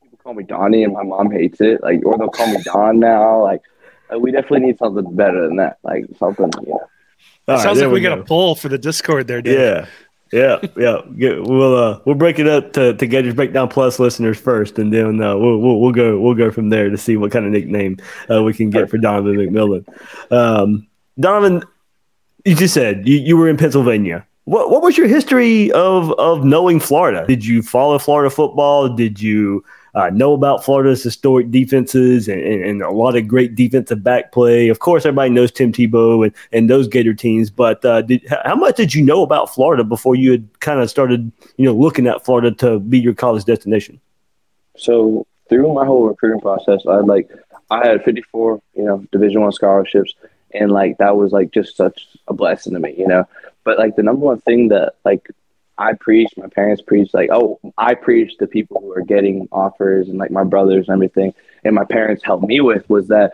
people 0.04 0.20
call 0.22 0.34
me 0.34 0.44
Donnie, 0.44 0.84
and 0.84 0.92
my 0.92 1.04
mom 1.04 1.32
hates 1.32 1.62
it. 1.62 1.82
Like 1.82 2.06
or 2.06 2.18
they'll 2.18 2.28
call 2.28 2.48
me 2.48 2.62
Don 2.64 3.00
now. 3.00 3.44
Like 3.44 3.62
we 4.20 4.32
definitely 4.32 4.68
need 4.68 4.78
something 4.78 5.16
better 5.16 5.48
than 5.48 5.56
that. 5.56 5.78
Like 5.84 6.06
something, 6.18 6.52
you 6.62 6.74
know. 6.74 6.82
Right, 7.48 7.62
sounds 7.62 7.80
like 7.80 7.88
we, 7.88 7.94
we 7.94 8.02
got 8.02 8.20
a 8.20 8.24
poll 8.24 8.56
for 8.56 8.68
the 8.68 8.78
Discord 8.78 9.28
there, 9.28 9.42
Dave. 9.42 9.58
Yeah, 9.58 9.86
yeah, 10.32 10.58
yeah. 11.16 11.40
We'll 11.40 11.76
uh, 11.76 12.00
we'll 12.06 12.16
break 12.16 12.40
it 12.40 12.48
up 12.48 12.74
to, 12.74 12.94
to 12.94 13.08
Gators 13.08 13.34
Breakdown 13.34 13.68
Plus 13.68 14.00
listeners 14.00 14.40
first, 14.40 14.80
and 14.80 14.94
then 14.94 15.22
uh, 15.22 15.38
we'll, 15.38 15.60
we'll 15.60 15.80
we'll 15.80 15.92
go 15.92 16.20
we'll 16.20 16.34
go 16.34 16.52
from 16.52 16.70
there 16.70 16.90
to 16.90 16.98
see 16.98 17.18
what 17.18 17.32
kind 17.32 17.46
of 17.46 17.52
nickname 17.52 17.98
uh, 18.30 18.44
we 18.44 18.54
can 18.54 18.70
get 18.70 18.90
for 18.90 18.98
Donovan 18.98 19.36
McMillon. 19.36 19.86
Um, 20.32 20.88
Donovan, 21.20 21.64
you 22.44 22.56
just 22.56 22.74
said 22.74 23.08
you, 23.08 23.18
you 23.18 23.38
were 23.38 23.48
in 23.48 23.58
Pennsylvania. 23.58 24.26
What 24.46 24.70
what 24.70 24.82
was 24.82 24.98
your 24.98 25.08
history 25.08 25.72
of 25.72 26.12
of 26.14 26.44
knowing 26.44 26.80
Florida? 26.80 27.26
Did 27.28 27.46
you 27.46 27.62
follow 27.62 27.98
Florida 27.98 28.30
football? 28.30 28.90
Did 28.90 29.22
you 29.22 29.64
uh, 29.96 30.10
know 30.10 30.34
about 30.34 30.64
Florida's 30.64 31.02
historic 31.02 31.50
defenses 31.50 32.28
and, 32.28 32.42
and, 32.42 32.64
and, 32.64 32.82
a 32.82 32.92
lot 32.92 33.16
of 33.16 33.28
great 33.28 33.56
defensive 33.56 34.04
back 34.04 34.34
play. 34.34 34.68
Of 34.68 34.80
course, 34.80 35.06
everybody 35.06 35.30
knows 35.30 35.52
Tim 35.52 35.72
Tebow 35.72 36.26
and, 36.26 36.36
and 36.52 36.70
those 36.70 36.90
Gator 36.90 37.14
teams, 37.14 37.50
but 37.50 37.84
uh, 37.86 38.02
did, 38.02 38.26
how 38.44 38.56
much 38.56 38.76
did 38.76 38.94
you 38.94 39.04
know 39.04 39.24
about 39.24 39.54
Florida 39.54 39.86
before 39.86 40.16
you 40.16 40.32
had 40.32 40.60
kind 40.60 40.82
of 40.82 40.90
started, 40.90 41.32
you 41.56 41.66
know, 41.66 41.74
looking 41.74 42.08
at 42.08 42.26
Florida 42.26 42.52
to 42.56 42.80
be 42.80 43.00
your 43.00 43.14
college 43.14 43.46
destination? 43.46 44.02
So 44.76 45.26
through 45.48 45.74
my 45.74 45.86
whole 45.86 46.08
recruiting 46.08 46.42
process, 46.42 46.82
I 46.88 46.98
like 46.98 47.30
I 47.72 47.88
had 47.88 48.04
54, 48.04 48.62
you 48.76 48.84
know, 48.84 49.06
Division 49.14 49.42
One 49.42 49.54
scholarships, 49.54 50.14
and 50.54 50.72
like 50.72 50.98
that 50.98 51.16
was 51.16 51.32
like 51.32 51.52
just 51.52 51.78
such 51.78 52.08
a 52.28 52.34
blessing 52.34 52.74
to 52.74 52.80
me, 52.80 52.94
you 52.98 53.08
know. 53.08 53.28
But 53.64 53.80
like 53.80 53.96
the 53.96 54.04
number 54.04 54.26
one 54.26 54.42
thing 54.42 54.68
that 54.70 54.96
like 55.06 55.30
I 55.78 55.94
preach, 55.94 56.30
my 56.38 56.48
parents 56.48 56.82
preach, 56.82 57.14
like, 57.14 57.30
oh, 57.32 57.60
I 57.78 57.96
preach 57.96 58.38
to 58.38 58.48
people 58.48 58.80
who 58.82 58.94
are 58.94 59.02
getting 59.02 59.48
offers 59.52 60.08
and 60.08 60.18
like 60.18 60.32
my 60.32 60.44
brothers 60.44 60.88
and 60.88 60.96
everything. 60.96 61.34
And 61.64 61.76
my 61.76 61.84
parents 61.84 62.24
helped 62.24 62.48
me 62.48 62.62
with 62.62 62.90
was 62.90 63.08
that, 63.10 63.34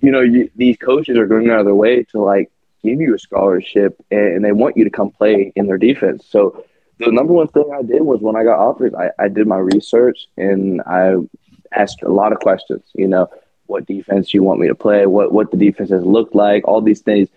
you 0.00 0.10
know, 0.10 0.20
you, 0.20 0.50
these 0.54 0.76
coaches 0.76 1.16
are 1.16 1.26
going 1.26 1.50
out 1.50 1.60
of 1.60 1.66
their 1.66 1.74
way 1.74 2.04
to 2.04 2.20
like 2.20 2.50
give 2.84 3.00
you 3.00 3.14
a 3.14 3.18
scholarship 3.18 3.96
and, 4.10 4.36
and, 4.36 4.44
they 4.44 4.52
want 4.52 4.76
you 4.76 4.84
to 4.84 4.90
come 4.90 5.10
play 5.10 5.52
in 5.56 5.66
their 5.66 5.78
defense. 5.78 6.24
So 6.28 6.64
the 6.98 7.10
number 7.10 7.32
one 7.32 7.48
thing 7.48 7.68
I 7.74 7.82
did 7.82 8.02
was 8.02 8.20
when 8.20 8.36
I 8.36 8.44
got 8.44 8.60
offers, 8.60 8.94
I, 8.94 9.10
I 9.18 9.28
did 9.28 9.46
my 9.46 9.58
research 9.58 10.28
and 10.36 10.80
I 10.82 11.14
asked 11.72 12.02
a 12.02 12.12
lot 12.12 12.32
of 12.32 12.38
questions, 12.38 12.84
you 12.94 13.08
know, 13.08 13.28
what 13.66 13.86
defense 13.86 14.32
you 14.32 14.44
want 14.44 14.60
me 14.60 14.68
to 14.68 14.74
play, 14.74 15.06
what, 15.06 15.32
what 15.32 15.50
the 15.50 15.56
defense 15.56 15.90
has 15.90 16.04
looked 16.04 16.34
like, 16.34 16.68
all 16.68 16.80
these 16.80 17.00
things 17.00 17.28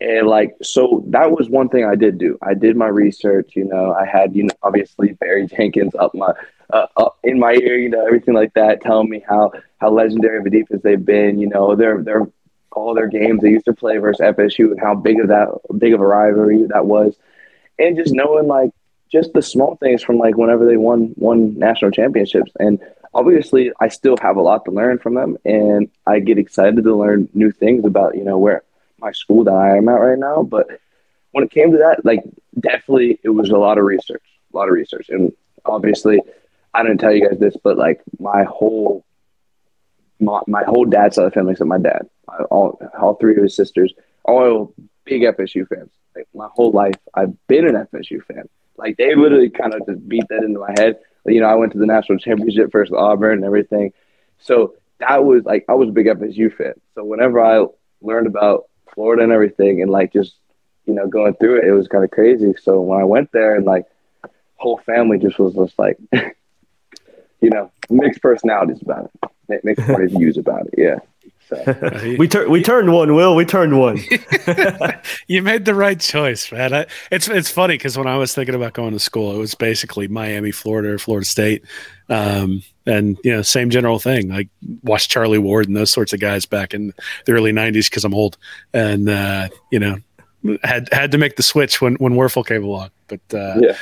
and 0.00 0.26
like, 0.26 0.56
so 0.62 1.04
that 1.08 1.30
was 1.30 1.50
one 1.50 1.68
thing 1.68 1.84
I 1.84 1.94
did 1.94 2.16
do. 2.16 2.38
I 2.42 2.54
did 2.54 2.76
my 2.76 2.86
research. 2.86 3.52
You 3.54 3.64
know, 3.64 3.92
I 3.92 4.06
had 4.06 4.34
you 4.34 4.44
know 4.44 4.54
obviously 4.62 5.12
Barry 5.12 5.46
Jenkins 5.56 5.94
up 5.94 6.14
my 6.14 6.32
uh, 6.72 6.86
up 6.96 7.18
in 7.22 7.38
my 7.38 7.52
ear. 7.52 7.78
You 7.78 7.90
know, 7.90 8.06
everything 8.06 8.34
like 8.34 8.54
that, 8.54 8.80
telling 8.80 9.10
me 9.10 9.22
how 9.28 9.52
how 9.78 9.90
legendary 9.90 10.38
of 10.38 10.46
a 10.46 10.50
defense 10.50 10.82
they've 10.82 11.04
been. 11.04 11.38
You 11.38 11.48
know, 11.48 11.76
they're 11.76 12.02
they're 12.02 12.26
all 12.72 12.94
their 12.94 13.08
games 13.08 13.42
they 13.42 13.50
used 13.50 13.66
to 13.66 13.74
play 13.74 13.98
versus 13.98 14.20
FSU 14.20 14.70
and 14.70 14.80
how 14.80 14.94
big 14.94 15.20
of 15.20 15.28
that 15.28 15.48
big 15.78 15.92
of 15.92 16.00
a 16.00 16.06
rivalry 16.06 16.64
that 16.68 16.86
was, 16.86 17.16
and 17.78 17.96
just 17.96 18.14
knowing 18.14 18.46
like 18.46 18.70
just 19.12 19.32
the 19.34 19.42
small 19.42 19.76
things 19.76 20.02
from 20.02 20.18
like 20.18 20.36
whenever 20.36 20.64
they 20.64 20.76
won 20.76 21.12
won 21.16 21.58
national 21.58 21.90
championships 21.90 22.52
and 22.60 22.78
obviously 23.12 23.72
I 23.80 23.88
still 23.88 24.16
have 24.22 24.36
a 24.36 24.40
lot 24.40 24.64
to 24.66 24.70
learn 24.70 24.98
from 24.98 25.14
them 25.14 25.36
and 25.44 25.90
I 26.06 26.20
get 26.20 26.38
excited 26.38 26.84
to 26.84 26.96
learn 26.96 27.28
new 27.34 27.50
things 27.50 27.84
about 27.84 28.16
you 28.16 28.22
know 28.22 28.38
where 28.38 28.62
my 29.00 29.12
school 29.12 29.44
that 29.44 29.54
I 29.54 29.76
am 29.76 29.88
at 29.88 29.92
right 29.94 30.18
now. 30.18 30.42
But 30.42 30.66
when 31.32 31.44
it 31.44 31.50
came 31.50 31.72
to 31.72 31.78
that, 31.78 32.04
like 32.04 32.22
definitely 32.58 33.18
it 33.22 33.30
was 33.30 33.50
a 33.50 33.56
lot 33.56 33.78
of 33.78 33.84
research, 33.84 34.22
a 34.52 34.56
lot 34.56 34.68
of 34.68 34.74
research. 34.74 35.08
And 35.08 35.32
obviously 35.64 36.20
I 36.74 36.82
didn't 36.82 36.98
tell 36.98 37.12
you 37.12 37.28
guys 37.28 37.38
this, 37.38 37.56
but 37.62 37.76
like 37.76 38.00
my 38.18 38.44
whole 38.44 39.04
my, 40.18 40.40
my 40.46 40.62
whole 40.64 40.84
dad's 40.84 41.16
side 41.16 41.24
of 41.24 41.30
the 41.30 41.34
family 41.34 41.52
except 41.52 41.68
my 41.68 41.78
dad, 41.78 42.08
all 42.50 42.80
all 43.00 43.14
three 43.14 43.36
of 43.36 43.42
his 43.42 43.56
sisters, 43.56 43.92
all 44.24 44.74
big 45.04 45.22
FSU 45.22 45.66
fans. 45.68 45.90
Like 46.14 46.28
my 46.34 46.48
whole 46.52 46.72
life 46.72 46.96
I've 47.14 47.34
been 47.46 47.66
an 47.66 47.86
FSU 47.92 48.24
fan. 48.24 48.48
Like 48.76 48.96
they 48.96 49.14
literally 49.14 49.50
kind 49.50 49.74
of 49.74 49.86
just 49.86 50.06
beat 50.08 50.24
that 50.28 50.42
into 50.42 50.60
my 50.60 50.74
head. 50.78 50.98
You 51.26 51.40
know, 51.40 51.46
I 51.48 51.54
went 51.54 51.72
to 51.72 51.78
the 51.78 51.86
national 51.86 52.18
championship 52.18 52.72
first 52.72 52.92
Auburn 52.92 53.38
and 53.38 53.44
everything. 53.44 53.92
So 54.38 54.74
that 54.98 55.24
was 55.24 55.44
like 55.44 55.64
I 55.68 55.74
was 55.74 55.88
a 55.88 55.92
big 55.92 56.06
FSU 56.06 56.54
fan. 56.54 56.74
So 56.94 57.04
whenever 57.04 57.40
I 57.40 57.66
learned 58.00 58.26
about 58.26 58.69
Florida 58.94 59.22
and 59.22 59.32
everything, 59.32 59.82
and 59.82 59.90
like 59.90 60.12
just 60.12 60.34
you 60.86 60.94
know 60.94 61.06
going 61.06 61.34
through 61.34 61.58
it, 61.58 61.64
it 61.64 61.72
was 61.72 61.88
kind 61.88 62.04
of 62.04 62.10
crazy. 62.10 62.54
So 62.62 62.80
when 62.80 63.00
I 63.00 63.04
went 63.04 63.32
there, 63.32 63.56
and 63.56 63.64
like 63.64 63.86
whole 64.56 64.78
family 64.78 65.18
just 65.18 65.38
was 65.38 65.54
just 65.54 65.78
like, 65.78 65.98
you 66.12 67.50
know, 67.50 67.70
mixed 67.88 68.22
personalities 68.22 68.82
about 68.82 69.10
it, 69.48 69.64
mixed 69.64 69.86
point 69.86 70.04
of 70.04 70.10
views 70.10 70.36
about 70.36 70.66
it. 70.66 70.74
Yeah. 70.76 70.98
So. 71.50 72.14
we 72.18 72.28
turned 72.28 72.50
we 72.50 72.62
turned 72.62 72.92
one, 72.92 73.14
Will. 73.14 73.34
We 73.34 73.44
turned 73.44 73.78
one. 73.78 73.98
you 75.26 75.42
made 75.42 75.64
the 75.64 75.74
right 75.74 75.98
choice, 75.98 76.50
man. 76.52 76.72
I, 76.72 76.86
it's 77.10 77.28
it's 77.28 77.50
funny 77.50 77.74
because 77.74 77.98
when 77.98 78.06
I 78.06 78.16
was 78.16 78.34
thinking 78.34 78.54
about 78.54 78.72
going 78.72 78.92
to 78.92 79.00
school, 79.00 79.34
it 79.34 79.38
was 79.38 79.54
basically 79.54 80.08
Miami, 80.08 80.52
Florida, 80.52 80.90
or 80.90 80.98
Florida 80.98 81.26
State, 81.26 81.64
um, 82.08 82.62
and 82.86 83.18
you 83.24 83.32
know, 83.32 83.42
same 83.42 83.70
general 83.70 83.98
thing. 83.98 84.28
Like 84.28 84.48
watch 84.82 85.08
Charlie 85.08 85.38
Ward 85.38 85.66
and 85.66 85.76
those 85.76 85.90
sorts 85.90 86.12
of 86.12 86.20
guys 86.20 86.46
back 86.46 86.72
in 86.72 86.94
the 87.26 87.32
early 87.32 87.52
'90s 87.52 87.90
because 87.90 88.04
I'm 88.04 88.14
old, 88.14 88.38
and 88.72 89.08
uh, 89.08 89.48
you 89.72 89.80
know, 89.80 89.96
had 90.62 90.88
had 90.92 91.10
to 91.12 91.18
make 91.18 91.36
the 91.36 91.42
switch 91.42 91.80
when 91.80 91.96
when 91.96 92.14
Wuerffel 92.14 92.46
came 92.46 92.64
along. 92.64 92.90
But 93.08 93.20
uh, 93.34 93.56
yeah 93.60 93.76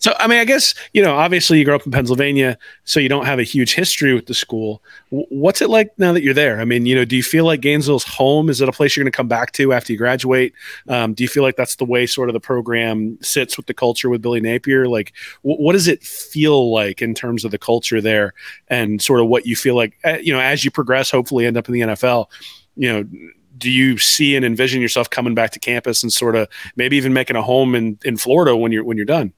so, 0.00 0.14
I 0.18 0.26
mean, 0.26 0.38
I 0.38 0.46
guess, 0.46 0.74
you 0.94 1.02
know, 1.02 1.14
obviously 1.14 1.58
you 1.58 1.64
grew 1.66 1.74
up 1.74 1.84
in 1.84 1.92
Pennsylvania, 1.92 2.56
so 2.84 2.98
you 3.00 3.10
don't 3.10 3.26
have 3.26 3.38
a 3.38 3.42
huge 3.42 3.74
history 3.74 4.14
with 4.14 4.24
the 4.24 4.32
school. 4.32 4.82
W- 5.10 5.26
what's 5.28 5.60
it 5.60 5.68
like 5.68 5.90
now 5.98 6.14
that 6.14 6.22
you're 6.22 6.32
there? 6.32 6.58
I 6.58 6.64
mean, 6.64 6.86
you 6.86 6.94
know, 6.94 7.04
do 7.04 7.16
you 7.16 7.22
feel 7.22 7.44
like 7.44 7.60
Gainesville's 7.60 8.04
home? 8.04 8.48
Is 8.48 8.62
it 8.62 8.68
a 8.68 8.72
place 8.72 8.96
you're 8.96 9.04
going 9.04 9.12
to 9.12 9.16
come 9.16 9.28
back 9.28 9.52
to 9.52 9.74
after 9.74 9.92
you 9.92 9.98
graduate? 9.98 10.54
Um, 10.88 11.12
do 11.12 11.22
you 11.22 11.28
feel 11.28 11.42
like 11.42 11.56
that's 11.56 11.76
the 11.76 11.84
way 11.84 12.06
sort 12.06 12.30
of 12.30 12.32
the 12.32 12.40
program 12.40 13.18
sits 13.20 13.58
with 13.58 13.66
the 13.66 13.74
culture 13.74 14.08
with 14.08 14.22
Billy 14.22 14.40
Napier? 14.40 14.88
Like, 14.88 15.12
w- 15.44 15.62
what 15.62 15.74
does 15.74 15.86
it 15.86 16.02
feel 16.02 16.72
like 16.72 17.02
in 17.02 17.12
terms 17.12 17.44
of 17.44 17.50
the 17.50 17.58
culture 17.58 18.00
there 18.00 18.32
and 18.68 19.02
sort 19.02 19.20
of 19.20 19.26
what 19.26 19.44
you 19.44 19.54
feel 19.54 19.74
like, 19.74 19.98
uh, 20.02 20.16
you 20.22 20.32
know, 20.32 20.40
as 20.40 20.64
you 20.64 20.70
progress, 20.70 21.10
hopefully 21.10 21.44
end 21.44 21.58
up 21.58 21.68
in 21.68 21.74
the 21.74 21.80
NFL? 21.80 22.30
You 22.74 22.90
know, 22.90 23.28
do 23.58 23.70
you 23.70 23.98
see 23.98 24.34
and 24.34 24.46
envision 24.46 24.80
yourself 24.80 25.10
coming 25.10 25.34
back 25.34 25.50
to 25.50 25.58
campus 25.58 26.02
and 26.02 26.10
sort 26.10 26.36
of 26.36 26.48
maybe 26.74 26.96
even 26.96 27.12
making 27.12 27.36
a 27.36 27.42
home 27.42 27.74
in, 27.74 27.98
in 28.02 28.16
Florida 28.16 28.56
when 28.56 28.72
you're 28.72 28.82
when 28.84 28.96
you're 28.96 29.04
done? 29.04 29.34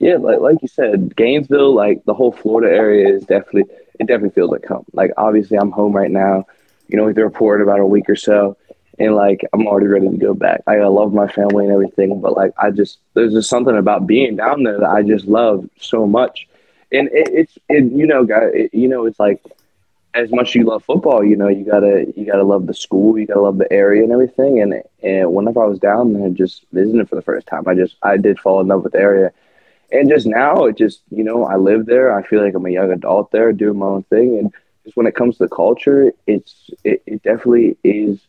Yeah, 0.00 0.16
like 0.16 0.40
like 0.40 0.56
you 0.62 0.68
said, 0.68 1.14
Gainesville, 1.14 1.74
like 1.74 2.02
the 2.06 2.14
whole 2.14 2.32
Florida 2.32 2.74
area 2.74 3.14
is 3.14 3.22
definitely 3.24 3.64
it 4.00 4.06
definitely 4.06 4.30
feels 4.30 4.50
like 4.50 4.64
home. 4.64 4.86
Like 4.94 5.12
obviously, 5.18 5.58
I'm 5.58 5.70
home 5.70 5.92
right 5.92 6.10
now. 6.10 6.46
You 6.88 6.96
know, 6.96 7.04
we 7.04 7.12
report 7.12 7.60
about 7.60 7.80
a 7.80 7.86
week 7.86 8.08
or 8.08 8.16
so, 8.16 8.56
and 8.98 9.14
like 9.14 9.42
I'm 9.52 9.66
already 9.66 9.88
ready 9.88 10.08
to 10.08 10.16
go 10.16 10.32
back. 10.32 10.62
I 10.66 10.78
love 10.78 11.12
my 11.12 11.28
family 11.28 11.66
and 11.66 11.72
everything, 11.72 12.18
but 12.22 12.34
like 12.34 12.52
I 12.56 12.70
just 12.70 12.98
there's 13.12 13.34
just 13.34 13.50
something 13.50 13.76
about 13.76 14.06
being 14.06 14.36
down 14.36 14.62
there 14.62 14.80
that 14.80 14.88
I 14.88 15.02
just 15.02 15.26
love 15.26 15.68
so 15.78 16.06
much. 16.06 16.48
And 16.90 17.08
it, 17.08 17.28
it's 17.28 17.58
it, 17.68 17.84
you 17.92 18.06
know, 18.06 18.24
guys, 18.24 18.50
it, 18.54 18.72
you 18.72 18.88
know, 18.88 19.04
it's 19.04 19.20
like 19.20 19.42
as 20.14 20.32
much 20.32 20.48
as 20.48 20.54
you 20.54 20.64
love 20.64 20.82
football, 20.82 21.22
you 21.22 21.36
know, 21.36 21.48
you 21.48 21.64
gotta 21.66 22.10
you 22.16 22.24
gotta 22.24 22.42
love 22.42 22.66
the 22.66 22.74
school, 22.74 23.18
you 23.18 23.26
gotta 23.26 23.42
love 23.42 23.58
the 23.58 23.70
area 23.70 24.02
and 24.02 24.12
everything. 24.12 24.62
And 24.62 24.82
and 25.02 25.34
whenever 25.34 25.62
I 25.62 25.66
was 25.66 25.78
down 25.78 26.14
there, 26.14 26.30
just 26.30 26.64
visiting 26.72 27.04
for 27.04 27.16
the 27.16 27.22
first 27.22 27.46
time, 27.46 27.68
I 27.68 27.74
just 27.74 27.96
I 28.02 28.16
did 28.16 28.40
fall 28.40 28.62
in 28.62 28.68
love 28.68 28.82
with 28.82 28.92
the 28.92 28.98
area. 28.98 29.30
And 29.92 30.08
just 30.08 30.26
now, 30.26 30.64
it 30.66 30.76
just 30.76 31.02
you 31.10 31.24
know, 31.24 31.44
I 31.44 31.56
live 31.56 31.86
there. 31.86 32.16
I 32.16 32.22
feel 32.22 32.42
like 32.42 32.54
I'm 32.54 32.66
a 32.66 32.70
young 32.70 32.92
adult 32.92 33.30
there, 33.30 33.52
doing 33.52 33.78
my 33.78 33.86
own 33.86 34.02
thing. 34.04 34.38
And 34.38 34.52
just 34.84 34.96
when 34.96 35.06
it 35.06 35.14
comes 35.14 35.38
to 35.38 35.48
culture, 35.48 36.12
it's 36.26 36.70
it, 36.84 37.02
it 37.06 37.22
definitely 37.22 37.76
is 37.82 38.20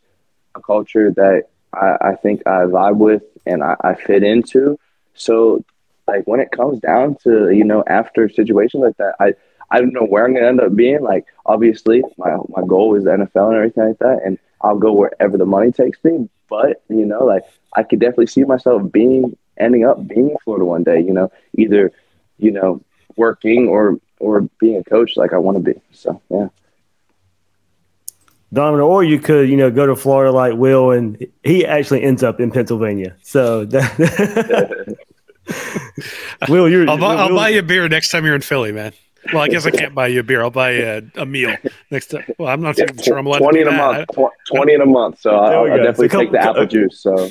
a 0.55 0.61
culture 0.61 1.11
that 1.11 1.49
I, 1.73 1.97
I 2.01 2.15
think 2.15 2.41
I 2.45 2.65
vibe 2.65 2.97
with 2.97 3.23
and 3.45 3.63
I, 3.63 3.75
I 3.81 3.95
fit 3.95 4.23
into. 4.23 4.77
So 5.13 5.63
like 6.07 6.25
when 6.25 6.39
it 6.39 6.51
comes 6.51 6.79
down 6.79 7.15
to 7.23 7.51
you 7.51 7.63
know 7.63 7.83
after 7.87 8.27
situations 8.29 8.83
like 8.83 8.97
that, 8.97 9.15
I 9.19 9.33
I 9.69 9.79
don't 9.79 9.93
know 9.93 10.05
where 10.05 10.25
I'm 10.25 10.33
gonna 10.33 10.47
end 10.47 10.61
up 10.61 10.75
being. 10.75 11.01
Like 11.01 11.25
obviously 11.45 12.03
my 12.17 12.37
my 12.49 12.65
goal 12.67 12.95
is 12.95 13.05
the 13.05 13.11
NFL 13.11 13.47
and 13.49 13.55
everything 13.55 13.87
like 13.87 13.99
that, 13.99 14.21
and 14.25 14.37
I'll 14.61 14.77
go 14.77 14.93
wherever 14.93 15.37
the 15.37 15.45
money 15.45 15.71
takes 15.71 16.03
me. 16.03 16.29
But 16.49 16.83
you 16.89 17.05
know, 17.05 17.23
like 17.23 17.43
I 17.75 17.83
could 17.83 17.99
definitely 17.99 18.27
see 18.27 18.43
myself 18.43 18.91
being 18.91 19.37
ending 19.61 19.85
up 19.85 20.05
being 20.07 20.31
in 20.31 20.37
Florida 20.43 20.65
one 20.65 20.83
day. 20.83 20.99
You 20.99 21.13
know, 21.13 21.31
either 21.57 21.91
you 22.37 22.51
know 22.51 22.81
working 23.15 23.67
or 23.67 23.99
or 24.19 24.41
being 24.59 24.77
a 24.77 24.83
coach 24.83 25.15
like 25.15 25.33
I 25.33 25.37
want 25.37 25.57
to 25.57 25.63
be. 25.63 25.79
So 25.91 26.21
yeah. 26.29 26.47
Donovan, 28.53 28.81
or 28.81 29.01
you 29.01 29.17
could, 29.17 29.49
you 29.49 29.55
know, 29.55 29.71
go 29.71 29.85
to 29.85 29.95
Florida 29.95 30.31
like 30.31 30.55
Will, 30.55 30.91
and 30.91 31.25
he 31.41 31.65
actually 31.65 32.03
ends 32.03 32.21
up 32.21 32.41
in 32.41 32.51
Pennsylvania. 32.51 33.15
So, 33.21 33.63
that, 33.63 34.97
Will, 36.49 36.69
you're, 36.69 36.89
I'll, 36.89 36.97
buy, 36.97 37.15
Will, 37.15 37.21
I'll 37.21 37.35
buy 37.35 37.49
you 37.49 37.59
a 37.59 37.63
beer 37.63 37.87
next 37.87 38.09
time 38.09 38.25
you're 38.25 38.35
in 38.35 38.41
Philly, 38.41 38.73
man. 38.73 38.91
Well, 39.31 39.43
I 39.43 39.47
guess 39.47 39.65
I 39.65 39.71
can't 39.71 39.93
buy 39.93 40.07
you 40.07 40.21
a 40.21 40.23
beer. 40.23 40.41
I'll 40.41 40.49
buy 40.49 40.71
you 40.71 40.83
a, 40.83 41.21
a 41.21 41.25
meal 41.25 41.55
next 41.91 42.07
time. 42.07 42.25
Well, 42.37 42.49
I'm 42.49 42.61
not 42.61 42.79
even 42.79 42.97
sure 42.97 43.17
I'm 43.17 43.25
allowed 43.27 43.39
twenty 43.39 43.61
in 43.61 43.67
a 43.67 43.71
month. 43.71 44.09
Twenty 44.47 44.73
in 44.73 44.81
a 44.81 44.85
month. 44.85 45.21
So 45.21 45.35
I'll, 45.35 45.71
I'll 45.71 45.77
definitely 45.77 46.09
so 46.09 46.19
take 46.19 46.31
the 46.31 46.39
apple 46.39 46.65
juice. 46.65 46.99
So 46.99 47.13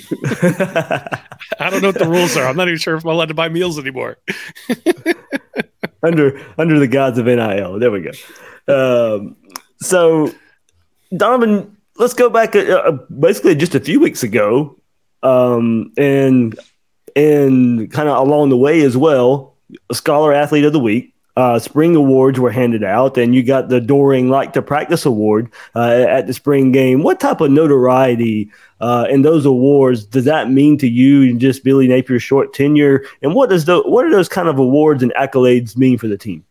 I 1.59 1.70
don't 1.70 1.82
know 1.82 1.88
what 1.88 1.99
the 1.99 2.09
rules 2.09 2.36
are. 2.36 2.47
I'm 2.47 2.57
not 2.57 2.68
even 2.68 2.78
sure 2.78 2.97
if 2.97 3.05
I'm 3.05 3.11
allowed 3.11 3.28
to 3.28 3.34
buy 3.34 3.49
meals 3.49 3.78
anymore. 3.78 4.18
under 6.03 6.41
under 6.59 6.78
the 6.78 6.88
gods 6.88 7.18
of 7.18 7.26
NIL. 7.26 7.78
There 7.78 7.91
we 7.91 8.03
go. 8.03 8.11
Um, 8.68 9.36
so 9.80 10.32
Donovan, 11.16 11.76
let's 11.97 12.14
go 12.14 12.30
back 12.30 12.55
uh, 12.55 12.61
uh, 12.61 12.93
basically 13.18 13.55
just 13.55 13.74
a 13.74 13.80
few 13.80 14.01
weeks 14.01 14.22
ago, 14.22 14.78
um, 15.22 15.93
and 15.97 16.59
and 17.16 17.91
kind 17.91 18.09
of 18.09 18.26
along 18.26 18.51
the 18.51 18.57
way 18.57 18.82
as 18.82 18.97
well, 18.97 19.57
a 19.91 19.95
scholar 19.95 20.32
athlete 20.32 20.64
of 20.64 20.72
the 20.72 20.80
week. 20.80 21.14
Uh, 21.37 21.59
spring 21.59 21.97
awards 21.97 22.39
were 22.39 22.51
handed 22.51 22.83
out, 22.83 23.16
and 23.16 23.35
you 23.35 23.43
got 23.43 23.68
the 23.68 23.81
Doring 23.81 24.28
Like 24.28 24.53
to 24.55 24.62
Practice 24.62 25.07
Award 25.07 25.51
uh, 25.74 26.05
at 26.09 26.26
the 26.26 26.33
spring 26.33 26.72
game. 26.72 27.03
What 27.03 27.20
type 27.20 27.41
of 27.41 27.51
notoriety 27.51 28.51
uh, 28.81 29.07
in 29.09 29.22
those 29.22 29.47
awards 29.47 30.05
does 30.05 30.24
that 30.24 30.51
mean 30.51 30.76
to 30.78 30.89
you 30.89 31.22
and 31.22 31.41
just 31.41 31.64
Billy 31.64 31.87
Napier's 31.89 32.22
short 32.22 32.53
tenure? 32.53 33.05
And 33.22 33.35
what 33.35 33.51
does 33.51 33.64
the 33.64 33.81
what 33.83 34.05
are 34.05 34.11
those 34.11 34.28
kind 34.28 34.49
of 34.49 34.59
awards 34.59 35.03
and 35.03 35.12
accolades 35.14 35.76
mean 35.76 35.99
for 35.99 36.09
the 36.09 36.18
team? 36.18 36.45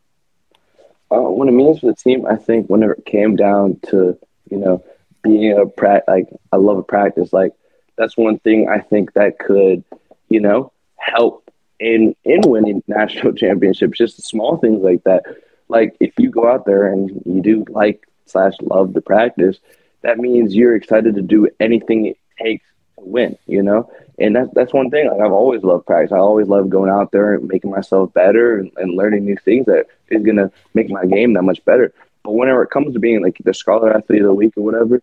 Uh, 1.12 1.22
what 1.22 1.48
it 1.48 1.52
means 1.52 1.80
for 1.80 1.88
the 1.88 1.96
team, 1.96 2.26
I 2.26 2.36
think, 2.36 2.68
whenever 2.68 2.94
it 2.94 3.06
came 3.06 3.36
down 3.36 3.80
to 3.88 4.18
you 4.50 4.58
know, 4.58 4.84
being 5.22 5.58
a 5.58 5.66
pra- 5.66 6.04
like 6.08 6.28
I 6.52 6.58
love 6.58 6.78
a 6.78 6.84
practice. 6.84 7.34
Like 7.34 7.54
that's 7.98 8.18
one 8.18 8.40
thing 8.40 8.68
I 8.70 8.80
think 8.80 9.14
that 9.14 9.40
could, 9.40 9.84
you 10.30 10.40
know, 10.40 10.72
help 10.98 11.49
in 11.80 12.16
in 12.24 12.42
winning 12.42 12.84
national 12.88 13.34
championships. 13.44 13.98
Just 13.98 14.22
small 14.24 14.58
things 14.58 14.82
like 14.82 15.04
that. 15.04 15.24
Like 15.68 15.96
if 16.00 16.14
you 16.18 16.30
go 16.30 16.48
out 16.48 16.66
there 16.66 16.92
and 16.92 17.10
you 17.26 17.42
do 17.42 17.66
like 17.70 18.08
slash 18.26 18.54
love 18.62 18.94
the 18.94 19.02
practice, 19.02 19.60
that 20.02 20.18
means 20.18 20.56
you're 20.56 20.76
excited 20.76 21.16
to 21.16 21.22
do 21.22 21.48
anything 21.60 22.06
it 22.06 22.18
takes 22.42 22.66
to 22.98 23.06
win. 23.06 23.38
You 23.46 23.64
know, 23.64 23.92
and 24.18 24.36
that's 24.36 24.54
that's 24.54 24.74
one 24.74 24.90
thing. 24.90 25.10
Like 25.10 25.22
I've 25.22 25.32
always 25.32 25.64
loved 25.64 25.86
practice. 25.86 26.12
I 26.12 26.18
always 26.18 26.48
love 26.48 26.70
going 26.70 26.92
out 26.92 27.12
there 27.12 27.36
and 27.36 27.48
making 27.48 27.72
myself 27.72 28.14
better 28.14 28.58
and, 28.58 28.72
and 28.78 28.96
learning 28.96 29.26
new 29.26 29.38
things 29.38 29.66
that 29.68 29.88
is 30.10 30.24
gonna 30.24 30.52
make 30.74 30.90
my 30.90 31.06
game 31.06 31.34
that 31.34 31.44
much 31.44 31.64
better. 31.66 31.94
But 32.24 32.34
whenever 32.34 32.64
it 32.64 32.70
comes 32.70 32.94
to 32.94 33.00
being 33.00 33.24
like 33.24 33.38
the 33.44 33.54
scholar 33.54 33.96
athlete 33.96 34.22
of 34.22 34.28
the 34.28 34.34
week 34.34 34.58
or 34.58 34.64
whatever, 34.64 35.02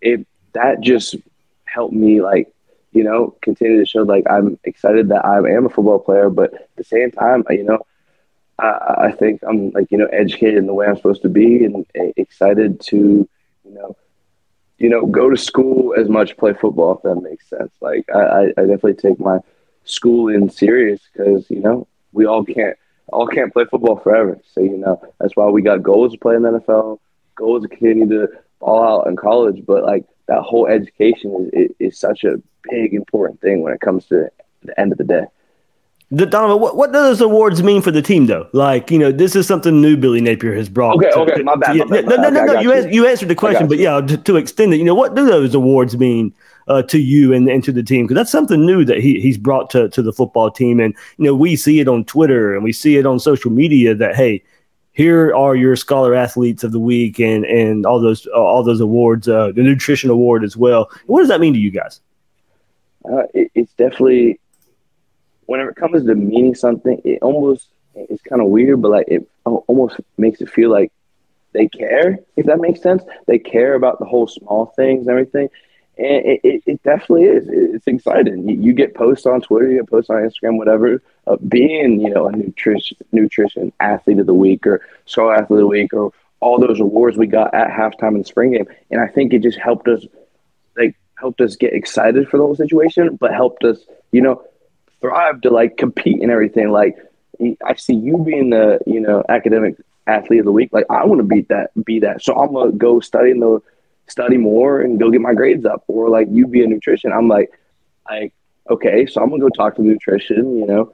it 0.00 0.26
that 0.52 0.80
just 0.80 1.16
helped 1.64 1.94
me 1.94 2.20
like 2.20 2.52
you 2.92 3.04
know 3.04 3.36
continue 3.42 3.78
to 3.78 3.86
show 3.86 4.02
like 4.02 4.24
I'm 4.30 4.58
excited 4.64 5.08
that 5.08 5.24
I 5.24 5.38
am 5.38 5.66
a 5.66 5.70
football 5.70 5.98
player, 5.98 6.30
but 6.30 6.54
at 6.54 6.76
the 6.76 6.84
same 6.84 7.10
time, 7.10 7.44
you 7.50 7.64
know, 7.64 7.86
I, 8.58 8.94
I 9.08 9.12
think 9.12 9.42
I'm 9.48 9.70
like 9.70 9.90
you 9.90 9.98
know 9.98 10.06
educated 10.06 10.56
in 10.56 10.66
the 10.66 10.74
way 10.74 10.86
I'm 10.86 10.96
supposed 10.96 11.22
to 11.22 11.28
be 11.28 11.64
and 11.64 11.86
excited 11.94 12.80
to 12.82 12.96
you 13.64 13.74
know 13.74 13.96
you 14.78 14.88
know 14.88 15.06
go 15.06 15.30
to 15.30 15.36
school 15.36 15.94
as 15.98 16.08
much 16.08 16.36
play 16.36 16.54
football 16.54 16.96
if 16.96 17.02
that 17.02 17.22
makes 17.22 17.48
sense. 17.48 17.72
Like 17.80 18.08
I, 18.14 18.52
I 18.56 18.62
definitely 18.62 18.94
take 18.94 19.20
my 19.20 19.38
school 19.84 20.28
in 20.28 20.50
serious 20.50 21.00
because 21.12 21.48
you 21.50 21.60
know 21.60 21.86
we 22.12 22.26
all 22.26 22.44
can't 22.44 22.76
all 23.12 23.26
can't 23.26 23.52
play 23.52 23.64
football 23.64 23.96
forever. 23.96 24.38
So, 24.52 24.60
you 24.60 24.76
know, 24.76 25.00
that's 25.18 25.36
why 25.36 25.46
we 25.46 25.62
got 25.62 25.82
goals 25.82 26.12
to 26.12 26.18
play 26.18 26.36
in 26.36 26.42
the 26.42 26.60
NFL, 26.60 26.98
goals 27.34 27.62
to 27.62 27.68
continue 27.68 28.08
to 28.08 28.28
ball 28.60 29.00
out 29.00 29.06
in 29.06 29.16
college. 29.16 29.64
But 29.66 29.84
like 29.84 30.04
that 30.26 30.42
whole 30.42 30.66
education 30.66 31.50
is, 31.52 31.70
is, 31.78 31.98
such 31.98 32.24
a 32.24 32.40
big, 32.70 32.94
important 32.94 33.40
thing 33.40 33.62
when 33.62 33.72
it 33.72 33.80
comes 33.80 34.06
to 34.06 34.28
the 34.62 34.80
end 34.80 34.92
of 34.92 34.98
the 34.98 35.04
day. 35.04 35.24
The, 36.10 36.24
Donovan, 36.24 36.60
what, 36.60 36.74
what 36.74 36.90
do 36.90 37.02
those 37.02 37.20
awards 37.20 37.62
mean 37.62 37.82
for 37.82 37.90
the 37.90 38.00
team, 38.00 38.26
though? 38.26 38.48
Like, 38.54 38.90
you 38.90 38.98
know, 38.98 39.12
this 39.12 39.36
is 39.36 39.46
something 39.46 39.82
new 39.82 39.94
Billy 39.94 40.22
Napier 40.22 40.54
has 40.54 40.70
brought. 40.70 40.96
Okay, 40.96 41.10
to, 41.10 41.18
okay, 41.18 41.42
my 41.42 41.54
bad. 41.54 41.76
My 41.76 41.84
bad. 41.84 42.06
No, 42.06 42.16
no, 42.16 42.30
no, 42.30 42.44
no. 42.46 42.60
You, 42.60 42.74
you. 42.74 42.88
you 42.88 43.06
answered 43.06 43.28
the 43.28 43.34
question, 43.34 43.68
but 43.68 43.76
yeah, 43.76 44.00
to, 44.00 44.16
to, 44.16 44.36
extend 44.36 44.72
it, 44.72 44.78
you 44.78 44.84
know, 44.84 44.94
what 44.94 45.14
do 45.14 45.26
those 45.26 45.54
awards 45.54 45.98
mean 45.98 46.32
uh, 46.68 46.82
to 46.82 46.98
you 46.98 47.34
and, 47.34 47.48
and 47.48 47.62
to 47.64 47.72
the 47.72 47.82
team 47.82 48.06
because 48.06 48.14
that's 48.14 48.30
something 48.30 48.64
new 48.64 48.84
that 48.84 48.98
he, 48.98 49.20
he's 49.20 49.36
brought 49.36 49.68
to, 49.70 49.88
to 49.90 50.00
the 50.00 50.12
football 50.12 50.50
team. 50.50 50.80
And, 50.80 50.94
you 51.18 51.24
know, 51.24 51.34
we 51.34 51.56
see 51.56 51.80
it 51.80 51.88
on 51.88 52.04
Twitter 52.04 52.54
and 52.54 52.64
we 52.64 52.72
see 52.72 52.96
it 52.96 53.04
on 53.04 53.18
social 53.18 53.50
media 53.50 53.94
that, 53.94 54.14
hey, 54.14 54.42
here 54.98 55.32
are 55.32 55.54
your 55.54 55.76
scholar 55.76 56.12
athletes 56.12 56.64
of 56.64 56.72
the 56.72 56.80
week 56.80 57.20
and, 57.20 57.44
and 57.44 57.86
all 57.86 58.00
those 58.00 58.26
uh, 58.26 58.32
all 58.32 58.64
those 58.64 58.80
awards, 58.80 59.28
uh, 59.28 59.52
the 59.52 59.62
nutrition 59.62 60.10
award 60.10 60.42
as 60.42 60.56
well. 60.56 60.90
What 61.06 61.20
does 61.20 61.28
that 61.28 61.40
mean 61.40 61.54
to 61.54 61.58
you 61.60 61.70
guys? 61.70 62.00
Uh, 63.04 63.22
it, 63.32 63.52
it's 63.54 63.72
definitely 63.74 64.40
whenever 65.46 65.70
it 65.70 65.76
comes 65.76 66.04
to 66.04 66.14
meaning 66.16 66.56
something, 66.56 67.00
it 67.04 67.22
almost 67.22 67.68
it's 67.94 68.22
kind 68.22 68.42
of 68.42 68.48
weird, 68.48 68.82
but 68.82 68.90
like 68.90 69.06
it 69.06 69.24
almost 69.44 70.00
makes 70.16 70.40
it 70.40 70.50
feel 70.50 70.68
like 70.68 70.90
they 71.52 71.68
care. 71.68 72.18
If 72.36 72.46
that 72.46 72.58
makes 72.58 72.82
sense, 72.82 73.04
they 73.28 73.38
care 73.38 73.74
about 73.74 74.00
the 74.00 74.04
whole 74.04 74.26
small 74.26 74.66
things 74.66 75.02
and 75.02 75.10
everything 75.10 75.48
and 75.98 76.26
it, 76.26 76.40
it, 76.44 76.62
it, 76.64 76.82
definitely 76.84 77.24
is. 77.24 77.48
It's 77.48 77.86
exciting. 77.86 78.48
You, 78.48 78.56
you, 78.56 78.72
get 78.72 78.94
posts 78.94 79.26
on 79.26 79.40
Twitter, 79.40 79.68
you 79.68 79.78
get 79.78 79.90
posts 79.90 80.10
on 80.10 80.16
Instagram, 80.16 80.56
whatever, 80.56 81.02
of 81.26 81.48
being, 81.48 82.00
you 82.00 82.10
know, 82.10 82.28
a 82.28 82.32
nutrition 82.32 82.96
nutrition 83.10 83.72
athlete 83.80 84.20
of 84.20 84.26
the 84.26 84.34
week 84.34 84.66
or 84.66 84.80
scholar 85.06 85.34
athlete 85.34 85.58
of 85.58 85.64
the 85.64 85.66
week 85.66 85.92
or 85.92 86.12
all 86.40 86.58
those 86.60 86.78
awards 86.78 87.16
we 87.16 87.26
got 87.26 87.52
at 87.52 87.70
halftime 87.70 88.14
in 88.14 88.18
the 88.18 88.24
spring 88.24 88.52
game. 88.52 88.66
And 88.90 89.00
I 89.00 89.08
think 89.08 89.32
it 89.32 89.42
just 89.42 89.58
helped 89.58 89.88
us, 89.88 90.06
like, 90.76 90.96
helped 91.18 91.40
us 91.40 91.56
get 91.56 91.72
excited 91.72 92.28
for 92.28 92.36
the 92.36 92.44
whole 92.44 92.54
situation, 92.54 93.16
but 93.16 93.34
helped 93.34 93.64
us, 93.64 93.78
you 94.12 94.22
know, 94.22 94.44
thrive 95.00 95.40
to 95.42 95.50
like 95.50 95.76
compete 95.76 96.22
and 96.22 96.30
everything. 96.30 96.70
Like, 96.70 96.96
I 97.64 97.74
see 97.74 97.94
you 97.94 98.18
being 98.18 98.50
the, 98.50 98.78
you 98.86 99.00
know, 99.00 99.24
academic 99.28 99.76
athlete 100.06 100.40
of 100.40 100.44
the 100.44 100.52
week. 100.52 100.70
Like, 100.72 100.86
I 100.90 101.04
want 101.06 101.18
to 101.18 101.26
beat 101.26 101.48
that, 101.48 101.70
be 101.84 102.00
that. 102.00 102.22
So 102.22 102.36
I'm 102.36 102.52
gonna 102.52 102.72
go 102.72 103.00
study 103.00 103.32
in 103.32 103.40
the 103.40 103.60
study 104.08 104.36
more 104.36 104.80
and 104.80 104.98
go 104.98 105.10
get 105.10 105.20
my 105.20 105.34
grades 105.34 105.64
up 105.64 105.84
or 105.86 106.08
like 106.08 106.28
you 106.30 106.46
be 106.46 106.64
a 106.64 106.66
nutrition 106.66 107.12
i'm 107.12 107.28
like 107.28 107.50
like 108.10 108.32
okay 108.70 109.06
so 109.06 109.22
i'm 109.22 109.30
gonna 109.30 109.40
go 109.40 109.48
talk 109.48 109.76
to 109.76 109.82
the 109.82 109.88
nutrition 109.88 110.56
you 110.58 110.66
know? 110.66 110.92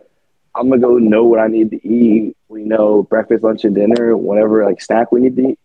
I'm 0.57 0.69
gonna 0.69 0.81
go 0.81 0.99
know 0.99 1.25
what 1.25 1.41
i 1.41 1.47
need 1.47 1.71
to 1.71 1.89
eat 1.89 2.37
we 2.49 2.65
know 2.65 3.03
breakfast 3.05 3.43
lunch 3.43 3.65
and 3.65 3.75
dinner 3.75 4.17
whatever 4.17 4.65
like 4.65 4.81
snack 4.81 5.11
we 5.13 5.21
need 5.21 5.37
to 5.37 5.57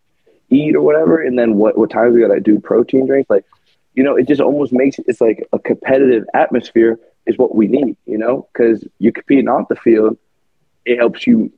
eat 0.49 0.75
or 0.75 0.81
whatever 0.81 1.21
and 1.21 1.37
then 1.37 1.55
what 1.55 1.77
what 1.77 1.91
times 1.91 2.13
we 2.13 2.21
gotta 2.21 2.39
do 2.39 2.59
protein 2.59 3.05
drinks 3.05 3.29
like 3.29 3.45
you 3.93 4.03
know 4.03 4.15
it 4.15 4.27
just 4.27 4.41
almost 4.41 4.73
makes 4.73 4.97
it's 5.07 5.21
like 5.21 5.47
a 5.53 5.59
competitive 5.59 6.25
atmosphere 6.33 6.99
is 7.25 7.37
what 7.37 7.53
we 7.53 7.67
need 7.67 7.95
you 8.05 8.17
know? 8.17 8.47
Because 8.51 8.83
you're 8.97 9.11
competing 9.11 9.47
off 9.47 9.67
the 9.67 9.75
field 9.75 10.17
it 10.85 10.97
helps 10.97 11.27
you 11.27 11.51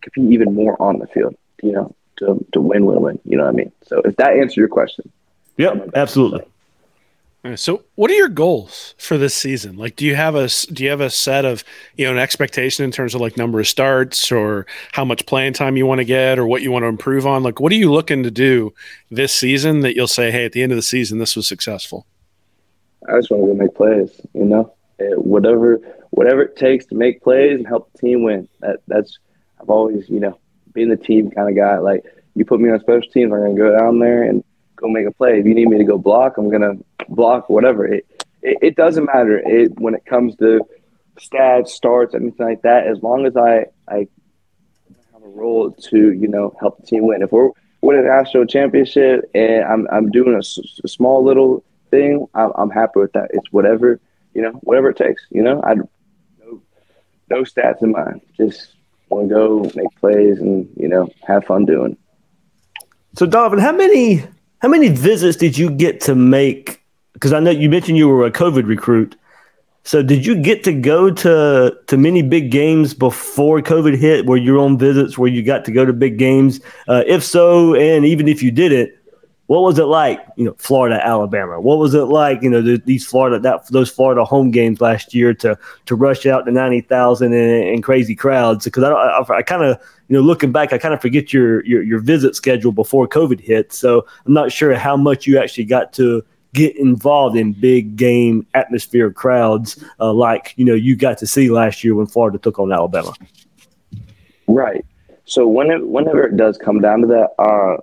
compete 0.00 0.32
even 0.32 0.54
more 0.54 0.80
on 0.80 0.98
the 0.98 1.06
field 1.06 1.34
you 1.62 1.72
know 1.72 1.94
to, 2.16 2.44
to 2.52 2.60
win 2.60 2.86
win 2.86 3.00
win 3.00 3.20
you 3.24 3.36
know 3.36 3.44
what 3.44 3.50
i 3.50 3.56
mean? 3.56 3.72
So 3.82 4.00
if 4.02 4.16
that 4.16 4.32
answers 4.32 4.56
your 4.56 4.68
question 4.68 5.10
Yep, 5.58 5.90
absolutely. 5.94 6.44
So, 7.54 7.84
what 7.94 8.10
are 8.10 8.14
your 8.14 8.28
goals 8.28 8.94
for 8.98 9.16
this 9.16 9.34
season? 9.34 9.76
Like, 9.76 9.96
do 9.96 10.04
you 10.04 10.16
have 10.16 10.34
a 10.34 10.48
do 10.72 10.82
you 10.82 10.90
have 10.90 11.00
a 11.00 11.08
set 11.08 11.44
of 11.44 11.64
you 11.96 12.04
know 12.04 12.12
an 12.12 12.18
expectation 12.18 12.84
in 12.84 12.90
terms 12.90 13.14
of 13.14 13.20
like 13.20 13.36
number 13.36 13.60
of 13.60 13.68
starts 13.68 14.32
or 14.32 14.66
how 14.92 15.04
much 15.04 15.24
playing 15.24 15.52
time 15.52 15.76
you 15.76 15.86
want 15.86 16.00
to 16.00 16.04
get 16.04 16.38
or 16.38 16.46
what 16.46 16.62
you 16.62 16.72
want 16.72 16.82
to 16.82 16.88
improve 16.88 17.26
on? 17.26 17.42
Like, 17.42 17.60
what 17.60 17.72
are 17.72 17.76
you 17.76 17.92
looking 17.92 18.22
to 18.24 18.30
do 18.30 18.74
this 19.10 19.32
season 19.32 19.80
that 19.80 19.94
you'll 19.94 20.08
say, 20.08 20.30
hey, 20.30 20.44
at 20.44 20.52
the 20.52 20.62
end 20.62 20.72
of 20.72 20.76
the 20.76 20.82
season, 20.82 21.18
this 21.18 21.36
was 21.36 21.46
successful? 21.46 22.06
I 23.08 23.18
just 23.18 23.30
want 23.30 23.44
to 23.44 23.46
go 23.46 23.54
make 23.54 23.74
plays. 23.74 24.20
You 24.34 24.44
know, 24.44 24.74
it, 24.98 25.24
whatever 25.24 25.80
whatever 26.10 26.42
it 26.42 26.56
takes 26.56 26.86
to 26.86 26.96
make 26.96 27.22
plays 27.22 27.56
and 27.58 27.66
help 27.66 27.90
the 27.92 27.98
team 27.98 28.24
win. 28.24 28.48
That 28.60 28.80
that's 28.88 29.18
I've 29.60 29.70
always 29.70 30.08
you 30.08 30.20
know 30.20 30.38
been 30.72 30.90
the 30.90 30.96
team 30.96 31.30
kind 31.30 31.48
of 31.48 31.56
guy. 31.56 31.78
Like, 31.78 32.04
you 32.34 32.44
put 32.44 32.60
me 32.60 32.68
on 32.68 32.80
special 32.80 33.10
teams, 33.10 33.32
I'm 33.32 33.40
gonna 33.40 33.54
go 33.54 33.78
down 33.78 34.00
there 34.00 34.24
and 34.24 34.42
go 34.80 34.88
make 34.88 35.06
a 35.06 35.10
play. 35.10 35.40
If 35.40 35.46
you 35.46 35.54
need 35.54 35.68
me 35.68 35.78
to 35.78 35.84
go 35.84 35.98
block, 35.98 36.38
I'm 36.38 36.50
gonna 36.50 36.74
block, 37.08 37.48
whatever. 37.48 37.86
It, 37.86 38.06
it, 38.42 38.58
it 38.62 38.76
doesn't 38.76 39.04
matter. 39.04 39.38
It 39.38 39.78
when 39.78 39.94
it 39.94 40.04
comes 40.06 40.36
to 40.36 40.60
stats, 41.20 41.68
starts, 41.68 42.14
anything 42.14 42.46
like 42.46 42.62
that. 42.62 42.86
As 42.86 43.02
long 43.02 43.26
as 43.26 43.36
I 43.36 43.66
I 43.88 44.06
have 45.12 45.22
a 45.22 45.28
role 45.28 45.72
to 45.90 46.12
you 46.12 46.28
know 46.28 46.54
help 46.60 46.78
the 46.80 46.86
team 46.86 47.06
win. 47.06 47.22
If 47.22 47.32
we're 47.32 47.50
winning 47.80 48.04
a 48.04 48.08
national 48.08 48.46
championship 48.46 49.30
and 49.34 49.64
I'm 49.64 49.86
I'm 49.90 50.10
doing 50.10 50.34
a, 50.34 50.38
a 50.84 50.88
small 50.88 51.24
little 51.24 51.64
thing, 51.90 52.26
I'm, 52.34 52.52
I'm 52.56 52.70
happy 52.70 53.00
with 53.00 53.12
that. 53.12 53.30
It's 53.32 53.50
whatever 53.50 54.00
you 54.38 54.42
know, 54.42 54.52
whatever 54.62 54.90
it 54.90 54.96
takes. 54.96 55.26
You 55.30 55.42
know, 55.42 55.60
I 55.64 55.74
no 55.74 56.62
no 57.28 57.42
stats 57.42 57.82
in 57.82 57.90
mind. 57.90 58.20
Just 58.36 58.74
want 59.08 59.28
to 59.28 59.34
go 59.34 59.70
make 59.74 59.88
plays 59.98 60.38
and 60.38 60.68
you 60.76 60.88
know 60.88 61.08
have 61.26 61.44
fun 61.44 61.64
doing. 61.64 61.96
So, 63.16 63.26
Donovan, 63.26 63.58
how 63.58 63.72
many 63.72 64.22
how 64.60 64.68
many 64.68 64.88
visits 64.88 65.36
did 65.36 65.56
you 65.56 65.70
get 65.70 66.00
to 66.02 66.14
make? 66.14 66.82
Because 67.12 67.32
I 67.32 67.40
know 67.40 67.50
you 67.50 67.68
mentioned 67.68 67.98
you 67.98 68.08
were 68.08 68.26
a 68.26 68.30
COVID 68.30 68.66
recruit. 68.66 69.16
So 69.84 70.02
did 70.02 70.26
you 70.26 70.34
get 70.34 70.64
to 70.64 70.72
go 70.72 71.10
to 71.10 71.74
to 71.86 71.96
many 71.96 72.20
big 72.20 72.50
games 72.50 72.92
before 72.92 73.60
COVID 73.62 73.96
hit? 73.96 74.26
Were 74.26 74.36
you 74.36 74.60
on 74.60 74.76
visits 74.76 75.16
where 75.16 75.30
you 75.30 75.42
got 75.42 75.64
to 75.64 75.72
go 75.72 75.86
to 75.86 75.92
big 75.92 76.18
games? 76.18 76.60
Uh, 76.88 77.04
if 77.06 77.24
so, 77.24 77.74
and 77.74 78.04
even 78.04 78.28
if 78.28 78.42
you 78.42 78.50
didn't, 78.50 78.92
what 79.48 79.62
was 79.62 79.78
it 79.78 79.86
like? 79.86 80.20
You 80.36 80.44
know, 80.44 80.54
Florida, 80.58 81.04
Alabama. 81.04 81.58
What 81.58 81.78
was 81.78 81.94
it 81.94 82.04
like? 82.04 82.42
You 82.42 82.50
know, 82.50 82.60
the, 82.60 82.76
these 82.84 83.06
Florida 83.06 83.38
that 83.40 83.66
those 83.68 83.90
Florida 83.90 84.22
home 84.22 84.50
games 84.50 84.82
last 84.82 85.14
year 85.14 85.32
to 85.34 85.58
to 85.86 85.94
rush 85.96 86.26
out 86.26 86.44
to 86.44 86.52
ninety 86.52 86.82
thousand 86.82 87.32
and, 87.32 87.66
and 87.66 87.82
crazy 87.82 88.14
crowds. 88.14 88.66
Because 88.66 88.84
I 88.84 88.90
I, 88.90 89.38
I 89.38 89.42
kind 89.42 89.64
of 89.64 89.80
you 90.08 90.16
know 90.16 90.20
looking 90.20 90.52
back, 90.52 90.74
I 90.74 90.78
kind 90.78 90.92
of 90.92 91.00
forget 91.00 91.32
your, 91.32 91.64
your 91.64 91.82
your 91.82 91.98
visit 91.98 92.36
schedule 92.36 92.72
before 92.72 93.08
COVID 93.08 93.40
hit. 93.40 93.72
So 93.72 94.06
I'm 94.26 94.34
not 94.34 94.52
sure 94.52 94.74
how 94.74 94.98
much 94.98 95.26
you 95.26 95.38
actually 95.38 95.64
got 95.64 95.94
to 95.94 96.22
get 96.52 96.76
involved 96.76 97.34
in 97.34 97.54
big 97.54 97.96
game 97.96 98.46
atmosphere 98.52 99.10
crowds 99.10 99.82
uh, 99.98 100.12
like 100.12 100.52
you 100.56 100.64
know 100.64 100.74
you 100.74 100.94
got 100.94 101.16
to 101.18 101.26
see 101.26 101.48
last 101.48 101.82
year 101.82 101.94
when 101.94 102.06
Florida 102.06 102.36
took 102.36 102.58
on 102.58 102.70
Alabama. 102.70 103.14
Right. 104.46 104.84
So 105.24 105.48
whenever 105.48 105.86
whenever 105.86 106.24
it 106.24 106.36
does 106.36 106.58
come 106.58 106.82
down 106.82 107.00
to 107.00 107.06
that, 107.06 107.30
uh, 107.38 107.78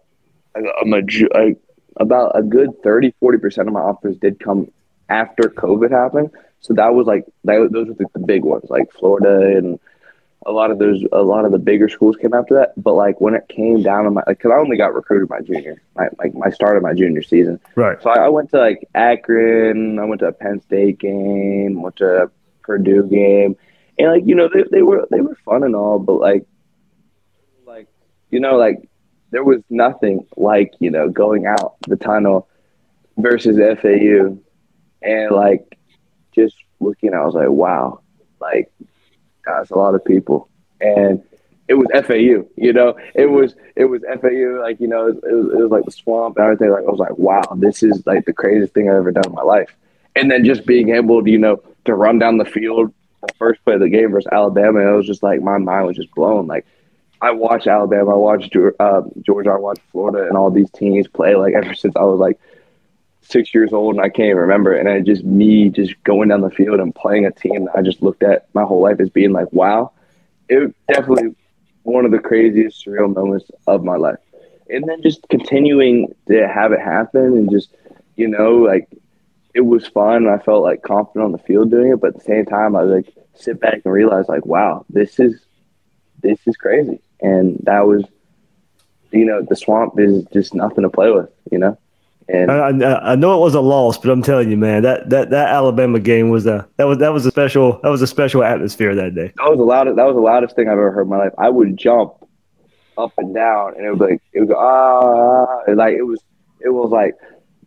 a, 0.55 0.85
major, 0.85 1.27
a, 1.35 1.55
about 1.97 2.37
a 2.37 2.43
good 2.43 2.81
30, 2.83 3.13
40% 3.21 3.67
of 3.67 3.73
my 3.73 3.79
offers 3.79 4.17
did 4.17 4.39
come 4.39 4.71
after 5.09 5.43
COVID 5.43 5.91
happened. 5.91 6.31
So 6.61 6.73
that 6.73 6.93
was 6.93 7.07
like, 7.07 7.25
that, 7.43 7.69
those 7.71 7.87
were 7.87 7.93
the, 7.93 8.05
the 8.13 8.19
big 8.19 8.43
ones, 8.43 8.65
like 8.69 8.91
Florida 8.91 9.57
and 9.57 9.79
a 10.47 10.51
lot 10.51 10.69
of 10.71 10.77
those, 10.77 11.03
a 11.11 11.23
lot 11.23 11.45
of 11.45 11.51
the 11.51 11.59
bigger 11.59 11.89
schools 11.89 12.15
came 12.17 12.33
after 12.33 12.55
that. 12.55 12.73
But 12.77 12.93
like 12.93 13.19
when 13.19 13.33
it 13.33 13.47
came 13.49 13.81
down 13.81 14.03
to 14.05 14.11
my, 14.11 14.23
like, 14.27 14.39
cause 14.39 14.51
I 14.53 14.59
only 14.59 14.77
got 14.77 14.93
recruited 14.93 15.29
my 15.29 15.41
junior, 15.41 15.81
my, 15.95 16.07
like 16.17 16.33
my 16.35 16.49
start 16.49 16.77
of 16.77 16.83
my 16.83 16.93
junior 16.93 17.21
season. 17.21 17.59
Right. 17.75 18.01
So 18.01 18.09
I, 18.09 18.25
I 18.25 18.29
went 18.29 18.51
to 18.51 18.57
like 18.57 18.87
Akron, 18.93 19.99
I 19.99 20.05
went 20.05 20.19
to 20.19 20.27
a 20.27 20.31
Penn 20.31 20.61
State 20.61 20.99
game, 20.99 21.81
went 21.81 21.97
to 21.97 22.23
a 22.23 22.31
Purdue 22.61 23.03
game. 23.03 23.57
And 23.97 24.11
like, 24.11 24.25
you 24.25 24.35
know, 24.35 24.49
they, 24.53 24.63
they 24.71 24.81
were, 24.81 25.07
they 25.09 25.21
were 25.21 25.35
fun 25.45 25.63
and 25.63 25.75
all, 25.75 25.99
but 25.99 26.19
like, 26.19 26.45
like, 27.65 27.87
you 28.29 28.39
know, 28.39 28.57
like 28.57 28.87
there 29.35 29.43
was 29.43 29.61
nothing 29.69 30.25
like 30.37 30.71
you 30.79 30.89
know 30.89 31.09
going 31.09 31.45
out 31.45 31.75
the 31.89 31.97
tunnel 31.97 32.47
versus 33.17 33.57
FAU, 33.81 34.37
and 35.01 35.31
like 35.31 35.77
just 36.33 36.55
looking, 36.79 37.13
I 37.13 37.25
was 37.25 37.35
like, 37.35 37.49
wow, 37.49 37.99
like 38.39 38.71
that's 39.45 39.71
a 39.71 39.75
lot 39.75 39.93
of 39.93 40.05
people, 40.05 40.47
and 40.79 41.21
it 41.67 41.73
was 41.73 41.87
FAU, 42.05 42.47
you 42.55 42.71
know, 42.71 42.97
it 43.13 43.25
was 43.25 43.55
it 43.75 43.83
was 43.83 44.03
FAU, 44.03 44.61
like 44.61 44.79
you 44.79 44.87
know, 44.87 45.07
it 45.07 45.21
was, 45.21 45.51
it 45.51 45.57
was 45.57 45.69
like 45.69 45.83
the 45.83 45.91
swamp 45.91 46.37
and 46.37 46.45
everything. 46.45 46.71
Like 46.71 46.85
I 46.85 46.89
was 46.89 46.99
like, 46.99 47.17
wow, 47.17 47.43
this 47.57 47.83
is 47.83 48.07
like 48.07 48.23
the 48.23 48.31
craziest 48.31 48.73
thing 48.73 48.89
I've 48.89 48.95
ever 48.95 49.11
done 49.11 49.25
in 49.25 49.33
my 49.33 49.41
life, 49.41 49.75
and 50.15 50.31
then 50.31 50.45
just 50.45 50.65
being 50.65 50.91
able 50.95 51.21
to 51.21 51.29
you 51.29 51.39
know 51.39 51.61
to 51.83 51.93
run 51.93 52.19
down 52.19 52.37
the 52.37 52.45
field 52.45 52.93
the 53.27 53.33
first 53.33 53.61
play 53.65 53.73
of 53.73 53.81
the 53.81 53.89
game 53.89 54.11
versus 54.11 54.29
Alabama, 54.31 54.79
it 54.79 54.95
was 54.95 55.07
just 55.07 55.23
like 55.23 55.41
my 55.41 55.57
mind 55.57 55.87
was 55.87 55.97
just 55.97 56.15
blown, 56.15 56.47
like 56.47 56.65
I 57.21 57.31
watch 57.31 57.67
Alabama, 57.67 58.11
I 58.11 58.15
watch 58.15 58.49
uh, 58.79 59.01
Georgia, 59.21 59.51
I 59.51 59.57
watch 59.57 59.79
Florida, 59.91 60.27
and 60.27 60.37
all 60.37 60.51
these 60.51 60.69
teams 60.71 61.07
play 61.07 61.35
like 61.35 61.53
ever 61.53 61.73
since 61.73 61.95
I 61.95 62.03
was 62.03 62.19
like 62.19 62.39
six 63.21 63.53
years 63.53 63.73
old, 63.73 63.95
and 63.95 64.03
I 64.03 64.09
can't 64.09 64.27
even 64.27 64.37
remember. 64.37 64.75
And 64.75 64.87
it 64.87 65.05
just 65.05 65.23
me 65.23 65.69
just 65.69 65.93
going 66.03 66.29
down 66.29 66.41
the 66.41 66.49
field 66.49 66.79
and 66.79 66.93
playing 66.93 67.25
a 67.25 67.31
team 67.31 67.65
that 67.65 67.75
I 67.75 67.81
just 67.81 68.01
looked 68.01 68.23
at 68.23 68.47
my 68.53 68.63
whole 68.63 68.81
life 68.81 68.99
as 68.99 69.09
being 69.09 69.31
like, 69.31 69.51
wow, 69.51 69.91
it 70.49 70.73
definitely 70.87 71.35
one 71.83 72.05
of 72.05 72.11
the 72.11 72.19
craziest 72.19 72.85
surreal 72.85 73.13
moments 73.13 73.49
of 73.67 73.83
my 73.83 73.95
life. 73.95 74.17
And 74.69 74.87
then 74.87 75.01
just 75.01 75.27
continuing 75.29 76.13
to 76.27 76.47
have 76.47 76.71
it 76.71 76.81
happen 76.81 77.37
and 77.37 77.51
just 77.51 77.69
you 78.15 78.27
know 78.27 78.57
like 78.57 78.89
it 79.53 79.61
was 79.61 79.87
fun. 79.87 80.27
I 80.27 80.37
felt 80.39 80.63
like 80.63 80.81
confident 80.81 81.25
on 81.25 81.31
the 81.31 81.37
field 81.37 81.71
doing 81.71 81.91
it, 81.91 82.01
but 82.01 82.07
at 82.07 82.15
the 82.15 82.21
same 82.21 82.45
time, 82.45 82.75
I 82.75 82.83
was 82.83 83.03
like 83.03 83.13
sit 83.35 83.59
back 83.59 83.81
and 83.83 83.93
realize 83.93 84.27
like, 84.27 84.45
wow, 84.45 84.85
this 84.89 85.19
is 85.19 85.44
this 86.25 86.39
is 86.45 86.57
crazy 86.57 86.99
and 87.21 87.59
that 87.63 87.87
was, 87.87 88.03
you 89.11 89.25
know, 89.25 89.41
the 89.41 89.55
swamp 89.55 89.99
is 89.99 90.25
just 90.33 90.53
nothing 90.53 90.83
to 90.83 90.89
play 90.89 91.11
with, 91.11 91.29
you 91.51 91.57
know. 91.57 91.77
And 92.27 92.51
I, 92.51 93.11
I, 93.11 93.15
know 93.15 93.37
it 93.37 93.39
was 93.39 93.53
a 93.53 93.61
loss, 93.61 93.99
but 93.99 94.09
I'm 94.09 94.23
telling 94.23 94.49
you, 94.49 94.57
man, 94.57 94.81
that, 94.81 95.11
that, 95.11 95.29
that 95.29 95.49
Alabama 95.49 95.99
game 95.99 96.29
was 96.29 96.47
a 96.47 96.67
that 96.77 96.85
was 96.85 96.97
that 96.97 97.13
was 97.13 97.23
a 97.27 97.29
special 97.29 97.79
that 97.83 97.89
was 97.89 98.01
a 98.01 98.07
special 98.07 98.43
atmosphere 98.43 98.95
that 98.95 99.13
day. 99.13 99.31
That 99.37 99.47
was 99.47 99.59
the 99.59 99.63
loudest 99.63 99.95
that 99.97 100.05
was 100.05 100.15
the 100.15 100.21
loudest 100.21 100.55
thing 100.55 100.67
I've 100.67 100.73
ever 100.73 100.91
heard 100.91 101.03
in 101.03 101.09
my 101.09 101.17
life. 101.17 101.33
I 101.37 101.49
would 101.49 101.77
jump 101.77 102.15
up 102.97 103.13
and 103.19 103.35
down, 103.35 103.75
and 103.75 103.85
it 103.85 103.91
was 103.91 103.99
like 103.99 104.23
it 104.33 104.39
was 104.39 104.49
go 104.49 104.55
ah, 104.57 105.71
like 105.71 105.93
it 105.93 106.01
was 106.01 106.19
it 106.61 106.69
was 106.69 106.89
like 106.89 107.13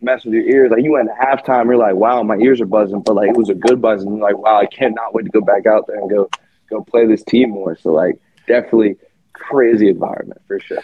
mess 0.01 0.25
with 0.25 0.33
your 0.33 0.43
ears. 0.43 0.71
Like 0.71 0.83
you 0.83 0.91
went 0.91 1.07
to 1.07 1.25
halftime, 1.25 1.67
you're 1.67 1.77
like, 1.77 1.95
wow, 1.95 2.21
my 2.23 2.35
ears 2.35 2.59
are 2.59 2.65
buzzing, 2.65 2.99
but 2.99 3.15
like 3.15 3.29
it 3.29 3.37
was 3.37 3.47
a 3.47 3.55
good 3.55 3.81
buzzing. 3.81 4.19
Like 4.19 4.37
wow, 4.37 4.59
I 4.59 4.65
cannot 4.65 5.13
wait 5.13 5.23
to 5.23 5.31
go 5.31 5.39
back 5.39 5.67
out 5.67 5.87
there 5.87 5.99
and 5.99 6.09
go 6.09 6.29
go 6.69 6.83
play 6.83 7.07
this 7.07 7.23
team 7.23 7.51
more. 7.51 7.77
So 7.77 7.93
like 7.93 8.19
definitely 8.49 8.97
crazy 9.33 9.87
environment 9.87 10.41
for 10.45 10.59
sure. 10.59 10.81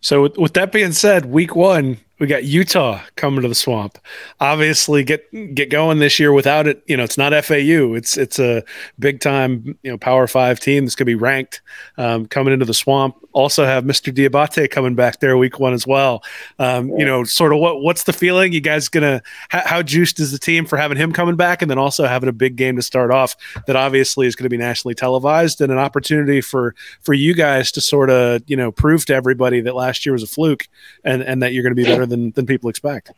So 0.00 0.22
with, 0.36 0.54
that 0.54 0.72
being 0.72 0.90
said, 0.90 1.26
week 1.26 1.54
one, 1.54 1.98
we 2.22 2.28
got 2.28 2.44
Utah 2.44 3.00
coming 3.16 3.42
to 3.42 3.48
the 3.48 3.54
swamp. 3.54 3.98
Obviously, 4.38 5.02
get 5.02 5.28
get 5.56 5.70
going 5.70 5.98
this 5.98 6.20
year 6.20 6.32
without 6.32 6.68
it. 6.68 6.80
You 6.86 6.96
know, 6.96 7.02
it's 7.02 7.18
not 7.18 7.32
FAU. 7.44 7.94
It's 7.94 8.16
it's 8.16 8.38
a 8.38 8.62
big 9.00 9.18
time 9.18 9.76
you 9.82 9.90
know 9.90 9.98
Power 9.98 10.28
Five 10.28 10.60
team 10.60 10.84
that's 10.84 10.94
going 10.94 11.06
to 11.06 11.10
be 11.10 11.16
ranked 11.16 11.62
um, 11.98 12.26
coming 12.26 12.54
into 12.54 12.64
the 12.64 12.74
swamp. 12.74 13.16
Also 13.32 13.64
have 13.64 13.82
Mr. 13.82 14.14
Diabate 14.14 14.70
coming 14.70 14.94
back 14.94 15.18
there 15.18 15.36
week 15.36 15.58
one 15.58 15.72
as 15.72 15.84
well. 15.84 16.22
Um, 16.60 16.90
You 16.90 17.04
know, 17.04 17.24
sort 17.24 17.52
of 17.52 17.58
what 17.58 17.82
what's 17.82 18.04
the 18.04 18.12
feeling? 18.12 18.52
You 18.52 18.60
guys 18.60 18.88
gonna 18.88 19.20
how, 19.48 19.62
how 19.66 19.82
juiced 19.82 20.20
is 20.20 20.30
the 20.30 20.38
team 20.38 20.64
for 20.64 20.76
having 20.76 20.98
him 20.98 21.10
coming 21.10 21.34
back, 21.34 21.60
and 21.60 21.68
then 21.68 21.78
also 21.78 22.06
having 22.06 22.28
a 22.28 22.32
big 22.32 22.54
game 22.54 22.76
to 22.76 22.82
start 22.82 23.10
off 23.10 23.34
that 23.66 23.74
obviously 23.74 24.28
is 24.28 24.36
going 24.36 24.44
to 24.44 24.48
be 24.48 24.56
nationally 24.56 24.94
televised 24.94 25.60
and 25.60 25.72
an 25.72 25.78
opportunity 25.78 26.40
for 26.40 26.76
for 27.00 27.14
you 27.14 27.34
guys 27.34 27.72
to 27.72 27.80
sort 27.80 28.10
of 28.10 28.42
you 28.46 28.56
know 28.56 28.70
prove 28.70 29.04
to 29.06 29.12
everybody 29.12 29.60
that 29.60 29.74
last 29.74 30.06
year 30.06 30.12
was 30.12 30.22
a 30.22 30.28
fluke 30.28 30.68
and 31.02 31.20
and 31.22 31.42
that 31.42 31.52
you're 31.52 31.64
going 31.64 31.74
to 31.74 31.82
be 31.82 31.82
better 31.82 32.06
than 32.12 32.30
than 32.32 32.46
people 32.46 32.68
expect. 32.68 33.10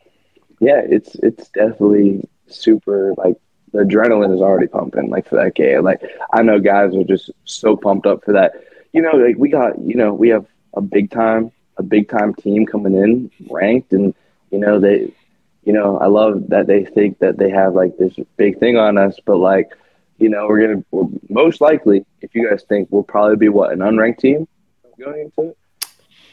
Yeah, 0.59 0.81
it's 0.83 1.15
it's 1.15 1.49
definitely 1.49 2.27
super 2.47 3.13
like 3.17 3.35
the 3.73 3.79
adrenaline 3.79 4.33
is 4.33 4.41
already 4.41 4.67
pumping 4.67 5.09
like 5.09 5.27
for 5.27 5.35
that 5.35 5.53
game. 5.53 5.83
Like 5.83 6.01
I 6.33 6.41
know 6.41 6.59
guys 6.59 6.95
are 6.95 7.03
just 7.03 7.29
so 7.43 7.75
pumped 7.75 8.07
up 8.07 8.23
for 8.23 8.31
that. 8.31 8.53
You 8.93 9.01
know, 9.01 9.11
like 9.11 9.37
we 9.37 9.49
got 9.49 9.79
you 9.79 9.95
know 9.95 10.13
we 10.13 10.29
have 10.29 10.45
a 10.73 10.81
big 10.81 11.11
time 11.11 11.51
a 11.77 11.83
big 11.83 12.09
time 12.09 12.33
team 12.33 12.65
coming 12.65 12.95
in 12.95 13.29
ranked 13.49 13.91
and 13.91 14.13
you 14.49 14.59
know 14.59 14.79
they 14.79 15.11
you 15.65 15.73
know 15.73 15.97
I 15.97 16.07
love 16.07 16.47
that 16.47 16.67
they 16.67 16.85
think 16.85 17.19
that 17.19 17.37
they 17.37 17.49
have 17.49 17.73
like 17.73 17.97
this 17.97 18.15
big 18.37 18.59
thing 18.59 18.77
on 18.77 18.97
us, 18.97 19.19
but 19.25 19.37
like 19.37 19.71
you 20.19 20.29
know 20.29 20.47
we're 20.47 20.61
gonna 20.65 20.83
we're 20.91 21.09
most 21.29 21.59
likely 21.59 22.05
if 22.21 22.33
you 22.33 22.49
guys 22.49 22.63
think 22.63 22.87
we'll 22.91 23.03
probably 23.03 23.35
be 23.35 23.49
what 23.49 23.73
an 23.73 23.79
unranked 23.79 24.19
team 24.19 24.47
going 24.97 25.19
into 25.23 25.49
it 25.49 25.57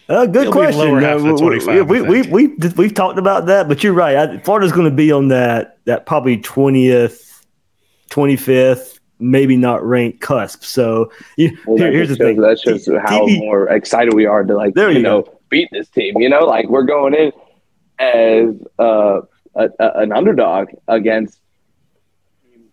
uh, 0.08 0.26
good 0.26 0.48
It'll 0.48 0.52
question. 0.52 1.04
Uh, 1.04 1.84
we, 1.84 2.02
we, 2.02 2.22
we, 2.22 2.46
we, 2.48 2.68
we've 2.76 2.94
talked 2.94 3.18
about 3.18 3.46
that, 3.46 3.68
but 3.68 3.82
you're 3.84 3.92
right. 3.92 4.16
I, 4.16 4.38
Florida's 4.38 4.72
going 4.72 4.90
to 4.90 4.94
be 4.94 5.12
on 5.12 5.28
that 5.28 5.78
that 5.84 6.06
probably 6.06 6.38
20th, 6.38 7.44
25th, 8.10 8.98
maybe 9.18 9.56
not 9.56 9.84
ranked 9.84 10.20
cusp. 10.20 10.64
So 10.64 11.12
you, 11.36 11.56
well, 11.66 11.76
here, 11.76 11.92
here's 11.92 12.08
the 12.08 12.16
shows, 12.16 12.26
thing. 12.26 12.40
That 12.40 12.60
shows 12.60 12.86
how 12.86 13.26
TV, 13.26 13.38
more 13.38 13.68
excited 13.68 14.14
we 14.14 14.26
are 14.26 14.42
to 14.42 14.54
like, 14.54 14.74
there 14.74 14.90
you, 14.90 14.98
you 14.98 15.02
know, 15.02 15.24
beat 15.48 15.68
this 15.72 15.88
team. 15.88 16.20
You 16.20 16.28
know, 16.28 16.44
like 16.44 16.68
we're 16.68 16.82
going 16.82 17.14
in 17.14 17.32
as 17.98 18.54
uh, 18.78 19.20
a, 19.54 19.68
a, 19.78 19.90
an 20.00 20.12
underdog 20.12 20.68
against 20.88 21.38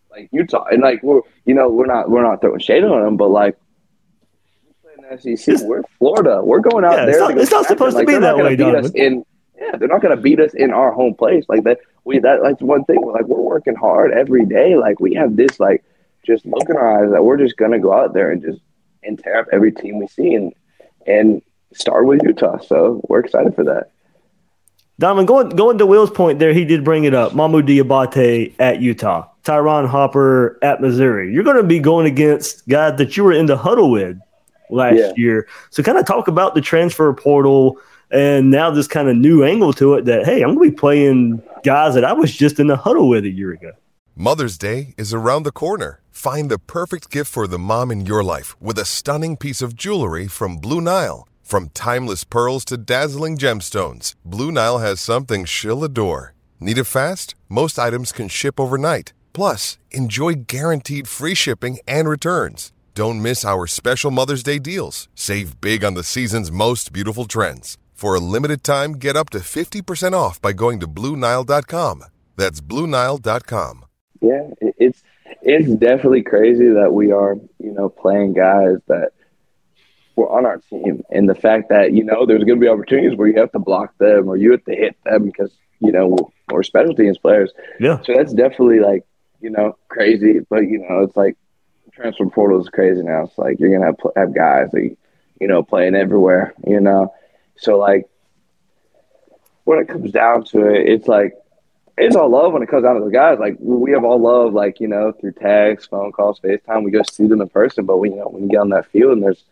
like 0.09 0.29
Utah, 0.31 0.65
and 0.71 0.81
like 0.81 1.03
we're 1.03 1.21
you 1.45 1.53
know 1.53 1.69
we're 1.69 1.85
not 1.85 2.09
we're 2.09 2.23
not 2.23 2.41
throwing 2.41 2.59
shade 2.59 2.83
on 2.83 3.03
them, 3.03 3.17
but 3.17 3.29
like 3.29 3.57
we're 3.57 3.57
playing 3.57 3.68
SEC, 5.17 5.57
we're 5.63 5.81
Florida, 5.97 6.41
we're 6.43 6.59
going 6.59 6.85
out 6.85 6.91
Yeah, 6.93 7.05
there. 7.05 7.09
it's 7.09 7.19
not- 7.19 7.37
it's 7.37 7.51
not 7.51 7.65
supposed 7.65 7.97
to 7.97 8.05
be 8.05 8.17
that 8.17 8.37
way, 8.37 8.55
Donovan. 8.55 8.91
in 8.95 9.25
yeah, 9.59 9.75
they're 9.75 9.89
not 9.89 10.01
going 10.01 10.15
to 10.15 10.21
beat 10.21 10.39
us 10.39 10.53
in 10.53 10.71
our 10.71 10.91
home 10.91 11.13
place 11.13 11.43
like 11.49 11.63
that. 11.65 11.79
We 12.05 12.19
that 12.19 12.41
like 12.41 12.61
one 12.61 12.85
thing. 12.85 13.01
We're 13.01 13.11
like 13.13 13.25
we're 13.25 13.41
working 13.41 13.75
hard 13.75 14.13
every 14.13 14.45
day. 14.45 14.75
Like 14.77 14.99
we 15.01 15.13
have 15.15 15.35
this 15.35 15.59
like 15.59 15.83
just 16.25 16.45
look 16.45 16.69
in 16.69 16.77
our 16.77 17.03
eyes 17.03 17.11
that 17.11 17.23
we're 17.25 17.37
just 17.37 17.57
going 17.57 17.71
to 17.71 17.79
go 17.79 17.93
out 17.93 18.13
there 18.13 18.31
and 18.31 18.41
just 18.41 18.59
and 19.03 19.19
tear 19.19 19.37
up 19.39 19.47
every 19.51 19.71
team 19.73 19.99
we 19.99 20.07
see 20.07 20.33
and 20.33 20.53
and 21.05 21.41
start 21.73 22.05
with 22.05 22.21
Utah. 22.23 22.57
So 22.59 23.01
we're 23.09 23.19
excited 23.19 23.53
for 23.53 23.65
that. 23.65 23.91
Donovan, 24.97 25.25
going 25.25 25.49
going 25.49 25.77
to 25.77 25.85
Will's 25.85 26.09
point 26.11 26.39
there, 26.39 26.53
he 26.53 26.63
did 26.65 26.83
bring 26.85 27.03
it 27.03 27.13
up. 27.13 27.33
Mamu 27.33 27.61
Diabate 27.61 28.53
at 28.59 28.81
Utah, 28.81 29.27
Ty'Ron 29.43 29.85
Hopper 29.87 30.57
at 30.61 30.81
Missouri. 30.81 31.33
You're 31.33 31.43
going 31.43 31.57
to 31.57 31.63
be 31.63 31.79
going 31.79 32.05
against 32.05 32.67
guys 32.67 32.97
that 32.97 33.17
you 33.17 33.23
were 33.23 33.33
in 33.33 33.45
the 33.45 33.57
huddle 33.57 33.91
with 33.91 34.17
last 34.69 34.95
Yeah. 34.97 35.11
year. 35.17 35.47
So, 35.69 35.83
kind 35.83 35.97
of 35.97 36.05
talk 36.05 36.27
about 36.27 36.55
the 36.55 36.61
transfer 36.61 37.11
portal 37.13 37.77
and 38.11 38.49
now 38.49 38.71
this 38.71 38.87
kind 38.87 39.07
of 39.09 39.15
new 39.17 39.43
angle 39.43 39.73
to 39.73 39.93
it. 39.95 40.05
That 40.05 40.25
hey, 40.25 40.41
I'm 40.41 40.55
going 40.55 40.69
to 40.69 40.71
be 40.71 40.77
playing 40.77 41.41
guys 41.63 41.93
that 41.95 42.03
I 42.05 42.13
was 42.13 42.35
just 42.35 42.59
in 42.59 42.67
the 42.67 42.77
huddle 42.77 43.09
with 43.09 43.23
a 43.25 43.29
year 43.29 43.51
ago. 43.51 43.71
Mother's 44.15 44.57
Day 44.57 44.93
is 44.97 45.13
around 45.13 45.43
the 45.43 45.51
corner. 45.51 46.01
Find 46.11 46.49
the 46.51 46.59
perfect 46.59 47.09
gift 47.09 47.31
for 47.31 47.47
the 47.47 47.57
mom 47.59 47.91
in 47.91 48.05
your 48.05 48.23
life 48.23 48.59
with 48.61 48.77
a 48.77 48.83
stunning 48.85 49.37
piece 49.37 49.61
of 49.61 49.75
jewelry 49.75 50.27
from 50.27 50.57
Blue 50.57 50.81
Nile. 50.81 51.25
From 51.41 51.69
timeless 51.69 52.25
pearls 52.25 52.63
to 52.65 52.77
dazzling 52.77 53.37
gemstones, 53.37 54.13
Blue 54.25 54.51
Nile 54.51 54.79
has 54.79 54.99
something 55.01 55.45
she'll 55.45 55.83
adore. 55.83 56.33
Need 56.59 56.77
it 56.77 56.83
fast? 56.83 57.33
Most 57.47 57.79
items 57.79 58.11
can 58.11 58.27
ship 58.27 58.59
overnight. 58.59 59.13
Plus, 59.33 59.77
enjoy 59.91 60.33
guaranteed 60.47 61.07
free 61.07 61.33
shipping 61.33 61.79
and 61.87 62.09
returns. 62.09 62.71
Don't 62.99 63.21
miss 63.21 63.45
our 63.45 63.65
special 63.65 64.11
Mother's 64.11 64.43
Day 64.43 64.59
deals. 64.59 65.07
Save 65.15 65.61
big 65.61 65.85
on 65.85 65.93
the 65.93 66.03
season's 66.03 66.51
most 66.51 66.91
beautiful 66.91 67.23
trends. 67.23 67.77
For 67.93 68.13
a 68.13 68.19
limited 68.19 68.61
time, 68.61 68.95
get 68.95 69.15
up 69.15 69.29
to 69.29 69.37
50% 69.39 70.11
off 70.11 70.41
by 70.41 70.51
going 70.51 70.81
to 70.81 70.85
BlueNile.com. 70.85 72.03
That's 72.35 72.59
BlueNile.com. 72.59 73.85
Yeah, 74.19 74.49
it's 74.59 75.01
it's 75.41 75.69
definitely 75.75 76.23
crazy 76.23 76.67
that 76.67 76.91
we 76.91 77.13
are, 77.13 77.37
you 77.63 77.71
know, 77.71 77.87
playing 77.87 78.33
guys 78.33 78.79
that 78.87 79.11
were 80.17 80.29
on 80.29 80.45
our 80.45 80.57
team, 80.57 81.01
and 81.09 81.29
the 81.29 81.35
fact 81.35 81.69
that 81.69 81.93
you 81.93 82.03
know 82.03 82.25
there's 82.25 82.43
going 82.43 82.59
to 82.59 82.65
be 82.65 82.67
opportunities 82.67 83.17
where 83.17 83.29
you 83.29 83.39
have 83.39 83.53
to 83.53 83.59
block 83.59 83.97
them 83.99 84.27
or 84.27 84.35
you 84.35 84.51
have 84.51 84.65
to 84.65 84.75
hit 84.75 84.97
them 85.05 85.23
because 85.23 85.55
you 85.79 85.93
know 85.93 86.33
we're 86.51 86.63
special 86.63 86.93
teams 86.93 87.17
players. 87.17 87.53
Yeah. 87.79 88.01
So 88.01 88.13
that's 88.13 88.33
definitely 88.33 88.81
like 88.81 89.05
you 89.39 89.51
know 89.51 89.77
crazy, 89.87 90.41
but 90.49 90.63
you 90.63 90.79
know 90.79 91.03
it's 91.03 91.15
like 91.15 91.37
transfer 91.99 92.25
portal 92.27 92.61
is 92.61 92.69
crazy 92.69 93.01
now. 93.01 93.23
It's 93.23 93.37
like 93.37 93.59
you're 93.59 93.71
gonna 93.71 93.85
have 93.85 93.97
have 94.15 94.33
guys 94.33 94.71
that 94.71 94.95
you 95.39 95.47
know 95.47 95.63
playing 95.63 95.95
everywhere, 95.95 96.53
you 96.65 96.79
know. 96.79 97.13
So 97.57 97.77
like 97.77 98.09
when 99.65 99.79
it 99.79 99.87
comes 99.87 100.11
down 100.11 100.45
to 100.45 100.67
it, 100.67 100.87
it's 100.89 101.07
like 101.07 101.33
it's 101.97 102.15
all 102.15 102.29
love 102.29 102.53
when 102.53 102.63
it 102.63 102.69
comes 102.69 102.83
down 102.83 102.95
to 102.95 103.03
the 103.03 103.11
guys. 103.11 103.39
Like 103.39 103.57
we 103.59 103.91
have 103.91 104.05
all 104.05 104.19
love, 104.19 104.53
like 104.53 104.79
you 104.79 104.87
know, 104.87 105.11
through 105.11 105.33
tags, 105.33 105.85
phone 105.85 106.11
calls, 106.11 106.39
FaceTime. 106.39 106.83
We 106.83 106.91
go 106.91 107.01
see 107.11 107.27
them 107.27 107.41
in 107.41 107.49
person, 107.49 107.85
but 107.85 107.97
we, 107.97 108.09
you 108.09 108.15
know, 108.15 108.29
when 108.29 108.43
you 108.43 108.49
get 108.49 108.59
on 108.59 108.69
that 108.69 108.87
field 108.87 109.13
and 109.13 109.23
there's, 109.23 109.43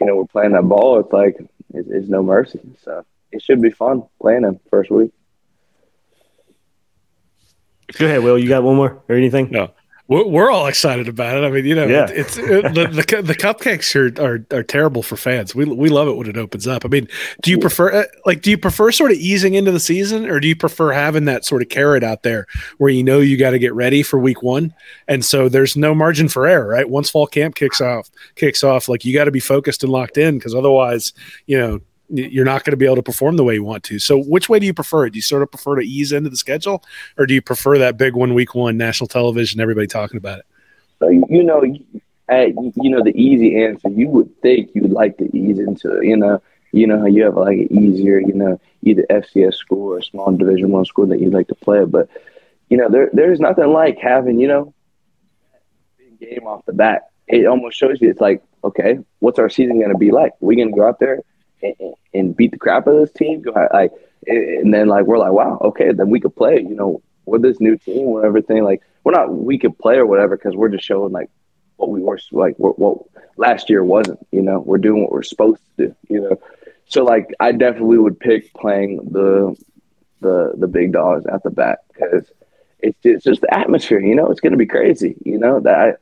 you 0.00 0.06
know, 0.06 0.16
we're 0.16 0.26
playing 0.26 0.52
that 0.52 0.62
ball, 0.62 1.00
it's 1.00 1.12
like 1.12 1.36
it's, 1.72 1.88
it's 1.88 2.08
no 2.08 2.22
mercy. 2.22 2.60
So 2.82 3.04
it 3.32 3.42
should 3.42 3.62
be 3.62 3.70
fun 3.70 4.04
playing 4.20 4.42
them 4.42 4.60
first 4.68 4.90
week. 4.90 5.12
Go 7.98 8.06
ahead, 8.06 8.22
Will. 8.22 8.38
You 8.38 8.48
got 8.48 8.62
one 8.62 8.76
more 8.76 9.02
or 9.08 9.14
anything? 9.14 9.50
No. 9.50 9.70
We're, 10.06 10.26
we're 10.26 10.50
all 10.50 10.66
excited 10.66 11.08
about 11.08 11.38
it. 11.38 11.46
I 11.46 11.50
mean, 11.50 11.64
you 11.64 11.74
know, 11.74 11.86
Yeah. 11.86 12.08
it's 12.10 12.36
it, 12.36 12.74
the, 12.74 12.88
the 12.88 13.22
the 13.22 13.34
cupcakes 13.34 13.94
are, 13.96 14.22
are 14.22 14.44
are 14.58 14.62
terrible 14.62 15.02
for 15.02 15.16
fans. 15.16 15.54
We 15.54 15.64
we 15.64 15.88
love 15.88 16.08
it 16.08 16.16
when 16.16 16.28
it 16.28 16.36
opens 16.36 16.66
up. 16.66 16.84
I 16.84 16.88
mean, 16.88 17.08
do 17.42 17.50
you 17.50 17.58
prefer 17.58 17.90
uh, 17.90 18.04
like 18.26 18.42
do 18.42 18.50
you 18.50 18.58
prefer 18.58 18.92
sort 18.92 19.12
of 19.12 19.16
easing 19.16 19.54
into 19.54 19.72
the 19.72 19.80
season, 19.80 20.28
or 20.28 20.40
do 20.40 20.48
you 20.48 20.56
prefer 20.56 20.92
having 20.92 21.24
that 21.24 21.46
sort 21.46 21.62
of 21.62 21.70
carrot 21.70 22.04
out 22.04 22.22
there 22.22 22.46
where 22.76 22.90
you 22.90 23.02
know 23.02 23.18
you 23.18 23.38
got 23.38 23.52
to 23.52 23.58
get 23.58 23.72
ready 23.72 24.02
for 24.02 24.18
week 24.18 24.42
one, 24.42 24.74
and 25.08 25.24
so 25.24 25.48
there's 25.48 25.74
no 25.74 25.94
margin 25.94 26.28
for 26.28 26.46
error, 26.46 26.68
right? 26.68 26.88
Once 26.90 27.08
fall 27.08 27.26
camp 27.26 27.54
kicks 27.54 27.80
off, 27.80 28.10
kicks 28.34 28.62
off, 28.62 28.90
like 28.90 29.06
you 29.06 29.14
got 29.14 29.24
to 29.24 29.30
be 29.30 29.40
focused 29.40 29.82
and 29.82 29.90
locked 29.90 30.18
in 30.18 30.36
because 30.36 30.54
otherwise, 30.54 31.14
you 31.46 31.56
know. 31.58 31.80
You're 32.08 32.44
not 32.44 32.64
going 32.64 32.72
to 32.72 32.76
be 32.76 32.84
able 32.84 32.96
to 32.96 33.02
perform 33.02 33.36
the 33.36 33.44
way 33.44 33.54
you 33.54 33.64
want 33.64 33.82
to. 33.84 33.98
So, 33.98 34.18
which 34.18 34.48
way 34.48 34.58
do 34.58 34.66
you 34.66 34.74
prefer? 34.74 35.08
Do 35.08 35.16
you 35.16 35.22
sort 35.22 35.42
of 35.42 35.50
prefer 35.50 35.76
to 35.76 35.82
ease 35.82 36.12
into 36.12 36.30
the 36.30 36.36
schedule, 36.36 36.84
or 37.16 37.26
do 37.26 37.34
you 37.34 37.42
prefer 37.42 37.78
that 37.78 37.96
big 37.96 38.14
one, 38.14 38.34
week 38.34 38.54
one, 38.54 38.76
national 38.76 39.08
television, 39.08 39.60
everybody 39.60 39.86
talking 39.86 40.18
about 40.18 40.40
it? 40.40 40.46
So 40.98 41.08
you 41.08 41.42
know, 41.42 41.64
at, 42.28 42.56
uh, 42.56 42.62
you 42.76 42.90
know 42.90 43.02
the 43.02 43.14
easy 43.16 43.62
answer. 43.62 43.88
You 43.88 44.08
would 44.08 44.40
think 44.42 44.70
you'd 44.74 44.90
like 44.90 45.16
to 45.18 45.36
ease 45.36 45.58
into, 45.58 46.00
you 46.02 46.16
know, 46.16 46.42
you 46.72 46.86
know 46.86 46.98
how 46.98 47.06
you 47.06 47.24
have 47.24 47.36
like 47.36 47.58
an 47.58 47.84
easier, 47.84 48.18
you 48.20 48.34
know, 48.34 48.60
either 48.82 49.04
FCS 49.10 49.54
school 49.54 49.94
or 49.94 50.02
small 50.02 50.32
Division 50.32 50.70
One 50.70 50.84
school 50.84 51.06
that 51.06 51.20
you'd 51.20 51.34
like 51.34 51.48
to 51.48 51.54
play. 51.54 51.84
But 51.84 52.08
you 52.68 52.76
know, 52.76 52.88
there 52.88 53.10
there's 53.12 53.40
nothing 53.40 53.68
like 53.68 53.98
having, 53.98 54.40
you 54.40 54.48
know, 54.48 54.74
game 56.20 56.46
off 56.46 56.64
the 56.66 56.72
bat. 56.72 57.10
It 57.28 57.46
almost 57.46 57.76
shows 57.76 58.00
you 58.00 58.10
it's 58.10 58.20
like, 58.20 58.42
okay, 58.62 58.98
what's 59.20 59.38
our 59.38 59.48
season 59.48 59.78
going 59.78 59.92
to 59.92 59.98
be 59.98 60.10
like? 60.10 60.32
we 60.40 60.56
going 60.56 60.68
to 60.68 60.74
go 60.74 60.86
out 60.86 60.98
there 60.98 61.20
and, 62.12 62.36
beat 62.36 62.52
the 62.52 62.58
crap 62.58 62.86
out 62.86 62.94
of 62.94 63.00
this 63.00 63.12
team? 63.12 63.44
Like, 63.72 63.92
and 64.26 64.72
then 64.72 64.88
like 64.88 65.06
we're 65.06 65.18
like, 65.18 65.32
wow, 65.32 65.58
okay, 65.60 65.92
then 65.92 66.10
we 66.10 66.20
could 66.20 66.34
play. 66.36 66.56
You 66.56 66.74
know, 66.74 67.02
with 67.26 67.42
this 67.42 67.60
new 67.60 67.76
team, 67.76 68.10
with 68.10 68.24
everything, 68.24 68.64
like 68.64 68.82
we're 69.02 69.12
not 69.12 69.32
we 69.32 69.58
could 69.58 69.78
play 69.78 69.96
or 69.96 70.06
whatever 70.06 70.36
because 70.36 70.54
we're 70.54 70.68
just 70.68 70.84
showing 70.84 71.12
like 71.12 71.30
what 71.76 71.90
we 71.90 72.00
were 72.00 72.18
like 72.32 72.56
what, 72.58 72.78
what 72.78 72.98
last 73.36 73.68
year 73.68 73.84
wasn't. 73.84 74.26
You 74.30 74.42
know, 74.42 74.60
we're 74.60 74.78
doing 74.78 75.02
what 75.02 75.12
we're 75.12 75.22
supposed 75.22 75.60
to 75.78 75.88
do. 75.88 75.96
You 76.08 76.20
know, 76.22 76.40
so 76.86 77.04
like 77.04 77.32
I 77.40 77.52
definitely 77.52 77.98
would 77.98 78.18
pick 78.18 78.52
playing 78.54 79.08
the 79.10 79.56
the 80.20 80.52
the 80.56 80.68
big 80.68 80.92
dogs 80.92 81.26
at 81.26 81.42
the 81.42 81.50
bat 81.50 81.80
because 81.92 82.30
it's 82.80 82.98
it's 83.04 83.24
just 83.24 83.40
the 83.40 83.54
atmosphere. 83.54 84.00
You 84.00 84.14
know, 84.14 84.30
it's 84.30 84.40
going 84.40 84.52
to 84.52 84.58
be 84.58 84.66
crazy. 84.66 85.16
You 85.24 85.38
know 85.38 85.60
that 85.60 85.98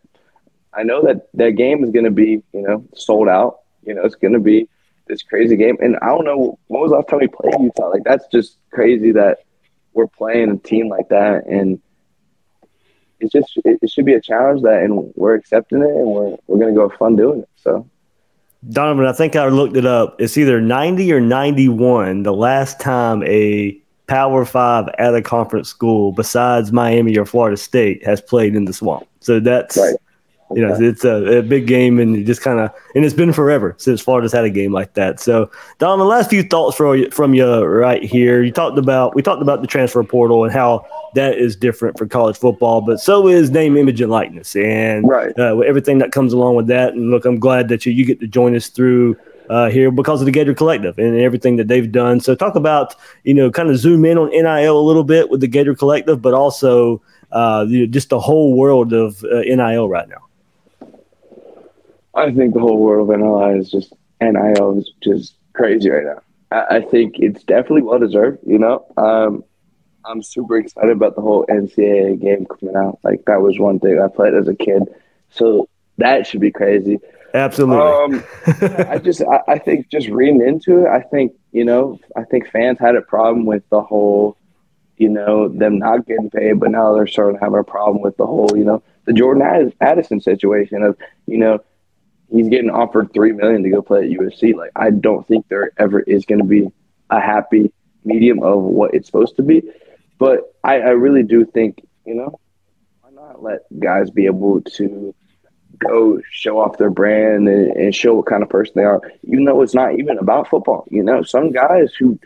I, 0.75 0.81
I 0.81 0.83
know 0.83 1.03
that 1.03 1.29
that 1.35 1.53
game 1.53 1.85
is 1.85 1.91
going 1.91 2.05
to 2.05 2.11
be 2.11 2.43
you 2.53 2.63
know 2.63 2.85
sold 2.95 3.29
out. 3.29 3.61
You 3.85 3.95
know, 3.95 4.05
it's 4.05 4.15
going 4.15 4.35
to 4.35 4.41
be 4.41 4.69
this 5.07 5.23
crazy 5.23 5.57
game, 5.57 5.77
and 5.81 5.97
I 6.03 6.07
don't 6.07 6.25
know 6.25 6.59
when 6.69 6.83
was 6.83 6.91
the 6.91 6.97
last 6.97 7.09
time 7.09 7.21
we 7.21 7.29
played 7.29 7.55
Utah. 7.61 7.89
Like 7.89 8.05
that's 8.05 8.27
just 8.33 8.59
crazy 8.71 9.13
that 9.13 9.39
we're 9.93 10.07
playing 10.07 10.51
a 10.51 10.57
team 10.57 10.89
like 10.89 11.09
that, 11.09 11.47
and 11.47 11.81
it's 13.21 13.33
just 13.33 13.53
it, 13.65 13.79
it 13.83 13.91
should 13.91 14.05
be 14.05 14.15
a 14.15 14.21
challenge 14.21 14.63
that, 14.63 14.83
and 14.83 15.13
we're 15.15 15.35
accepting 15.35 15.83
it, 15.83 15.91
and 15.91 16.07
we're 16.07 16.37
we're 16.47 16.59
going 16.59 16.75
to 16.75 16.79
go 16.79 16.89
have 16.89 16.99
fun 16.99 17.17
doing 17.17 17.41
it. 17.41 17.49
So. 17.57 17.89
Donovan, 18.71 19.07
I 19.07 19.13
think 19.13 19.35
I 19.35 19.49
looked 19.49 19.77
it 19.77 19.87
up. 19.87 20.21
It's 20.21 20.39
either 20.39 20.61
90 20.61 21.13
or 21.13 21.21
91 21.21 22.23
the 22.23 22.33
last 22.33 22.79
time 22.79 23.25
a 23.25 23.77
Power 24.07 24.45
Five 24.45 24.89
at 24.99 25.17
a 25.17 25.23
conference 25.23 25.69
school 25.69 26.13
besides 26.13 26.71
Miami 26.71 27.19
or 27.19 27.25
Florida 27.25 27.57
State 27.57 28.05
has 28.07 28.21
played 28.21 28.55
in 28.55 28.65
the 28.65 28.73
swamp. 28.73 29.09
So 29.19 29.41
that's, 29.41 29.77
Right. 29.77 29.97
You 30.55 30.67
know, 30.67 30.75
it's 30.79 31.05
a, 31.05 31.39
a 31.39 31.43
big 31.43 31.67
game 31.67 31.99
and 31.99 32.25
just 32.27 32.41
kind 32.43 32.61
of, 32.61 32.71
and 32.95 33.05
it's 33.05 33.15
been 33.15 33.33
forever 33.33 33.75
since 33.79 34.01
Florida's 34.01 34.33
had 34.33 34.45
a 34.45 34.51
game 34.51 34.73
like 34.73 34.95
that. 34.95 35.21
So, 35.21 35.51
Don, 35.79 35.99
the 35.99 36.05
last 36.05 36.31
few 36.31 36.43
thoughts 36.43 36.77
from 36.77 36.97
you, 36.97 37.11
from 37.11 37.35
you 37.35 37.65
right 37.65 38.03
here. 38.03 38.43
You 38.43 38.53
talked 38.53 38.79
about, 38.79 39.15
we 39.15 39.23
talked 39.23 39.43
about 39.43 39.61
the 39.61 39.67
transfer 39.67 40.03
portal 40.05 40.45
and 40.45 40.53
how 40.53 40.87
that 41.15 41.39
is 41.39 41.57
different 41.57 41.99
for 41.99 42.07
college 42.07 42.37
football, 42.37 42.81
but 42.81 43.01
so 43.01 43.29
is 43.29 43.51
name, 43.51 43.77
image, 43.77 44.01
and 44.01 44.11
likeness. 44.11 44.57
And 44.57 45.09
Right. 45.09 45.37
uh, 45.39 45.59
everything 45.61 45.99
that 45.99 46.13
comes 46.13 46.33
along 46.33 46.57
with 46.57 46.67
that. 46.69 46.95
And 46.95 47.11
look, 47.11 47.25
I'm 47.25 47.39
glad 47.39 47.69
that 47.69 47.85
you, 47.87 47.93
you 47.93 48.05
get 48.05 48.21
to 48.21 48.27
join 48.27 48.55
us 48.57 48.69
through 48.69 49.17
uh, 49.51 49.69
here 49.69 49.91
because 49.91 50.21
of 50.21 50.27
the 50.27 50.33
Gator 50.33 50.55
Collective 50.55 50.99
and 50.99 51.17
everything 51.17 51.57
that 51.57 51.69
they've 51.69 51.91
done. 51.91 52.21
So 52.21 52.35
talk 52.35 52.55
about, 52.55 52.95
you 53.25 53.35
know, 53.35 53.51
kind 53.51 53.69
of 53.69 53.77
zoom 53.77 54.05
in 54.05 54.17
on 54.17 54.31
NIL 54.31 54.79
a 54.79 54.81
little 54.81 55.05
bit 55.05 55.31
with 55.31 55.41
the 55.41 55.49
Gator 55.49 55.75
Collective, 55.75 56.23
but 56.23 56.33
also 56.33 57.03
uh, 57.33 57.65
you 57.69 57.81
know, 57.81 57.87
just 57.87 58.11
the 58.11 58.21
whole 58.21 58.55
world 58.55 58.93
of 58.93 59.25
uh, 59.25 59.41
NIL 59.41 59.89
right 59.89 60.09
now. 60.09 60.23
I 62.15 62.33
think 62.33 62.55
the 62.55 62.61
whole 62.61 62.79
world 62.79 63.11
of 63.11 63.19
NIL 63.19 63.61
is 63.61 63.71
just 63.71 63.95
NIL 64.21 64.79
is 64.79 64.91
just 65.03 65.37
crazy 65.55 65.91
right 65.91 66.05
now. 66.05 66.21
I, 66.51 66.77
I 66.77 66.81
think 66.83 67.19
it's 67.19 67.43
definitely 67.45 67.83
well 67.83 67.99
deserved. 67.99 68.39
You 68.47 68.59
know, 68.59 68.85
um, 68.97 69.45
I'm 70.05 70.23
super 70.23 70.57
excited 70.57 70.91
about 70.91 71.17
the 71.17 71.23
whole 71.23 71.47
NCAA 71.47 72.21
game 72.21 72.47
coming 72.47 72.77
out. 72.77 72.99
Like 73.03 73.25
that 73.27 73.41
was 73.41 73.59
one 73.59 73.79
thing 73.79 74.01
I 74.01 74.09
played 74.09 74.35
as 74.35 74.49
a 74.49 74.55
kid, 74.55 74.83
so 75.31 75.69
that 75.99 76.27
should 76.27 76.41
be 76.41 76.51
crazy. 76.51 77.01
Absolutely. 77.35 77.77
Um, 77.77 78.25
I 78.89 78.99
just 78.99 79.23
I, 79.23 79.41
I 79.49 79.59
think 79.59 79.89
just 79.89 80.09
reading 80.09 80.47
into 80.47 80.85
it, 80.85 80.89
I 80.89 81.01
think 81.01 81.33
you 81.53 81.65
know 81.65 81.99
I 82.17 82.25
think 82.25 82.51
fans 82.51 82.79
had 82.79 82.97
a 82.97 83.03
problem 83.03 83.47
with 83.47 83.63
the 83.71 83.81
whole, 83.81 84.37
you 84.99 85.09
know, 85.09 85.49
them 85.49 85.79
not 85.79 86.07
getting 86.07 86.31
paid, 86.31 86.61
but 86.61 86.71
now 86.71 86.95
they're 86.95 87.07
starting 87.07 87.41
having 87.41 87.59
a 87.59 87.65
problem 87.65 88.03
with 88.03 88.17
the 88.19 88.27
whole, 88.27 88.51
you 88.55 88.65
know, 88.65 88.83
the 89.07 89.13
Jordan 89.15 89.73
Addison 89.81 90.21
situation 90.21 90.83
of 90.83 90.97
you 91.27 91.39
know 91.39 91.61
he's 92.33 92.49
getting 92.49 92.71
offered 92.71 93.13
three 93.13 93.33
million 93.33 93.63
to 93.63 93.71
go 93.71 93.83
play 93.83 94.05
at 94.05 94.19
USC. 94.19 94.55
Like 94.55 94.73
I 94.77 94.91
don't 94.91 95.27
think 95.27 95.49
there 95.49 95.73
ever 95.79 96.01
is 96.01 96.25
going 96.25 96.41
to 96.41 96.47
be 96.47 96.71
a 97.11 97.21
happy 97.21 97.73
medium 98.05 98.43
of 98.43 98.63
what 98.63 98.95
it's 98.95 99.07
supposed 99.07 99.37
to 99.37 99.43
be. 99.43 99.63
but 100.19 100.55
I, 100.65 100.75
I 100.75 100.91
really 100.91 101.23
do 101.23 101.45
think 101.45 101.87
you 102.05 102.15
know 102.15 102.39
why 103.01 103.11
not 103.11 103.43
let 103.43 103.61
guys 103.79 104.11
be 104.11 104.27
able 104.27 104.61
to 104.63 105.15
go 105.79 106.21
show 106.31 106.61
off 106.61 106.79
their 106.79 106.91
brand 106.91 107.49
and, 107.49 107.73
and 107.77 107.95
show 107.95 108.15
what 108.15 108.27
kind 108.27 108.43
of 108.43 108.49
person 108.49 108.75
they 108.77 108.85
are, 108.85 109.01
even 109.25 109.45
though 109.45 109.63
it's 109.63 109.75
not 109.75 109.99
even 109.99 110.19
about 110.19 110.49
football. 110.49 110.87
You 110.91 111.03
know, 111.03 111.23
some 111.23 111.53
guys 111.53 111.95
who 111.95 112.19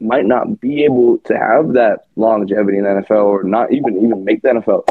might 0.00 0.26
not 0.26 0.60
be 0.60 0.84
able 0.84 1.18
to 1.18 1.36
have 1.36 1.74
that 1.74 2.06
longevity 2.16 2.78
in 2.78 2.84
the 2.84 2.90
NFL 2.90 3.24
or 3.24 3.42
not 3.44 3.72
even 3.72 4.02
even 4.02 4.24
make 4.24 4.42
the 4.42 4.48
NFL, 4.48 4.88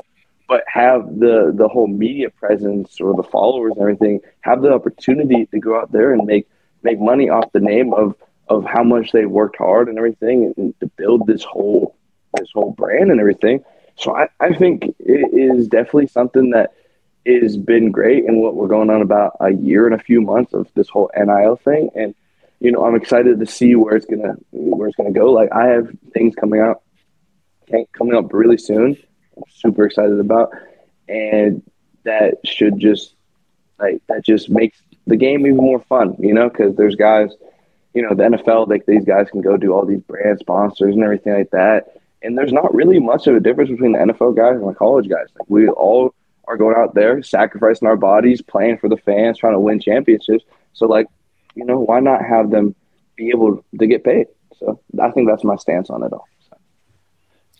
but 0.48 0.64
have 0.68 1.20
the 1.20 1.52
the 1.56 1.68
whole 1.68 1.88
media 1.88 2.30
presence 2.30 3.00
or 3.02 3.16
the 3.16 3.24
followers 3.24 3.74
and 3.74 3.82
everything, 3.82 4.20
have 4.42 4.62
the 4.62 4.74
opportunity 4.74 5.46
to 5.48 5.60
go 5.60 5.80
out 5.80 5.92
there 5.92 6.14
and 6.14 6.26
make 6.26 6.48
make 6.84 7.00
money 7.00 7.30
off 7.30 7.52
the 7.52 7.60
name 7.60 7.94
of 7.94 8.16
of 8.48 8.64
how 8.64 8.84
much 8.84 9.12
they 9.12 9.26
worked 9.26 9.58
hard 9.58 9.88
and 9.90 9.98
everything 9.98 10.54
and 10.58 10.80
to 10.80 10.88
build 10.98 11.26
this 11.26 11.44
whole 11.44 11.96
this 12.38 12.52
whole 12.54 12.72
brand 12.72 13.12
and 13.12 13.20
everything. 13.20 13.64
So 13.98 14.16
I, 14.16 14.28
I 14.40 14.54
think 14.54 14.96
it 15.00 15.34
is 15.34 15.68
definitely 15.68 16.08
something 16.08 16.52
that 16.52 16.74
has 17.26 17.58
been 17.58 17.92
great 17.92 18.26
and 18.26 18.42
what 18.42 18.56
we're 18.56 18.68
going 18.68 18.90
on 18.90 19.02
about 19.02 19.38
a 19.40 19.52
year 19.52 19.86
and 19.86 19.96
a 19.96 20.04
few 20.04 20.22
months 20.22 20.54
of 20.54 20.68
this 20.76 20.90
whole 20.90 21.10
NIL 21.18 21.56
thing. 21.56 21.90
And, 21.96 22.14
you 22.60 22.72
know, 22.72 22.86
I'm 22.86 22.96
excited 22.96 23.40
to 23.40 23.46
see 23.46 23.76
where 23.76 23.96
it's 23.96 24.06
gonna 24.06 24.36
where 24.52 24.88
it's 24.88 24.98
gonna 24.98 25.12
go. 25.12 25.32
Like 25.32 25.52
I 25.52 25.68
have 25.68 25.90
things 26.14 26.36
coming 26.36 26.62
out 26.62 26.82
coming 27.94 28.16
up 28.16 28.32
really 28.32 28.58
soon. 28.58 28.98
Super 29.50 29.86
excited 29.86 30.20
about. 30.20 30.52
And 31.08 31.62
that 32.04 32.36
should 32.46 32.80
just 32.80 33.14
like 33.80 34.02
that 34.08 34.24
just 34.24 34.50
makes 34.50 34.82
the 35.08 35.18
game 35.18 35.46
even 35.46 35.58
more 35.58 35.80
fun, 35.82 36.16
you 36.20 36.34
know, 36.34 36.50
because 36.50 36.76
there's 36.76 36.96
guys, 36.96 37.32
you 37.94 38.02
know, 38.02 38.16
the 38.16 38.24
NFL, 38.24 38.68
like 38.68 38.86
these 38.86 39.06
guys 39.06 39.30
can 39.30 39.42
go 39.42 39.58
do 39.58 39.74
all 39.74 39.86
these 39.86 40.02
brand 40.02 40.40
sponsors 40.40 40.96
and 40.96 41.04
everything 41.04 41.34
like 41.34 41.52
that. 41.52 41.98
And 42.22 42.38
there's 42.38 42.54
not 42.54 42.74
really 42.74 43.00
much 43.00 43.28
of 43.28 43.36
a 43.36 43.40
difference 43.40 43.70
between 43.70 43.92
the 43.92 44.00
NFL 44.00 44.36
guys 44.36 44.56
and 44.56 44.68
the 44.68 44.74
college 44.74 45.08
guys. 45.08 45.28
Like 45.38 45.50
we 45.50 45.68
all 45.68 46.14
are 46.48 46.58
going 46.58 46.76
out 46.76 46.96
there, 46.96 47.22
sacrificing 47.22 47.88
our 47.88 47.98
bodies, 47.98 48.42
playing 48.42 48.78
for 48.78 48.90
the 48.90 48.98
fans, 48.98 49.38
trying 49.38 49.54
to 49.54 49.60
win 49.60 49.80
championships. 49.80 50.44
So 50.74 50.88
like, 50.88 51.08
you 51.56 51.66
know, 51.66 51.80
why 51.80 52.00
not 52.00 52.26
have 52.26 52.50
them 52.50 52.76
be 53.16 53.30
able 53.30 53.64
to 53.78 53.88
get 53.88 54.04
paid? 54.04 54.28
So 54.60 54.80
I 55.00 55.12
think 55.12 55.28
that's 55.28 55.44
my 55.44 55.56
stance 55.56 55.90
on 55.90 56.04
it 56.04 56.14
all. 56.14 56.28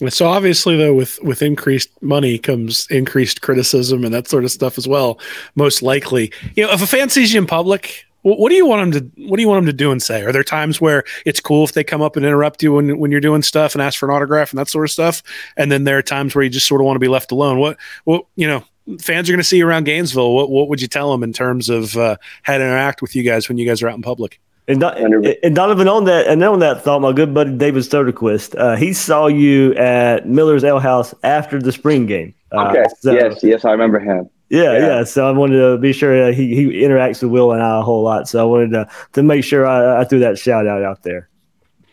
So 0.10 0.28
obviously, 0.28 0.76
though, 0.76 0.94
with 0.94 1.22
with 1.24 1.42
increased 1.42 1.90
money 2.02 2.38
comes 2.38 2.88
increased 2.90 3.42
criticism 3.42 4.04
and 4.04 4.14
that 4.14 4.28
sort 4.28 4.44
of 4.44 4.52
stuff 4.52 4.78
as 4.78 4.88
well. 4.88 5.20
Most 5.56 5.82
likely, 5.82 6.34
you 6.56 6.66
know, 6.66 6.72
if 6.72 6.82
a 6.82 6.88
fan 6.88 7.10
sees 7.10 7.34
you 7.34 7.40
in 7.40 7.48
public, 7.48 8.06
what 8.24 8.50
do 8.50 8.56
you 8.56 8.66
want 8.66 8.92
them 8.92 9.02
to 9.02 9.28
What 9.28 9.38
do 9.38 9.42
you 9.42 9.48
want 9.48 9.60
them 9.60 9.68
to 9.68 9.74
do 9.74 9.92
and 9.92 10.02
say? 10.02 10.24
Are 10.24 10.32
there 10.32 10.44
times 10.44 10.82
where 10.82 11.04
it's 11.26 11.40
cool 11.40 11.64
if 11.64 11.74
they 11.74 11.84
come 11.84 12.02
up 12.02 12.16
and 12.16 12.26
interrupt 12.26 12.64
you 12.64 12.74
when 12.74 12.98
when 12.98 13.12
you're 13.12 13.22
doing 13.22 13.44
stuff 13.44 13.74
and 13.74 13.82
ask 13.82 14.00
for 14.00 14.10
an 14.10 14.16
autograph 14.16 14.52
and 14.52 14.60
that 14.60 14.68
sort 14.68 14.84
of 14.84 14.92
stuff? 14.92 15.24
And 15.56 15.72
then 15.72 15.84
there 15.84 15.98
are 15.98 16.02
times 16.02 16.34
where 16.34 16.44
you 16.44 16.50
just 16.50 16.68
sort 16.68 16.82
of 16.82 16.86
want 16.86 16.96
to 16.96 17.00
be 17.00 17.08
left 17.08 17.32
alone. 17.32 17.60
What 17.60 17.78
what 18.04 18.26
you 18.36 18.48
know, 18.48 18.64
fans 19.00 19.30
are 19.30 19.32
going 19.34 19.40
to 19.40 19.44
see 19.44 19.58
you 19.58 19.68
around 19.68 19.86
Gainesville. 19.86 20.34
What 20.34 20.50
what 20.50 20.68
would 20.68 20.82
you 20.82 20.88
tell 20.88 21.12
them 21.12 21.24
in 21.24 21.34
terms 21.34 21.70
of 21.70 21.96
uh, 21.96 22.18
how 22.42 22.58
to 22.58 22.64
interact 22.64 23.02
with 23.02 23.16
you 23.16 23.24
guys 23.24 23.48
when 23.48 23.58
you 23.58 23.66
guys 23.66 23.82
are 23.82 23.88
out 23.88 23.96
in 23.96 24.02
public? 24.02 24.42
And, 24.68 24.84
and, 24.84 25.56
Donovan, 25.56 25.88
on 25.88 26.06
that, 26.06 26.26
and 26.26 26.44
on 26.44 26.60
that 26.60 26.84
thought, 26.84 27.00
my 27.00 27.14
good 27.14 27.36
buddy 27.36 27.56
David 27.56 27.84
Soderquist, 27.84 28.58
uh, 28.58 28.76
he 28.76 28.94
saw 28.94 29.28
you 29.28 29.76
at 29.76 30.28
Miller's 30.28 30.64
Ale 30.64 30.80
House 30.80 31.14
after 31.24 31.62
the 31.62 31.72
spring 31.72 32.08
game. 32.08 32.34
Uh, 32.52 32.70
okay. 32.70 32.86
So, 33.00 33.14
yes, 33.14 33.44
yes, 33.44 33.64
I 33.64 33.72
remember 33.72 34.00
him. 34.00 34.28
Yeah, 34.50 34.74
yeah, 34.74 34.80
yeah. 34.80 35.04
So 35.04 35.28
I 35.28 35.32
wanted 35.32 35.60
to 35.60 35.78
be 35.78 35.92
sure 35.92 36.30
uh, 36.30 36.32
he 36.32 36.56
he 36.56 36.66
interacts 36.84 37.22
with 37.24 37.32
Will 37.32 37.52
and 37.52 37.64
I 37.64 37.80
a 37.80 37.82
whole 37.82 38.04
lot. 38.04 38.28
So 38.28 38.40
I 38.40 38.44
wanted 38.44 38.72
to 38.72 38.90
to 39.14 39.24
make 39.24 39.44
sure 39.44 39.66
I, 39.66 40.02
I 40.02 40.04
threw 40.04 40.20
that 40.20 40.38
shout 40.38 40.68
out 40.68 40.84
out 40.84 41.02
there. 41.04 41.30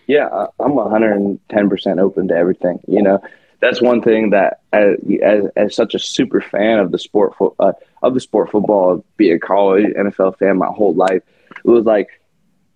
Yeah, 0.06 0.28
I'm 0.60 0.74
110 0.74 1.70
percent 1.70 1.98
open 1.98 2.28
to 2.28 2.34
everything. 2.34 2.78
You 2.86 3.02
know, 3.02 3.22
that's 3.60 3.80
one 3.80 4.02
thing 4.02 4.30
that 4.30 4.60
as 4.74 4.96
as, 5.22 5.44
as 5.56 5.74
such 5.74 5.94
a 5.94 5.98
super 5.98 6.42
fan 6.42 6.78
of 6.78 6.92
the 6.92 6.98
sport 6.98 7.32
uh, 7.58 7.72
of 8.02 8.12
the 8.12 8.20
sport 8.20 8.50
football, 8.50 9.02
be 9.16 9.30
a 9.30 9.38
college 9.38 9.86
NFL 9.94 10.38
fan 10.38 10.58
my 10.58 10.66
whole 10.66 10.94
life, 10.94 11.22
it 11.64 11.68
was 11.68 11.86
like 11.86 12.08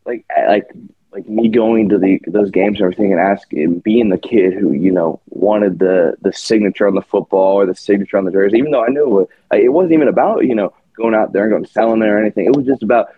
like 0.07 0.25
like 0.49 0.71
like 1.13 1.29
me 1.29 1.49
going 1.49 1.89
to 1.89 1.99
the 1.99 2.21
those 2.27 2.51
games 2.51 2.79
and 2.79 2.85
everything 2.85 3.13
and 3.13 3.21
asking 3.21 3.79
being 3.81 4.09
the 4.09 4.19
kid 4.19 4.53
who 4.53 4.73
you 4.73 4.91
know 4.91 5.21
wanted 5.29 5.79
the 5.79 6.17
the 6.23 6.33
signature 6.33 6.87
on 6.87 6.95
the 6.95 7.03
football 7.03 7.55
or 7.55 7.67
the 7.67 7.75
signature 7.75 8.19
on 8.19 8.25
the 8.25 8.31
jersey 8.31 8.59
even 8.59 8.71
though 8.71 8.85
i 8.85 8.89
knew 8.89 9.21
it, 9.21 9.29
it 9.53 9.73
wasn't 9.73 9.93
even 9.93 10.09
about 10.09 10.45
you 10.45 10.55
know 10.55 10.73
going 10.97 11.15
out 11.15 11.33
there 11.33 11.45
and 11.45 11.53
going 11.53 11.67
selling 11.67 12.03
it 12.03 12.07
or 12.07 12.19
anything. 12.19 12.47
It 12.47 12.57
was 12.57 12.67
just 12.67 12.83
about 12.83 13.09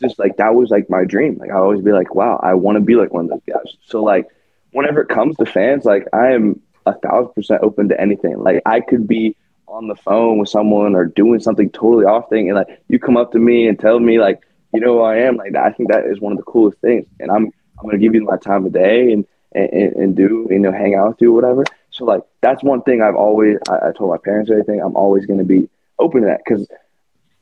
just 0.00 0.18
like 0.18 0.36
that 0.36 0.54
was 0.54 0.70
like 0.70 0.90
my 0.90 1.04
dream. 1.04 1.38
Like 1.38 1.50
i 1.50 1.54
always 1.54 1.82
be 1.82 1.92
like 1.92 2.14
wow 2.14 2.40
i 2.42 2.54
want 2.54 2.76
to 2.76 2.80
be 2.80 2.94
like 2.94 3.12
one 3.12 3.24
of 3.24 3.30
those 3.30 3.54
guys. 3.54 3.76
So 3.86 4.02
like 4.02 4.26
whenever 4.72 5.00
it 5.00 5.08
comes 5.08 5.36
to 5.36 5.46
fans 5.46 5.84
like 5.84 6.06
i 6.12 6.28
am 6.32 6.60
a 6.86 6.94
thousand 6.98 7.32
percent 7.34 7.62
open 7.62 7.88
to 7.88 8.00
anything. 8.00 8.38
Like 8.38 8.62
i 8.66 8.80
could 8.80 9.06
be 9.06 9.36
on 9.66 9.86
the 9.86 9.94
phone 9.94 10.38
with 10.38 10.48
someone 10.48 10.96
or 10.96 11.04
doing 11.04 11.38
something 11.38 11.70
totally 11.70 12.04
off 12.04 12.28
thing 12.28 12.48
and 12.48 12.58
like 12.58 12.82
you 12.88 12.98
come 12.98 13.16
up 13.16 13.30
to 13.30 13.38
me 13.38 13.68
and 13.68 13.78
tell 13.78 14.00
me 14.00 14.18
like 14.18 14.40
you 14.72 14.80
know 14.80 14.98
who 14.98 15.02
I 15.02 15.16
am. 15.18 15.36
Like 15.36 15.54
I 15.54 15.70
think 15.72 15.90
that 15.90 16.06
is 16.06 16.20
one 16.20 16.32
of 16.32 16.38
the 16.38 16.44
coolest 16.44 16.78
things, 16.78 17.06
and 17.18 17.30
I'm 17.30 17.46
I'm 17.78 17.86
gonna 17.86 17.98
give 17.98 18.14
you 18.14 18.22
my 18.22 18.36
time 18.36 18.66
of 18.66 18.72
day 18.72 19.12
and 19.12 19.26
and, 19.52 19.92
and 19.94 20.16
do 20.16 20.46
you 20.50 20.58
know 20.58 20.72
hang 20.72 20.94
out 20.94 21.08
with 21.08 21.20
you 21.20 21.32
whatever. 21.32 21.64
So 21.90 22.04
like 22.04 22.22
that's 22.40 22.62
one 22.62 22.82
thing 22.82 23.02
I've 23.02 23.16
always 23.16 23.58
I, 23.68 23.88
I 23.88 23.92
told 23.92 24.10
my 24.10 24.18
parents 24.18 24.50
everything. 24.50 24.80
I'm 24.80 24.96
always 24.96 25.26
gonna 25.26 25.44
be 25.44 25.68
open 25.98 26.22
to 26.22 26.26
that 26.28 26.42
because 26.44 26.68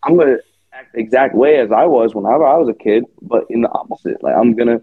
I'm 0.02 0.16
gonna 0.16 0.38
act 0.72 0.92
the 0.94 1.00
exact 1.00 1.34
way 1.34 1.58
as 1.58 1.70
I 1.70 1.84
was 1.84 2.14
whenever 2.14 2.46
I 2.46 2.56
was 2.56 2.68
a 2.68 2.74
kid, 2.74 3.04
but 3.22 3.44
in 3.50 3.62
the 3.62 3.70
opposite. 3.70 4.22
Like 4.22 4.36
I'm 4.36 4.54
gonna 4.54 4.80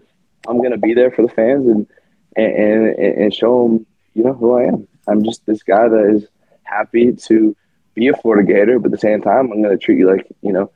I'm 0.48 0.62
gonna 0.62 0.78
be 0.78 0.94
there 0.94 1.10
for 1.10 1.22
the 1.22 1.32
fans 1.32 1.66
and 1.66 1.86
and 2.36 2.54
and, 2.54 2.98
and 2.98 3.34
show 3.34 3.66
them 3.66 3.86
you 4.14 4.24
know 4.24 4.32
who 4.32 4.56
I 4.56 4.64
am. 4.64 4.86
I'm 5.08 5.24
just 5.24 5.44
this 5.46 5.62
guy 5.62 5.88
that 5.88 6.14
is 6.14 6.26
happy 6.64 7.12
to 7.12 7.56
be 7.96 8.08
a 8.08 8.14
Florida 8.14 8.46
Gator, 8.46 8.78
but 8.78 8.86
at 8.86 8.92
the 8.92 8.98
same 8.98 9.22
time, 9.22 9.50
I'm 9.50 9.62
going 9.62 9.76
to 9.76 9.82
treat 9.82 9.98
you 9.98 10.06
like, 10.06 10.26
you 10.42 10.52
know, 10.52 10.70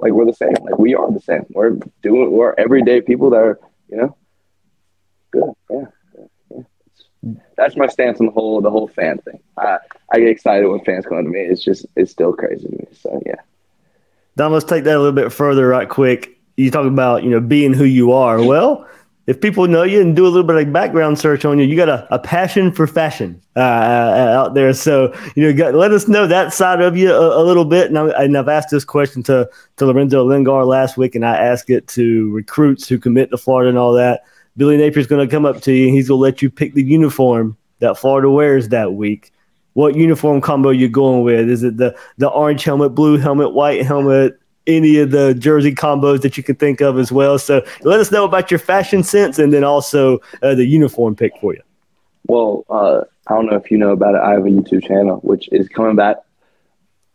like 0.00 0.12
we're 0.12 0.24
the 0.24 0.32
same. 0.32 0.54
Like 0.62 0.78
we 0.78 0.94
are 0.94 1.10
the 1.10 1.20
same. 1.20 1.46
We're 1.50 1.78
doing 2.02 2.30
we're 2.30 2.54
everyday 2.56 3.00
people 3.00 3.30
that 3.30 3.36
are, 3.36 3.60
you 3.88 3.96
know, 3.96 4.16
good. 5.30 5.44
Yeah. 5.70 5.84
yeah. 6.50 7.36
That's 7.56 7.76
my 7.76 7.86
stance 7.86 8.20
on 8.20 8.26
the 8.26 8.32
whole 8.32 8.60
the 8.60 8.70
whole 8.70 8.88
fan 8.88 9.18
thing. 9.18 9.40
I 9.56 9.78
I 10.12 10.20
get 10.20 10.28
excited 10.28 10.66
when 10.66 10.80
fans 10.80 11.06
come 11.06 11.22
to 11.22 11.30
me. 11.30 11.40
It's 11.40 11.62
just 11.62 11.86
it's 11.96 12.10
still 12.10 12.32
crazy 12.32 12.66
to 12.66 12.72
me. 12.72 12.86
So 12.92 13.22
yeah. 13.26 13.36
Don, 14.36 14.52
let's 14.52 14.64
take 14.64 14.84
that 14.84 14.96
a 14.96 14.98
little 14.98 15.12
bit 15.12 15.32
further, 15.32 15.66
right 15.68 15.88
quick. 15.88 16.38
You 16.56 16.70
talk 16.70 16.86
about 16.86 17.22
you 17.22 17.30
know 17.30 17.40
being 17.40 17.72
who 17.72 17.84
you 17.84 18.12
are. 18.12 18.42
Well, 18.42 18.88
if 19.30 19.40
people 19.40 19.68
know 19.68 19.84
you 19.84 20.00
and 20.00 20.16
do 20.16 20.26
a 20.26 20.28
little 20.28 20.42
bit 20.42 20.56
of 20.56 20.72
background 20.72 21.16
search 21.16 21.44
on 21.44 21.56
you, 21.56 21.64
you 21.64 21.76
got 21.76 21.88
a, 21.88 22.04
a 22.12 22.18
passion 22.18 22.72
for 22.72 22.88
fashion 22.88 23.40
uh, 23.54 23.60
uh 23.60 24.34
out 24.36 24.54
there. 24.54 24.72
So, 24.74 25.14
you 25.36 25.44
know, 25.44 25.52
got, 25.56 25.72
let 25.72 25.92
us 25.92 26.08
know 26.08 26.26
that 26.26 26.52
side 26.52 26.80
of 26.80 26.96
you 26.96 27.12
a, 27.12 27.40
a 27.40 27.44
little 27.44 27.64
bit. 27.64 27.86
And, 27.86 27.96
I, 27.96 28.40
I've 28.40 28.48
asked 28.48 28.70
this 28.70 28.84
question 28.84 29.22
to, 29.24 29.48
to 29.76 29.86
Lorenzo 29.86 30.24
Lingard 30.24 30.66
last 30.66 30.96
week, 30.96 31.14
and 31.14 31.24
I 31.24 31.36
ask 31.36 31.70
it 31.70 31.86
to 31.88 32.28
recruits 32.32 32.88
who 32.88 32.98
commit 32.98 33.30
to 33.30 33.38
Florida 33.38 33.68
and 33.68 33.78
all 33.78 33.92
that. 33.92 34.22
Billy 34.56 34.76
Napier's 34.76 35.06
going 35.06 35.24
to 35.24 35.30
come 35.30 35.46
up 35.46 35.60
to 35.62 35.72
you 35.72 35.86
and 35.86 35.94
he's 35.94 36.08
going 36.08 36.18
to 36.18 36.22
let 36.22 36.42
you 36.42 36.50
pick 36.50 36.74
the 36.74 36.82
uniform 36.82 37.56
that 37.78 37.96
Florida 37.96 38.28
wears 38.28 38.70
that 38.70 38.94
week. 38.94 39.30
What 39.74 39.94
uniform 39.94 40.40
combo 40.40 40.70
you 40.70 40.88
going 40.88 41.22
with? 41.22 41.48
Is 41.48 41.62
it 41.62 41.76
the 41.76 41.96
the 42.18 42.28
orange 42.28 42.64
helmet, 42.64 42.96
blue 42.96 43.16
helmet, 43.16 43.54
white 43.54 43.86
helmet, 43.86 44.39
any 44.66 44.98
of 44.98 45.10
the 45.10 45.34
jersey 45.34 45.74
combos 45.74 46.22
that 46.22 46.36
you 46.36 46.42
can 46.42 46.56
think 46.56 46.80
of 46.80 46.98
as 46.98 47.10
well. 47.10 47.38
So 47.38 47.64
let 47.82 48.00
us 48.00 48.10
know 48.10 48.24
about 48.24 48.50
your 48.50 48.60
fashion 48.60 49.02
sense 49.02 49.38
and 49.38 49.52
then 49.52 49.64
also 49.64 50.18
uh, 50.42 50.54
the 50.54 50.64
uniform 50.64 51.16
pick 51.16 51.32
for 51.40 51.54
you. 51.54 51.62
Well, 52.26 52.64
uh, 52.68 53.02
I 53.26 53.34
don't 53.34 53.46
know 53.46 53.56
if 53.56 53.70
you 53.70 53.78
know 53.78 53.90
about 53.90 54.14
it. 54.14 54.20
I 54.20 54.32
have 54.32 54.46
a 54.46 54.50
YouTube 54.50 54.86
channel 54.86 55.16
which 55.22 55.48
is 55.52 55.68
coming 55.68 55.96
back 55.96 56.18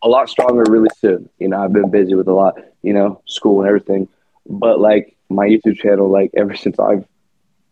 a 0.02 0.08
lot 0.08 0.28
stronger 0.28 0.64
really 0.70 0.90
soon. 0.98 1.28
You 1.38 1.48
know, 1.48 1.62
I've 1.62 1.72
been 1.72 1.90
busy 1.90 2.14
with 2.14 2.28
a 2.28 2.32
lot, 2.32 2.58
you 2.82 2.92
know, 2.92 3.22
school 3.26 3.60
and 3.60 3.68
everything. 3.68 4.08
But 4.48 4.80
like 4.80 5.16
my 5.28 5.46
YouTube 5.46 5.76
channel, 5.78 6.08
like 6.08 6.30
ever 6.36 6.54
since 6.56 6.78
I've 6.78 7.06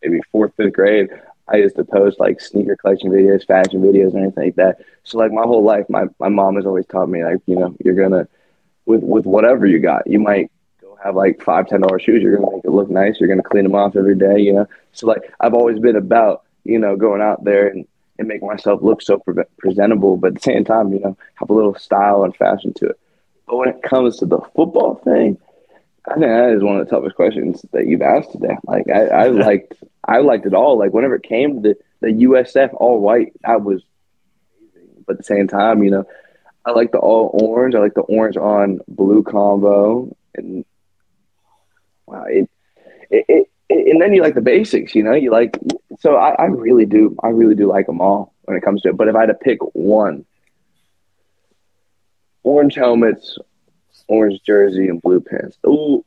maybe 0.02 0.20
fourth, 0.32 0.52
fifth 0.56 0.72
grade, 0.72 1.10
I 1.48 1.56
used 1.56 1.76
to 1.76 1.84
post 1.84 2.18
like 2.20 2.40
sneaker 2.40 2.76
collection 2.76 3.10
videos, 3.10 3.46
fashion 3.46 3.82
videos, 3.82 4.14
and 4.14 4.22
anything 4.22 4.44
like 4.44 4.56
that. 4.56 4.78
So 5.02 5.18
like 5.18 5.32
my 5.32 5.42
whole 5.42 5.62
life, 5.62 5.84
my, 5.90 6.04
my 6.18 6.28
mom 6.28 6.56
has 6.56 6.64
always 6.64 6.86
taught 6.86 7.08
me 7.08 7.22
like, 7.22 7.40
you 7.46 7.56
know, 7.56 7.76
you're 7.84 7.94
gonna 7.94 8.26
with 8.86 9.02
with 9.02 9.26
whatever 9.26 9.66
you 9.66 9.78
got. 9.78 10.06
You 10.06 10.20
might 10.20 10.50
go 10.80 10.96
have 11.02 11.14
like 11.14 11.42
five 11.42 11.68
ten 11.68 11.80
dollar 11.80 11.98
shoes. 11.98 12.22
You're 12.22 12.36
gonna 12.36 12.56
make 12.56 12.64
it 12.64 12.70
look 12.70 12.90
nice. 12.90 13.18
You're 13.18 13.28
gonna 13.28 13.42
clean 13.42 13.64
them 13.64 13.74
off 13.74 13.96
every 13.96 14.16
day. 14.16 14.38
You 14.38 14.52
know. 14.52 14.66
So 14.92 15.06
like 15.06 15.32
I've 15.40 15.54
always 15.54 15.78
been 15.78 15.96
about 15.96 16.42
you 16.64 16.78
know 16.78 16.96
going 16.96 17.22
out 17.22 17.44
there 17.44 17.68
and 17.68 17.86
and 18.18 18.28
make 18.28 18.42
myself 18.42 18.80
look 18.82 19.02
so 19.02 19.18
pre- 19.18 19.44
presentable, 19.58 20.16
but 20.16 20.28
at 20.28 20.34
the 20.34 20.40
same 20.40 20.64
time, 20.64 20.92
you 20.92 21.00
know, 21.00 21.16
have 21.34 21.50
a 21.50 21.54
little 21.54 21.74
style 21.74 22.22
and 22.24 22.36
fashion 22.36 22.72
to 22.74 22.86
it. 22.86 23.00
But 23.46 23.56
when 23.56 23.68
it 23.68 23.82
comes 23.82 24.18
to 24.18 24.26
the 24.26 24.40
football 24.54 24.96
thing, 24.96 25.38
I 26.06 26.14
think 26.14 26.26
that 26.26 26.54
is 26.54 26.62
one 26.62 26.78
of 26.78 26.86
the 26.86 26.90
toughest 26.90 27.16
questions 27.16 27.64
that 27.72 27.86
you've 27.86 28.02
asked 28.02 28.32
today. 28.32 28.56
Like 28.66 28.88
I, 28.88 29.06
I 29.06 29.26
liked, 29.28 29.74
I 30.06 30.18
liked 30.18 30.46
it 30.46 30.54
all. 30.54 30.78
Like 30.78 30.92
whenever 30.92 31.16
it 31.16 31.22
came 31.22 31.62
to 31.62 31.68
the, 31.70 31.76
the 32.00 32.24
USF 32.24 32.74
all 32.74 33.00
white, 33.00 33.32
I 33.44 33.56
was 33.56 33.82
amazing. 34.74 35.04
But 35.06 35.14
at 35.14 35.18
the 35.18 35.24
same 35.24 35.48
time, 35.48 35.82
you 35.82 35.90
know, 35.90 36.04
I 36.66 36.70
like 36.72 36.92
the 36.92 36.98
all 36.98 37.30
orange. 37.42 37.74
I 37.74 37.78
like 37.78 37.94
the 37.94 38.02
orange 38.02 38.36
on 38.36 38.80
blue 38.88 39.22
combo, 39.22 40.16
and 40.34 40.64
wow, 42.06 42.24
it, 42.24 42.48
it, 43.10 43.24
it, 43.28 43.48
and 43.68 44.00
then 44.00 44.14
you 44.14 44.22
like 44.22 44.34
the 44.34 44.40
basics. 44.40 44.94
You 44.94 45.02
know, 45.02 45.12
you 45.12 45.30
like 45.30 45.58
so 45.98 46.16
I, 46.16 46.34
I 46.34 46.44
really 46.46 46.86
do, 46.86 47.16
I 47.22 47.28
really 47.28 47.54
do 47.54 47.66
like 47.66 47.86
them 47.86 48.00
all 48.00 48.34
when 48.42 48.56
it 48.56 48.62
comes 48.62 48.82
to 48.82 48.90
it. 48.90 48.96
But 48.96 49.08
if 49.08 49.14
I 49.16 49.20
had 49.20 49.26
to 49.26 49.34
pick 49.34 49.58
one, 49.74 50.24
orange 52.42 52.74
helmets, 52.74 53.38
orange 54.08 54.42
jersey, 54.42 54.88
and 54.88 55.02
blue 55.02 55.20
pants. 55.20 55.58
Ooh, 55.66 56.04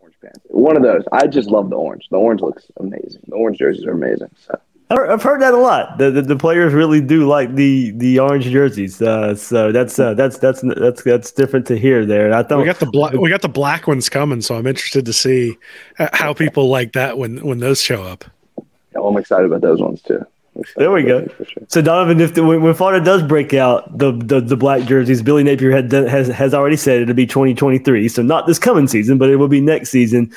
orange 0.00 0.16
pants. 0.22 0.40
One 0.44 0.76
of 0.76 0.82
those. 0.82 1.02
I 1.10 1.26
just 1.26 1.50
love 1.50 1.68
the 1.70 1.76
orange. 1.76 2.06
The 2.10 2.16
orange 2.16 2.42
looks 2.42 2.66
amazing. 2.78 3.22
The 3.26 3.36
orange 3.36 3.58
jerseys 3.58 3.86
are 3.86 3.92
amazing. 3.92 4.30
So. 4.46 4.60
I've 4.90 5.22
heard 5.22 5.40
that 5.40 5.54
a 5.54 5.58
lot. 5.58 5.98
The, 5.98 6.10
the, 6.10 6.22
the 6.22 6.36
players 6.36 6.72
really 6.72 7.00
do 7.00 7.28
like 7.28 7.54
the 7.54 7.92
the 7.92 8.18
orange 8.18 8.46
jerseys. 8.46 9.00
Uh, 9.00 9.36
so 9.36 9.70
that's 9.70 9.98
uh, 9.98 10.14
that's 10.14 10.38
that's 10.38 10.62
that's 10.62 11.02
that's 11.04 11.30
different 11.30 11.66
to 11.68 11.78
hear 11.78 12.04
there. 12.04 12.32
I 12.32 12.42
thought 12.42 12.58
we 12.58 12.64
got 12.64 12.80
the 12.80 12.86
black 12.86 13.12
we 13.12 13.30
got 13.30 13.42
the 13.42 13.48
black 13.48 13.86
ones 13.86 14.08
coming, 14.08 14.40
so 14.40 14.56
I'm 14.56 14.66
interested 14.66 15.06
to 15.06 15.12
see 15.12 15.56
how 15.96 16.34
people 16.34 16.68
like 16.68 16.92
that 16.94 17.18
when 17.18 17.38
when 17.46 17.60
those 17.60 17.80
show 17.80 18.02
up. 18.02 18.24
Yeah, 18.58 18.64
well, 18.94 19.08
I'm 19.08 19.16
excited 19.16 19.46
about 19.46 19.60
those 19.60 19.80
ones 19.80 20.02
too. 20.02 20.26
There 20.76 20.90
we 20.90 21.02
go. 21.02 21.26
Sure. 21.26 21.62
So 21.68 21.80
Donovan, 21.80 22.20
if 22.20 22.34
the, 22.34 22.44
when, 22.44 22.62
when 22.62 22.74
Florida 22.74 23.04
does 23.04 23.22
break 23.22 23.54
out 23.54 23.96
the, 23.96 24.12
the, 24.12 24.40
the 24.40 24.56
black 24.56 24.86
jerseys, 24.86 25.22
Billy 25.22 25.42
Napier 25.42 25.70
had 25.70 25.88
done, 25.88 26.06
has 26.06 26.28
has 26.28 26.52
already 26.54 26.76
said 26.76 27.02
it'll 27.02 27.14
be 27.14 27.26
2023. 27.26 28.08
So 28.08 28.22
not 28.22 28.46
this 28.46 28.58
coming 28.58 28.86
season, 28.86 29.18
but 29.18 29.30
it 29.30 29.36
will 29.36 29.48
be 29.48 29.60
next 29.60 29.90
season. 29.90 30.32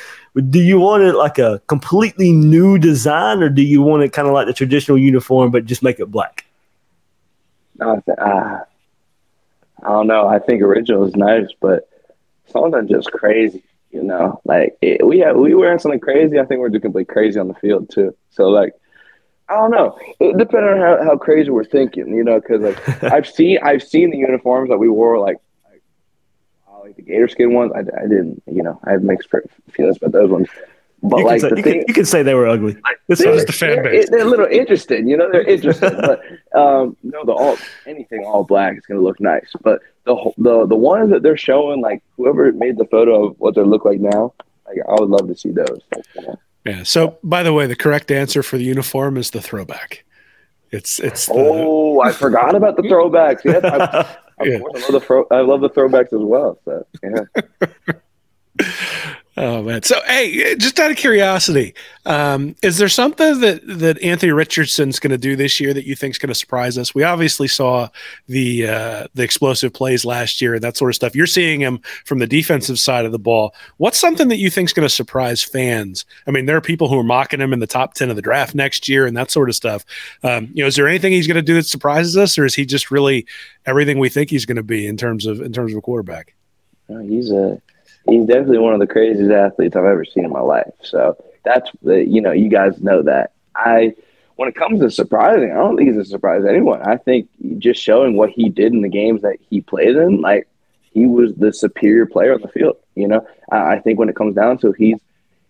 Do 0.49 0.59
you 0.59 0.79
want 0.79 1.03
it 1.03 1.13
like 1.13 1.39
a 1.39 1.61
completely 1.67 2.31
new 2.31 2.77
design, 2.77 3.43
or 3.43 3.49
do 3.49 3.61
you 3.61 3.81
want 3.81 4.03
it 4.03 4.13
kind 4.13 4.27
of 4.27 4.33
like 4.33 4.47
the 4.47 4.53
traditional 4.53 4.97
uniform, 4.97 5.51
but 5.51 5.65
just 5.65 5.83
make 5.83 5.99
it 5.99 6.07
black? 6.07 6.45
No, 7.79 8.01
uh, 8.17 8.59
I 9.83 9.89
don't 9.89 10.07
know. 10.07 10.27
I 10.27 10.39
think 10.39 10.61
original 10.61 11.05
is 11.05 11.15
nice, 11.15 11.47
but 11.59 11.89
something 12.47 12.87
just 12.87 13.11
crazy. 13.11 13.63
You 13.91 14.03
know, 14.03 14.41
like 14.45 14.75
it, 14.81 15.05
we 15.05 15.19
have 15.19 15.35
we 15.35 15.53
wearing 15.53 15.79
something 15.79 15.99
crazy. 15.99 16.39
I 16.39 16.45
think 16.45 16.59
we're 16.59 16.69
just 16.69 16.81
completely 16.81 17.13
crazy 17.13 17.39
on 17.39 17.47
the 17.47 17.53
field 17.53 17.91
too. 17.91 18.15
So 18.31 18.49
like 18.49 18.73
I 19.53 19.61
don't 19.61 19.71
know. 19.71 19.97
It 20.19 20.37
depends 20.37 20.67
on 20.67 20.77
how, 20.77 21.03
how 21.03 21.17
crazy 21.17 21.49
we're 21.49 21.63
thinking, 21.63 22.07
you 22.09 22.23
know, 22.23 22.39
because 22.39 22.61
like 22.61 23.03
I've 23.11 23.27
seen 23.27 23.59
I've 23.63 23.83
seen 23.83 24.09
the 24.09 24.17
uniforms 24.17 24.69
that 24.69 24.77
we 24.77 24.89
wore, 24.89 25.19
like 25.19 25.37
like, 26.83 26.95
the 26.95 27.01
gator 27.01 27.27
skin 27.27 27.53
ones. 27.53 27.71
I, 27.73 27.79
I 27.79 28.07
didn't, 28.07 28.43
you 28.45 28.61
know, 28.61 28.79
I 28.83 28.91
have 28.91 29.03
mixed 29.03 29.29
feelings 29.71 29.97
about 29.97 30.11
those 30.11 30.29
ones. 30.29 30.47
But 31.01 31.17
you 31.17 31.25
like 31.25 31.41
say, 31.41 31.49
the 31.49 31.57
you, 31.57 31.63
thing, 31.63 31.73
can, 31.79 31.85
you 31.87 31.93
can 31.93 32.05
say 32.05 32.23
they 32.23 32.33
were 32.33 32.47
ugly. 32.47 32.77
This 33.07 33.19
is 33.19 33.45
the 33.45 33.51
fan 33.51 33.83
base. 33.83 34.09
They're, 34.09 34.19
they're 34.19 34.27
a 34.27 34.29
little 34.29 34.45
interesting, 34.45 35.07
you 35.07 35.17
know. 35.17 35.29
They're 35.29 35.43
interesting, 35.47 35.97
but 35.97 36.21
um, 36.57 36.95
no, 37.03 37.25
the 37.25 37.33
all 37.33 37.57
anything 37.85 38.23
all 38.25 38.45
black 38.45 38.77
is 38.77 38.85
going 38.85 38.99
to 38.99 39.03
look 39.03 39.19
nice. 39.19 39.49
But 39.61 39.81
the 40.05 40.15
the 40.37 40.65
the 40.65 40.75
ones 40.75 41.09
that 41.09 41.21
they're 41.21 41.35
showing, 41.35 41.81
like 41.81 42.01
whoever 42.15 42.51
made 42.53 42.77
the 42.77 42.85
photo 42.85 43.27
of 43.27 43.39
what 43.39 43.55
they 43.55 43.63
look 43.63 43.83
like 43.83 43.99
now, 43.99 44.33
like 44.65 44.77
I 44.87 44.93
would 44.93 45.09
love 45.09 45.27
to 45.27 45.35
see 45.35 45.51
those. 45.51 45.81
Like, 45.93 46.05
you 46.15 46.21
know? 46.21 46.39
Yeah. 46.65 46.83
So, 46.83 47.17
by 47.23 47.43
the 47.43 47.53
way, 47.53 47.67
the 47.67 47.75
correct 47.75 48.11
answer 48.11 48.43
for 48.43 48.57
the 48.57 48.63
uniform 48.63 49.17
is 49.17 49.31
the 49.31 49.41
throwback. 49.41 50.05
It's 50.71 50.99
it's. 50.99 51.27
The, 51.27 51.33
oh, 51.35 52.01
I 52.01 52.11
forgot 52.11 52.55
about 52.55 52.77
the 52.77 52.83
throwbacks. 52.83 53.41
Yes, 53.43 53.63
I, 53.63 54.17
yeah. 54.43 54.57
I 54.57 54.79
love 54.79 54.91
the 54.91 54.99
throw, 54.99 55.27
I 55.29 55.41
love 55.41 55.61
the 55.61 55.69
throwbacks 55.69 56.13
as 56.13 56.21
well. 56.21 56.59
So 56.65 56.85
yeah. 57.03 57.93
Oh 59.35 59.63
man! 59.63 59.81
So 59.81 59.99
hey, 60.05 60.55
just 60.57 60.79
out 60.79 60.91
of 60.91 60.97
curiosity, 60.97 61.73
um, 62.05 62.55
is 62.61 62.77
there 62.77 62.89
something 62.89 63.39
that 63.39 63.61
that 63.79 63.99
Anthony 64.03 64.31
Richardson's 64.31 64.99
going 64.99 65.09
to 65.09 65.17
do 65.17 65.35
this 65.35 65.59
year 65.59 65.73
that 65.73 65.87
you 65.87 65.95
think 65.95 66.13
is 66.13 66.19
going 66.19 66.29
to 66.29 66.35
surprise 66.35 66.77
us? 66.77 66.93
We 66.93 67.01
obviously 67.01 67.47
saw 67.47 67.89
the 68.27 68.67
uh, 68.67 69.07
the 69.15 69.23
explosive 69.23 69.73
plays 69.73 70.05
last 70.05 70.39
year 70.39 70.53
and 70.53 70.63
that 70.63 70.77
sort 70.77 70.91
of 70.91 70.95
stuff. 70.95 71.15
You're 71.15 71.25
seeing 71.25 71.61
him 71.61 71.79
from 72.05 72.19
the 72.19 72.27
defensive 72.27 72.77
side 72.77 73.05
of 73.05 73.11
the 73.11 73.17
ball. 73.17 73.55
What's 73.77 73.99
something 73.99 74.27
that 74.27 74.37
you 74.37 74.51
think 74.51 74.69
is 74.69 74.73
going 74.73 74.87
to 74.87 74.93
surprise 74.93 75.41
fans? 75.41 76.05
I 76.27 76.31
mean, 76.31 76.45
there 76.45 76.57
are 76.57 76.61
people 76.61 76.87
who 76.87 76.99
are 76.99 77.03
mocking 77.03 77.41
him 77.41 77.53
in 77.53 77.59
the 77.59 77.65
top 77.65 77.95
ten 77.95 78.11
of 78.11 78.15
the 78.15 78.21
draft 78.21 78.53
next 78.53 78.87
year 78.87 79.07
and 79.07 79.17
that 79.17 79.31
sort 79.31 79.49
of 79.49 79.55
stuff. 79.55 79.83
Um, 80.21 80.51
you 80.53 80.63
know, 80.63 80.67
is 80.67 80.75
there 80.75 80.87
anything 80.87 81.11
he's 81.11 81.27
going 81.27 81.35
to 81.35 81.41
do 81.41 81.55
that 81.55 81.65
surprises 81.65 82.15
us, 82.17 82.37
or 82.37 82.45
is 82.45 82.53
he 82.53 82.67
just 82.67 82.91
really 82.91 83.25
everything 83.65 83.97
we 83.97 84.09
think 84.09 84.29
he's 84.29 84.45
going 84.45 84.57
to 84.57 84.63
be 84.63 84.85
in 84.85 84.95
terms 84.95 85.25
of 85.25 85.41
in 85.41 85.51
terms 85.53 85.71
of 85.71 85.79
a 85.79 85.81
quarterback? 85.81 86.35
Uh, 86.87 86.99
he's 86.99 87.31
a 87.31 87.59
he's 88.07 88.25
definitely 88.25 88.59
one 88.59 88.73
of 88.73 88.79
the 88.79 88.87
craziest 88.87 89.31
athletes 89.31 89.75
I've 89.75 89.85
ever 89.85 90.05
seen 90.05 90.25
in 90.25 90.31
my 90.31 90.41
life. 90.41 90.73
So 90.81 91.17
that's 91.43 91.69
you 91.83 92.21
know 92.21 92.31
you 92.31 92.49
guys 92.49 92.81
know 92.81 93.01
that 93.03 93.31
I 93.55 93.95
when 94.35 94.49
it 94.49 94.55
comes 94.55 94.79
to 94.79 94.89
surprising, 94.89 95.51
I 95.51 95.55
don't 95.55 95.77
think 95.77 95.89
he's 95.89 95.97
a 95.97 96.05
surprise 96.05 96.43
to 96.43 96.49
anyone. 96.49 96.81
I 96.81 96.97
think 96.97 97.29
just 97.59 97.81
showing 97.81 98.17
what 98.17 98.31
he 98.31 98.49
did 98.49 98.73
in 98.73 98.81
the 98.81 98.89
games 98.89 99.21
that 99.21 99.37
he 99.49 99.61
played 99.61 99.95
in, 99.95 100.21
like 100.21 100.47
he 100.91 101.05
was 101.05 101.35
the 101.35 101.53
superior 101.53 102.05
player 102.05 102.33
on 102.33 102.41
the 102.41 102.47
field. 102.47 102.77
You 102.95 103.07
know, 103.07 103.27
I, 103.51 103.75
I 103.75 103.79
think 103.79 103.99
when 103.99 104.09
it 104.09 104.15
comes 104.15 104.35
down 104.35 104.57
to 104.59 104.71
he's 104.71 104.99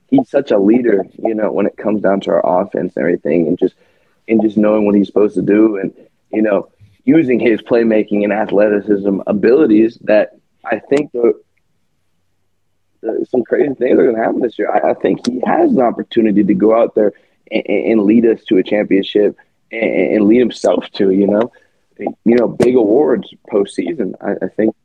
he's 0.09 0.29
such 0.29 0.51
a 0.51 0.57
leader. 0.57 1.05
You 1.17 1.33
know, 1.33 1.51
when 1.51 1.65
it 1.65 1.77
comes 1.77 2.01
down 2.01 2.21
to 2.21 2.31
our 2.31 2.61
offense 2.61 2.95
and 2.95 3.03
everything, 3.03 3.47
and 3.47 3.57
just 3.57 3.75
and 4.27 4.41
just 4.41 4.57
knowing 4.57 4.85
what 4.85 4.95
he's 4.95 5.07
supposed 5.07 5.35
to 5.35 5.41
do, 5.41 5.77
and 5.77 5.93
you 6.31 6.41
know, 6.41 6.69
using 7.05 7.39
his 7.39 7.61
playmaking 7.61 8.23
and 8.23 8.33
athleticism 8.33 9.19
abilities 9.27 9.97
that 10.01 10.37
I 10.65 10.79
think 10.79 11.11
the 11.11 11.41
some 13.29 13.43
crazy 13.43 13.73
things 13.73 13.99
are 13.99 14.03
going 14.03 14.15
to 14.15 14.21
happen 14.21 14.41
this 14.41 14.57
year. 14.57 14.71
I, 14.71 14.91
I, 14.91 14.93
think 14.93 15.25
he 15.27 15.41
has 15.45 15.71
an 15.71 15.81
opportunity 15.81 16.43
to 16.43 16.53
go 16.53 16.77
out 16.79 16.95
there 16.95 17.13
and, 17.51 17.65
and 17.65 18.03
lead 18.03 18.25
us 18.25 18.43
to 18.45 18.57
a 18.57 18.63
championship 18.63 19.37
and, 19.71 20.13
and, 20.13 20.25
lead 20.25 20.39
himself 20.39 20.89
to, 20.93 21.11
you 21.11 21.27
know, 21.27 21.51
you 21.97 22.35
know, 22.35 22.47
big 22.47 22.75
awards 22.75 23.33
postseason. 23.51 24.13
I, 24.21 24.45
I 24.45 24.49
think, 24.49 24.75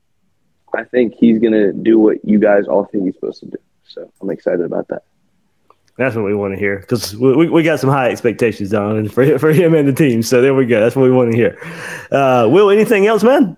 I 0.75 0.85
think 0.85 1.14
he's 1.14 1.39
going 1.39 1.53
to 1.53 1.73
do 1.73 1.99
what 1.99 2.25
you 2.25 2.39
guys 2.39 2.66
all 2.66 2.85
think 2.85 3.05
he's 3.05 3.14
supposed 3.14 3.41
to 3.41 3.47
do. 3.47 3.59
So 3.87 4.11
I'm 4.21 4.31
excited 4.31 4.61
about 4.61 4.89
that. 4.89 5.03
That's 5.97 6.14
what 6.14 6.27
we 6.27 6.35
want 6.35 6.55
to 6.55 6.59
hear 6.61 6.79
because 6.79 7.16
we, 7.16 7.49
we 7.49 7.64
got 7.64 7.81
some 7.81 7.91
high 7.91 8.11
expectations 8.11 8.73
on 8.73 9.09
for 9.09 9.37
for 9.41 9.51
him 9.51 9.75
and 9.75 9.89
the 9.89 9.93
team. 9.93 10.23
So 10.23 10.41
there 10.41 10.55
we 10.55 10.64
go. 10.64 10.79
That's 10.79 10.95
what 10.95 11.03
we 11.03 11.11
want 11.11 11.33
to 11.33 11.37
hear. 11.37 11.59
Uh, 12.12 12.47
Will, 12.49 12.71
anything 12.71 13.09
else, 13.09 13.25
man? 13.25 13.57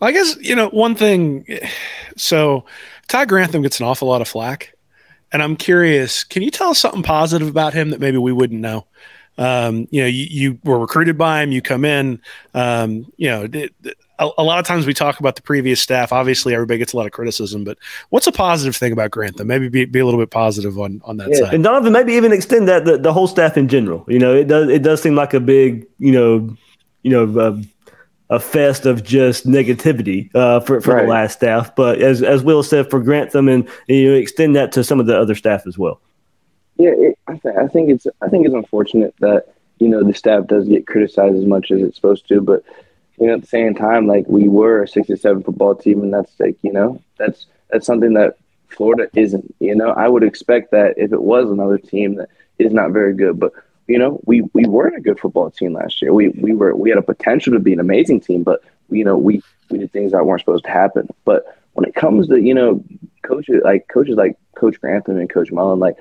I 0.00 0.12
guess 0.12 0.36
you 0.36 0.54
know 0.54 0.68
one 0.68 0.94
thing. 0.94 1.44
So 2.16 2.64
Todd 3.08 3.28
Grantham 3.28 3.62
gets 3.62 3.80
an 3.80 3.86
awful 3.86 4.08
lot 4.08 4.20
of 4.20 4.28
flack, 4.28 4.74
and 5.32 5.42
I'm 5.42 5.56
curious. 5.56 6.24
Can 6.24 6.42
you 6.42 6.50
tell 6.50 6.70
us 6.70 6.78
something 6.78 7.02
positive 7.02 7.48
about 7.48 7.74
him 7.74 7.90
that 7.90 8.00
maybe 8.00 8.18
we 8.18 8.32
wouldn't 8.32 8.60
know? 8.60 8.86
Um, 9.36 9.88
you 9.90 10.00
know, 10.00 10.06
you, 10.06 10.26
you, 10.30 10.58
were 10.62 10.78
recruited 10.78 11.18
by 11.18 11.42
him. 11.42 11.50
You 11.50 11.60
come 11.60 11.84
in. 11.84 12.20
Um, 12.54 13.12
you 13.16 13.28
know, 13.28 13.48
it, 13.52 13.74
a, 14.18 14.30
a, 14.38 14.44
lot 14.44 14.60
of 14.60 14.66
times 14.66 14.86
we 14.86 14.94
talk 14.94 15.18
about 15.18 15.34
the 15.34 15.42
previous 15.42 15.80
staff. 15.80 16.12
Obviously, 16.12 16.54
everybody 16.54 16.78
gets 16.78 16.92
a 16.92 16.96
lot 16.96 17.06
of 17.06 17.12
criticism, 17.12 17.64
but 17.64 17.78
what's 18.10 18.28
a 18.28 18.32
positive 18.32 18.76
thing 18.76 18.92
about 18.92 19.10
Grantham? 19.10 19.48
Maybe 19.48 19.68
be, 19.68 19.86
be 19.86 19.98
a 19.98 20.04
little 20.04 20.20
bit 20.20 20.30
positive 20.30 20.78
on 20.78 21.02
on 21.04 21.16
that 21.16 21.30
yeah. 21.30 21.38
side. 21.38 21.54
And 21.54 21.64
Donovan, 21.64 21.92
maybe 21.92 22.12
even 22.12 22.32
extend 22.32 22.68
that 22.68 22.84
the, 22.84 22.96
the 22.96 23.12
whole 23.12 23.26
staff 23.26 23.56
in 23.56 23.66
general. 23.66 24.04
You 24.06 24.20
know, 24.20 24.34
it 24.34 24.46
does 24.46 24.68
it 24.68 24.82
does 24.82 25.02
seem 25.02 25.16
like 25.16 25.34
a 25.34 25.40
big 25.40 25.86
you 25.98 26.12
know 26.12 26.56
you 27.02 27.10
know. 27.10 27.40
Uh, 27.40 27.62
a 28.30 28.40
fest 28.40 28.86
of 28.86 29.04
just 29.04 29.46
negativity 29.46 30.34
uh, 30.34 30.60
for 30.60 30.80
for 30.80 30.94
right. 30.94 31.02
the 31.02 31.08
last 31.08 31.34
staff. 31.34 31.74
But 31.74 32.00
as 32.00 32.22
as 32.22 32.42
Will 32.42 32.62
said, 32.62 32.90
for 32.90 33.00
Grantham 33.00 33.48
and, 33.48 33.68
and 33.88 33.98
you 33.98 34.10
know, 34.10 34.16
extend 34.16 34.56
that 34.56 34.72
to 34.72 34.84
some 34.84 35.00
of 35.00 35.06
the 35.06 35.18
other 35.18 35.34
staff 35.34 35.66
as 35.66 35.78
well. 35.78 36.00
Yeah, 36.76 36.90
it, 36.90 37.18
I, 37.28 37.36
th- 37.36 37.54
I 37.56 37.68
think 37.68 37.90
it's 37.90 38.06
I 38.20 38.28
think 38.28 38.46
it's 38.46 38.54
unfortunate 38.54 39.14
that 39.20 39.54
you 39.78 39.88
know 39.88 40.02
the 40.02 40.14
staff 40.14 40.46
does 40.46 40.66
get 40.66 40.86
criticized 40.86 41.36
as 41.36 41.44
much 41.44 41.70
as 41.70 41.82
it's 41.82 41.96
supposed 41.96 42.26
to, 42.28 42.40
but 42.40 42.64
you 43.18 43.26
know 43.26 43.34
at 43.34 43.42
the 43.42 43.46
same 43.46 43.74
time, 43.74 44.06
like 44.06 44.26
we 44.26 44.48
were 44.48 44.82
a 44.82 44.88
sixty-seven 44.88 45.42
football 45.42 45.74
team, 45.74 46.02
and 46.02 46.12
that's 46.12 46.32
like 46.40 46.56
you 46.62 46.72
know 46.72 47.00
that's 47.18 47.46
that's 47.70 47.86
something 47.86 48.14
that 48.14 48.38
Florida 48.68 49.08
isn't. 49.14 49.54
You 49.60 49.74
know, 49.74 49.90
I 49.90 50.08
would 50.08 50.24
expect 50.24 50.70
that 50.72 50.94
if 50.96 51.12
it 51.12 51.22
was 51.22 51.50
another 51.50 51.78
team 51.78 52.16
that 52.16 52.28
is 52.58 52.72
not 52.72 52.92
very 52.92 53.14
good, 53.14 53.38
but 53.38 53.52
you 53.86 53.98
know, 53.98 54.20
we 54.24 54.42
we 54.52 54.64
weren't 54.66 54.96
a 54.96 55.00
good 55.00 55.20
football 55.20 55.50
team 55.50 55.74
last 55.74 56.00
year. 56.00 56.12
We 56.12 56.28
we 56.30 56.54
were 56.54 56.74
we 56.74 56.90
had 56.90 56.98
a 56.98 57.02
potential 57.02 57.52
to 57.52 57.60
be 57.60 57.72
an 57.72 57.80
amazing 57.80 58.20
team, 58.20 58.42
but 58.42 58.62
you 58.90 59.04
know, 59.04 59.16
we 59.16 59.42
we 59.70 59.78
did 59.78 59.92
things 59.92 60.12
that 60.12 60.24
weren't 60.24 60.40
supposed 60.40 60.64
to 60.64 60.70
happen. 60.70 61.08
But 61.24 61.44
when 61.74 61.86
it 61.86 61.94
comes 61.94 62.28
to 62.28 62.40
you 62.40 62.54
know 62.54 62.82
coaches 63.22 63.60
like 63.62 63.88
coaches 63.88 64.16
like 64.16 64.36
Coach 64.54 64.80
Grantham 64.80 65.18
and 65.18 65.28
Coach 65.28 65.52
Mullen, 65.52 65.80
like 65.80 65.96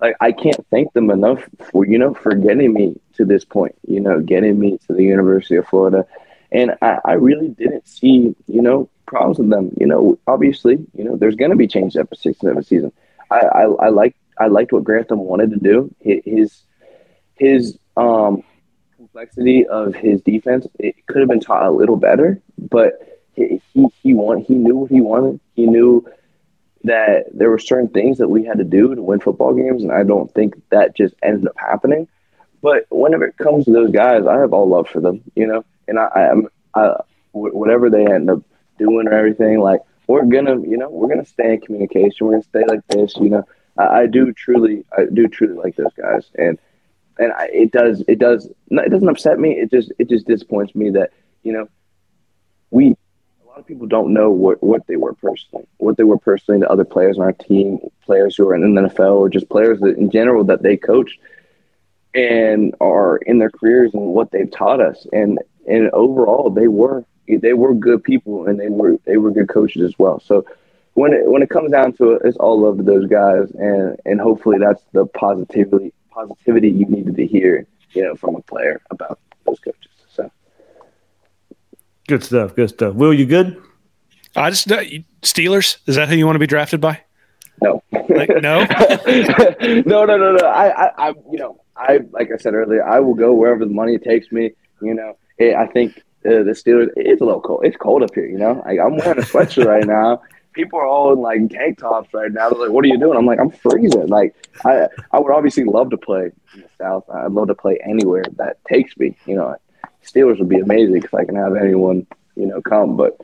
like 0.00 0.16
I 0.20 0.32
can't 0.32 0.66
thank 0.70 0.92
them 0.92 1.10
enough 1.10 1.48
for 1.70 1.86
you 1.86 1.98
know 1.98 2.14
for 2.14 2.34
getting 2.34 2.72
me 2.72 2.98
to 3.14 3.24
this 3.24 3.44
point. 3.44 3.76
You 3.86 4.00
know, 4.00 4.20
getting 4.20 4.58
me 4.58 4.78
to 4.86 4.92
the 4.92 5.04
University 5.04 5.56
of 5.56 5.68
Florida, 5.68 6.06
and 6.50 6.76
I, 6.82 6.98
I 7.04 7.12
really 7.12 7.48
didn't 7.48 7.86
see 7.86 8.34
you 8.48 8.62
know 8.62 8.88
problems 9.06 9.38
with 9.38 9.50
them. 9.50 9.70
You 9.78 9.86
know, 9.86 10.18
obviously, 10.26 10.84
you 10.94 11.04
know, 11.04 11.16
there's 11.16 11.36
going 11.36 11.50
to 11.50 11.56
be 11.56 11.68
changes 11.68 11.96
after 11.96 12.16
six 12.16 12.40
and 12.40 12.50
seven 12.50 12.62
season. 12.64 12.92
I 13.30 13.40
I, 13.40 13.62
I 13.62 13.88
like 13.90 14.16
I 14.38 14.46
liked 14.46 14.72
what 14.72 14.84
Grantham 14.84 15.20
wanted 15.20 15.50
to 15.50 15.58
do. 15.58 15.94
His 16.00 16.62
his 17.40 17.78
um, 17.96 18.44
complexity 18.96 19.66
of 19.66 19.94
his 19.94 20.20
defense 20.20 20.66
it 20.78 20.94
could 21.06 21.20
have 21.20 21.28
been 21.28 21.40
taught 21.40 21.66
a 21.66 21.70
little 21.70 21.96
better, 21.96 22.40
but 22.58 23.22
he 23.34 23.60
he 24.02 24.14
want, 24.14 24.46
he 24.46 24.54
knew 24.54 24.76
what 24.76 24.90
he 24.90 25.00
wanted. 25.00 25.40
He 25.54 25.66
knew 25.66 26.06
that 26.84 27.26
there 27.32 27.50
were 27.50 27.58
certain 27.58 27.88
things 27.88 28.18
that 28.18 28.28
we 28.28 28.44
had 28.44 28.58
to 28.58 28.64
do 28.64 28.94
to 28.94 29.02
win 29.02 29.20
football 29.20 29.54
games, 29.54 29.82
and 29.82 29.90
I 29.90 30.02
don't 30.02 30.32
think 30.34 30.60
that 30.70 30.94
just 30.94 31.14
ended 31.22 31.48
up 31.48 31.56
happening. 31.58 32.06
But 32.62 32.84
whenever 32.90 33.24
it 33.24 33.38
comes 33.38 33.64
to 33.64 33.72
those 33.72 33.90
guys, 33.90 34.26
I 34.26 34.38
have 34.38 34.52
all 34.52 34.68
love 34.68 34.88
for 34.88 35.00
them, 35.00 35.22
you 35.34 35.46
know, 35.46 35.64
and 35.88 35.98
I, 35.98 36.08
I 36.14 36.30
am 36.30 36.48
I, 36.74 36.94
whatever 37.32 37.88
they 37.88 38.06
end 38.06 38.28
up 38.28 38.42
doing 38.78 39.08
or 39.08 39.14
everything, 39.14 39.60
like 39.60 39.80
we're 40.06 40.26
gonna, 40.26 40.60
you 40.60 40.76
know, 40.76 40.90
we're 40.90 41.08
gonna 41.08 41.24
stay 41.24 41.54
in 41.54 41.60
communication. 41.60 42.26
We're 42.26 42.32
gonna 42.32 42.42
stay 42.42 42.64
like 42.66 42.86
this, 42.88 43.16
you 43.16 43.30
know. 43.30 43.46
I, 43.78 44.00
I 44.00 44.06
do 44.06 44.32
truly, 44.32 44.84
I 44.96 45.04
do 45.12 45.26
truly 45.26 45.54
like 45.54 45.76
those 45.76 45.94
guys, 45.96 46.26
and 46.36 46.58
and 47.20 47.32
I, 47.32 47.48
it 47.52 47.70
does 47.70 48.02
it 48.08 48.18
does 48.18 48.48
it 48.70 48.90
doesn't 48.90 49.08
upset 49.08 49.38
me. 49.38 49.52
It 49.52 49.70
just 49.70 49.92
it 49.98 50.08
just 50.08 50.26
disappoints 50.26 50.74
me 50.74 50.90
that 50.90 51.10
you 51.42 51.52
know 51.52 51.68
we 52.70 52.96
a 53.44 53.48
lot 53.48 53.58
of 53.58 53.66
people 53.66 53.86
don't 53.86 54.12
know 54.12 54.30
what 54.30 54.62
what 54.62 54.86
they 54.86 54.96
were 54.96 55.12
personally, 55.14 55.66
what 55.76 55.96
they 55.96 56.02
were 56.02 56.18
personally 56.18 56.60
to 56.60 56.70
other 56.70 56.84
players 56.84 57.18
on 57.18 57.24
our 57.24 57.32
team, 57.32 57.78
players 58.04 58.34
who 58.34 58.48
are 58.48 58.54
in 58.54 58.74
the 58.74 58.80
NFL, 58.80 59.16
or 59.16 59.28
just 59.28 59.50
players 59.50 59.78
that 59.80 59.98
in 59.98 60.10
general 60.10 60.44
that 60.44 60.62
they 60.62 60.76
coach 60.76 61.18
and 62.14 62.74
are 62.80 63.18
in 63.18 63.38
their 63.38 63.50
careers 63.50 63.92
and 63.94 64.02
what 64.02 64.32
they've 64.32 64.50
taught 64.50 64.80
us. 64.80 65.06
And 65.12 65.38
and 65.68 65.90
overall, 65.90 66.48
they 66.50 66.68
were 66.68 67.04
they 67.28 67.52
were 67.52 67.74
good 67.74 68.02
people 68.02 68.46
and 68.46 68.58
they 68.58 68.68
were 68.68 68.96
they 69.04 69.18
were 69.18 69.30
good 69.30 69.50
coaches 69.50 69.82
as 69.82 69.98
well. 69.98 70.20
So 70.20 70.46
when 70.94 71.12
it 71.12 71.30
when 71.30 71.42
it 71.42 71.50
comes 71.50 71.70
down 71.70 71.92
to 71.94 72.12
it, 72.12 72.22
it's 72.24 72.38
all 72.38 72.62
love 72.62 72.78
to 72.78 72.82
those 72.82 73.06
guys, 73.06 73.50
and 73.50 73.98
and 74.06 74.20
hopefully 74.20 74.56
that's 74.58 74.82
the 74.92 75.04
positivity 75.04 75.92
positivity 76.10 76.70
you 76.70 76.86
needed 76.86 77.16
to 77.16 77.26
hear, 77.26 77.66
you 77.92 78.02
know, 78.02 78.14
from 78.14 78.36
a 78.36 78.42
player 78.42 78.80
about 78.90 79.18
those 79.46 79.58
coaches. 79.60 79.90
So 80.08 80.30
good 82.08 82.24
stuff, 82.24 82.54
good 82.54 82.70
stuff. 82.70 82.94
Will, 82.94 83.14
you 83.14 83.26
good? 83.26 83.60
I 84.36 84.50
just 84.50 84.70
uh, 84.70 84.82
Steelers. 85.22 85.78
Is 85.86 85.96
that 85.96 86.08
who 86.08 86.16
you 86.16 86.26
want 86.26 86.36
to 86.36 86.40
be 86.40 86.46
drafted 86.46 86.80
by? 86.80 87.00
No, 87.62 87.82
like, 87.92 88.30
no, 88.40 88.64
no, 89.86 90.04
no, 90.04 90.16
no, 90.16 90.36
no. 90.36 90.46
I, 90.46 90.86
I, 90.86 91.08
I, 91.08 91.08
you 91.30 91.38
know, 91.38 91.60
I 91.76 92.00
like 92.12 92.30
I 92.32 92.38
said 92.38 92.54
earlier, 92.54 92.82
I 92.84 93.00
will 93.00 93.14
go 93.14 93.34
wherever 93.34 93.64
the 93.64 93.72
money 93.72 93.98
takes 93.98 94.32
me. 94.32 94.52
You 94.80 94.94
know, 94.94 95.16
it, 95.38 95.54
I 95.54 95.66
think 95.66 95.98
uh, 96.24 96.42
the 96.42 96.52
Steelers. 96.52 96.88
It's 96.96 97.20
a 97.20 97.24
little 97.24 97.40
cold. 97.40 97.64
It's 97.64 97.76
cold 97.76 98.02
up 98.02 98.14
here. 98.14 98.26
You 98.26 98.38
know, 98.38 98.62
like, 98.64 98.78
I'm 98.78 98.96
wearing 98.96 99.18
a 99.18 99.22
sweatshirt 99.22 99.66
right 99.66 99.86
now. 99.86 100.22
People 100.52 100.78
are 100.78 100.86
all 100.86 101.12
in 101.12 101.20
like 101.20 101.48
tank 101.50 101.78
tops 101.78 102.12
right 102.12 102.30
now. 102.32 102.50
They're 102.50 102.60
like, 102.60 102.70
"What 102.70 102.84
are 102.84 102.88
you 102.88 102.98
doing?" 102.98 103.16
I'm 103.16 103.26
like, 103.26 103.38
"I'm 103.38 103.50
freezing." 103.50 104.08
Like, 104.08 104.34
I, 104.64 104.88
I 105.12 105.18
would 105.18 105.32
obviously 105.32 105.64
love 105.64 105.90
to 105.90 105.96
play 105.96 106.30
in 106.54 106.60
the 106.60 106.68
South. 106.78 107.04
I'd 107.08 107.32
love 107.32 107.48
to 107.48 107.54
play 107.54 107.78
anywhere 107.84 108.24
that 108.36 108.58
takes 108.66 108.96
me. 108.96 109.16
You 109.26 109.36
know, 109.36 109.56
Steelers 110.04 110.38
would 110.38 110.48
be 110.48 110.58
amazing 110.58 111.02
if 111.02 111.14
I 111.14 111.24
can 111.24 111.36
have 111.36 111.56
anyone, 111.56 112.06
you 112.36 112.46
know, 112.46 112.60
come. 112.60 112.96
But 112.96 113.18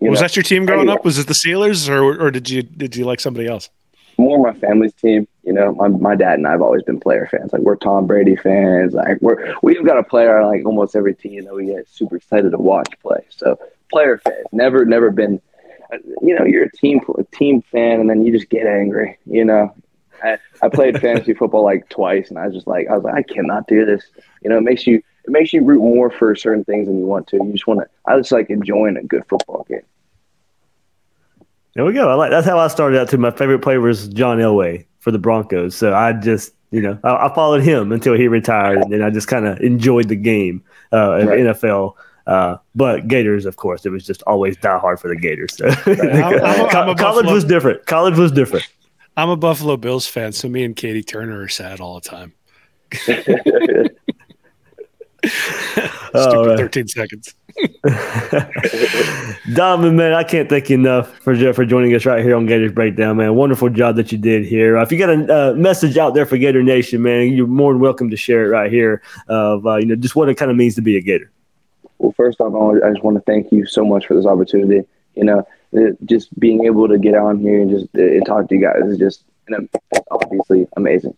was 0.00 0.20
know, 0.20 0.26
that 0.26 0.36
your 0.36 0.42
team 0.42 0.66
growing 0.66 0.80
anyway. 0.80 0.94
up? 0.94 1.04
Was 1.04 1.18
it 1.18 1.26
the 1.26 1.34
Steelers, 1.34 1.88
or 1.88 2.20
or 2.20 2.30
did 2.30 2.50
you 2.50 2.62
did 2.62 2.96
you 2.96 3.04
like 3.04 3.20
somebody 3.20 3.46
else? 3.46 3.70
more 4.18 4.52
my 4.52 4.58
family's 4.58 4.94
team. 4.94 5.26
You 5.42 5.52
know, 5.52 5.74
my, 5.74 5.88
my 5.88 6.16
dad 6.16 6.34
and 6.34 6.46
I 6.46 6.52
have 6.52 6.62
always 6.62 6.82
been 6.82 7.00
player 7.00 7.28
fans. 7.30 7.52
Like 7.52 7.62
we're 7.62 7.76
Tom 7.76 8.06
Brady 8.06 8.36
fans. 8.36 8.94
Like 8.94 9.20
we're 9.20 9.54
we've 9.62 9.84
got 9.84 9.98
a 9.98 10.02
player 10.02 10.38
on 10.38 10.50
like 10.50 10.64
almost 10.64 10.96
every 10.96 11.14
team 11.14 11.44
that 11.44 11.54
we 11.54 11.66
get 11.66 11.88
super 11.88 12.16
excited 12.16 12.50
to 12.50 12.58
watch 12.58 12.88
play. 13.00 13.24
So 13.30 13.58
player 13.90 14.18
fans. 14.18 14.46
Never 14.52 14.84
never 14.84 15.10
been. 15.10 15.40
You 16.22 16.38
know, 16.38 16.44
you're 16.44 16.64
a 16.64 16.72
team 16.72 17.00
a 17.18 17.24
team 17.36 17.62
fan, 17.62 18.00
and 18.00 18.10
then 18.10 18.24
you 18.24 18.32
just 18.32 18.50
get 18.50 18.66
angry. 18.66 19.18
You 19.26 19.44
know, 19.44 19.74
I, 20.22 20.38
I 20.62 20.68
played 20.68 21.00
fantasy 21.00 21.34
football 21.34 21.64
like 21.64 21.88
twice, 21.88 22.28
and 22.28 22.38
I 22.38 22.46
was 22.46 22.54
just 22.54 22.66
like, 22.66 22.88
I 22.88 22.94
was 22.94 23.04
like, 23.04 23.14
I 23.14 23.22
cannot 23.22 23.66
do 23.66 23.84
this. 23.84 24.04
You 24.42 24.50
know, 24.50 24.58
it 24.58 24.62
makes 24.62 24.86
you 24.86 24.96
it 24.96 25.30
makes 25.30 25.52
you 25.52 25.64
root 25.64 25.80
more 25.80 26.10
for 26.10 26.34
certain 26.34 26.64
things 26.64 26.86
than 26.86 26.98
you 26.98 27.06
want 27.06 27.26
to. 27.28 27.36
You 27.36 27.52
just 27.52 27.66
want 27.66 27.80
to. 27.80 27.86
I 28.06 28.16
just 28.16 28.32
like 28.32 28.50
enjoying 28.50 28.96
a 28.96 29.02
good 29.02 29.24
football 29.28 29.66
game. 29.68 29.82
There 31.74 31.84
we 31.84 31.92
go. 31.92 32.08
I 32.08 32.14
like 32.14 32.30
that's 32.30 32.46
how 32.46 32.58
I 32.58 32.68
started 32.68 32.98
out 32.98 33.10
too. 33.10 33.18
My 33.18 33.30
favorite 33.30 33.60
player 33.60 33.80
was 33.80 34.08
John 34.08 34.38
Elway 34.38 34.86
for 35.00 35.10
the 35.10 35.18
Broncos. 35.18 35.76
So 35.76 35.94
I 35.94 36.12
just 36.14 36.54
you 36.70 36.80
know 36.80 36.98
I, 37.04 37.28
I 37.28 37.34
followed 37.34 37.62
him 37.62 37.92
until 37.92 38.14
he 38.14 38.28
retired, 38.28 38.78
and 38.78 38.92
then 38.92 39.02
I 39.02 39.10
just 39.10 39.28
kind 39.28 39.46
of 39.46 39.60
enjoyed 39.60 40.08
the 40.08 40.16
game 40.16 40.64
uh, 40.92 41.12
of 41.12 41.28
right. 41.28 41.40
NFL. 41.40 41.94
Uh, 42.26 42.56
but 42.74 43.06
Gators, 43.06 43.46
of 43.46 43.56
course, 43.56 43.86
it 43.86 43.90
was 43.90 44.04
just 44.04 44.22
always 44.22 44.56
die 44.56 44.78
hard 44.78 44.98
for 44.98 45.08
the 45.08 45.16
Gators. 45.16 45.56
So. 45.56 45.66
Right. 45.86 46.42
I'm, 46.42 46.76
I'm, 46.76 46.88
I'm 46.90 46.96
college 46.96 47.26
was 47.26 47.44
different. 47.44 47.86
College 47.86 48.18
was 48.18 48.32
different. 48.32 48.66
I'm 49.16 49.30
a 49.30 49.36
Buffalo 49.36 49.76
Bills 49.76 50.06
fan, 50.06 50.32
so 50.32 50.48
me 50.48 50.64
and 50.64 50.76
Katie 50.76 51.02
Turner 51.02 51.40
are 51.40 51.48
sad 51.48 51.80
all 51.80 51.94
the 51.94 52.08
time. 52.08 52.34
Stupid 56.16 56.46
right. 56.46 56.58
13 56.58 56.88
seconds. 56.88 57.34
Donovan, 59.54 59.96
man, 59.96 60.12
I 60.12 60.22
can't 60.22 60.48
thank 60.48 60.68
you 60.68 60.76
enough 60.76 61.16
for 61.18 61.52
for 61.54 61.64
joining 61.64 61.94
us 61.94 62.04
right 62.04 62.22
here 62.22 62.36
on 62.36 62.46
Gators 62.46 62.72
Breakdown, 62.72 63.16
man. 63.16 63.34
Wonderful 63.34 63.70
job 63.70 63.96
that 63.96 64.12
you 64.12 64.18
did 64.18 64.44
here. 64.44 64.76
Uh, 64.76 64.82
if 64.82 64.92
you 64.92 64.98
got 64.98 65.10
a 65.10 65.52
uh, 65.52 65.54
message 65.54 65.96
out 65.96 66.14
there 66.14 66.26
for 66.26 66.36
Gator 66.36 66.62
Nation, 66.62 67.02
man, 67.02 67.32
you're 67.32 67.46
more 67.46 67.72
than 67.72 67.80
welcome 67.80 68.10
to 68.10 68.16
share 68.16 68.44
it 68.44 68.48
right 68.48 68.70
here. 68.70 69.02
Of 69.28 69.66
uh, 69.66 69.76
you 69.76 69.86
know, 69.86 69.96
just 69.96 70.14
what 70.14 70.28
it 70.28 70.34
kind 70.34 70.50
of 70.50 70.56
means 70.56 70.74
to 70.74 70.82
be 70.82 70.96
a 70.96 71.00
Gator. 71.00 71.32
Well, 71.98 72.12
first 72.12 72.40
off, 72.40 72.54
I 72.54 72.90
just 72.90 73.02
want 73.02 73.16
to 73.16 73.22
thank 73.22 73.52
you 73.52 73.66
so 73.66 73.84
much 73.84 74.06
for 74.06 74.14
this 74.14 74.26
opportunity. 74.26 74.86
You 75.14 75.24
know, 75.24 75.46
just 76.04 76.38
being 76.38 76.64
able 76.64 76.88
to 76.88 76.98
get 76.98 77.14
on 77.14 77.38
here 77.38 77.62
and 77.62 77.70
just 77.70 77.94
and 77.94 78.24
talk 78.26 78.48
to 78.48 78.54
you 78.54 78.60
guys 78.60 78.90
is 78.90 78.98
just 78.98 79.24
obviously 80.10 80.66
amazing. 80.76 81.16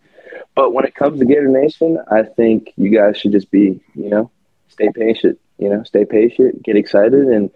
But 0.55 0.73
when 0.73 0.85
it 0.85 0.95
comes 0.95 1.19
to 1.19 1.25
Gator 1.25 1.47
Nation, 1.47 1.99
I 2.11 2.23
think 2.23 2.73
you 2.77 2.89
guys 2.89 3.17
should 3.17 3.31
just 3.31 3.51
be, 3.51 3.81
you 3.95 4.09
know, 4.09 4.31
stay 4.69 4.89
patient 4.93 5.39
you 5.59 5.69
know, 5.69 5.83
stay 5.83 6.05
patient, 6.05 6.63
get 6.63 6.77
excited, 6.77 7.27
and 7.27 7.51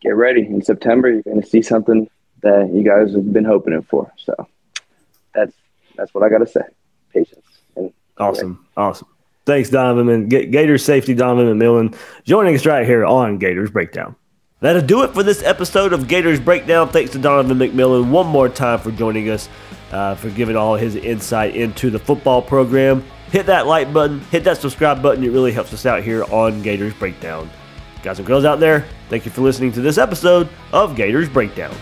get 0.00 0.14
ready. 0.14 0.42
In 0.42 0.62
September, 0.62 1.10
you're 1.10 1.22
going 1.22 1.40
to 1.40 1.48
see 1.48 1.62
something 1.62 2.08
that 2.42 2.70
you 2.72 2.84
guys 2.84 3.14
have 3.14 3.32
been 3.32 3.44
hoping 3.44 3.80
for. 3.82 4.12
So 4.18 4.34
that's 5.34 5.54
that's 5.96 6.12
what 6.14 6.22
I 6.22 6.28
got 6.28 6.38
to 6.38 6.46
say. 6.46 6.60
Patience. 7.12 7.42
Awesome, 8.18 8.66
awesome. 8.76 9.08
Thanks, 9.46 9.70
Donovan. 9.70 10.08
And 10.08 10.30
Gators 10.30 10.84
safety, 10.84 11.14
Donovan 11.14 11.58
McMillon, 11.58 11.96
joining 12.24 12.54
us 12.54 12.66
right 12.66 12.84
here 12.84 13.04
on 13.06 13.38
Gators 13.38 13.70
Breakdown. 13.70 14.16
That'll 14.60 14.82
do 14.82 15.02
it 15.02 15.14
for 15.14 15.22
this 15.22 15.42
episode 15.42 15.92
of 15.92 16.08
Gators 16.08 16.40
Breakdown. 16.40 16.88
Thanks 16.88 17.12
to 17.12 17.18
Donovan 17.18 17.58
McMillon 17.58 18.10
one 18.10 18.26
more 18.26 18.48
time 18.48 18.80
for 18.80 18.90
joining 18.90 19.30
us, 19.30 19.48
uh, 19.92 20.14
for 20.16 20.30
giving 20.30 20.56
all 20.56 20.74
his 20.74 20.96
insight 20.96 21.56
into 21.56 21.90
the 21.90 21.98
football 21.98 22.42
program 22.42 23.04
hit 23.30 23.46
that 23.46 23.66
like 23.66 23.92
button, 23.92 24.20
hit 24.30 24.44
that 24.44 24.58
subscribe 24.58 25.02
button. 25.02 25.24
It 25.24 25.30
really 25.30 25.52
helps 25.52 25.72
us 25.72 25.86
out 25.86 26.02
here 26.02 26.24
on 26.24 26.62
Gators 26.62 26.94
Breakdown. 26.94 27.50
Guys 28.02 28.18
and 28.18 28.26
girls 28.26 28.44
out 28.44 28.60
there, 28.60 28.86
thank 29.08 29.24
you 29.24 29.30
for 29.30 29.40
listening 29.40 29.72
to 29.72 29.80
this 29.80 29.98
episode 29.98 30.48
of 30.72 30.96
Gators 30.96 31.28
Breakdown. 31.28 31.74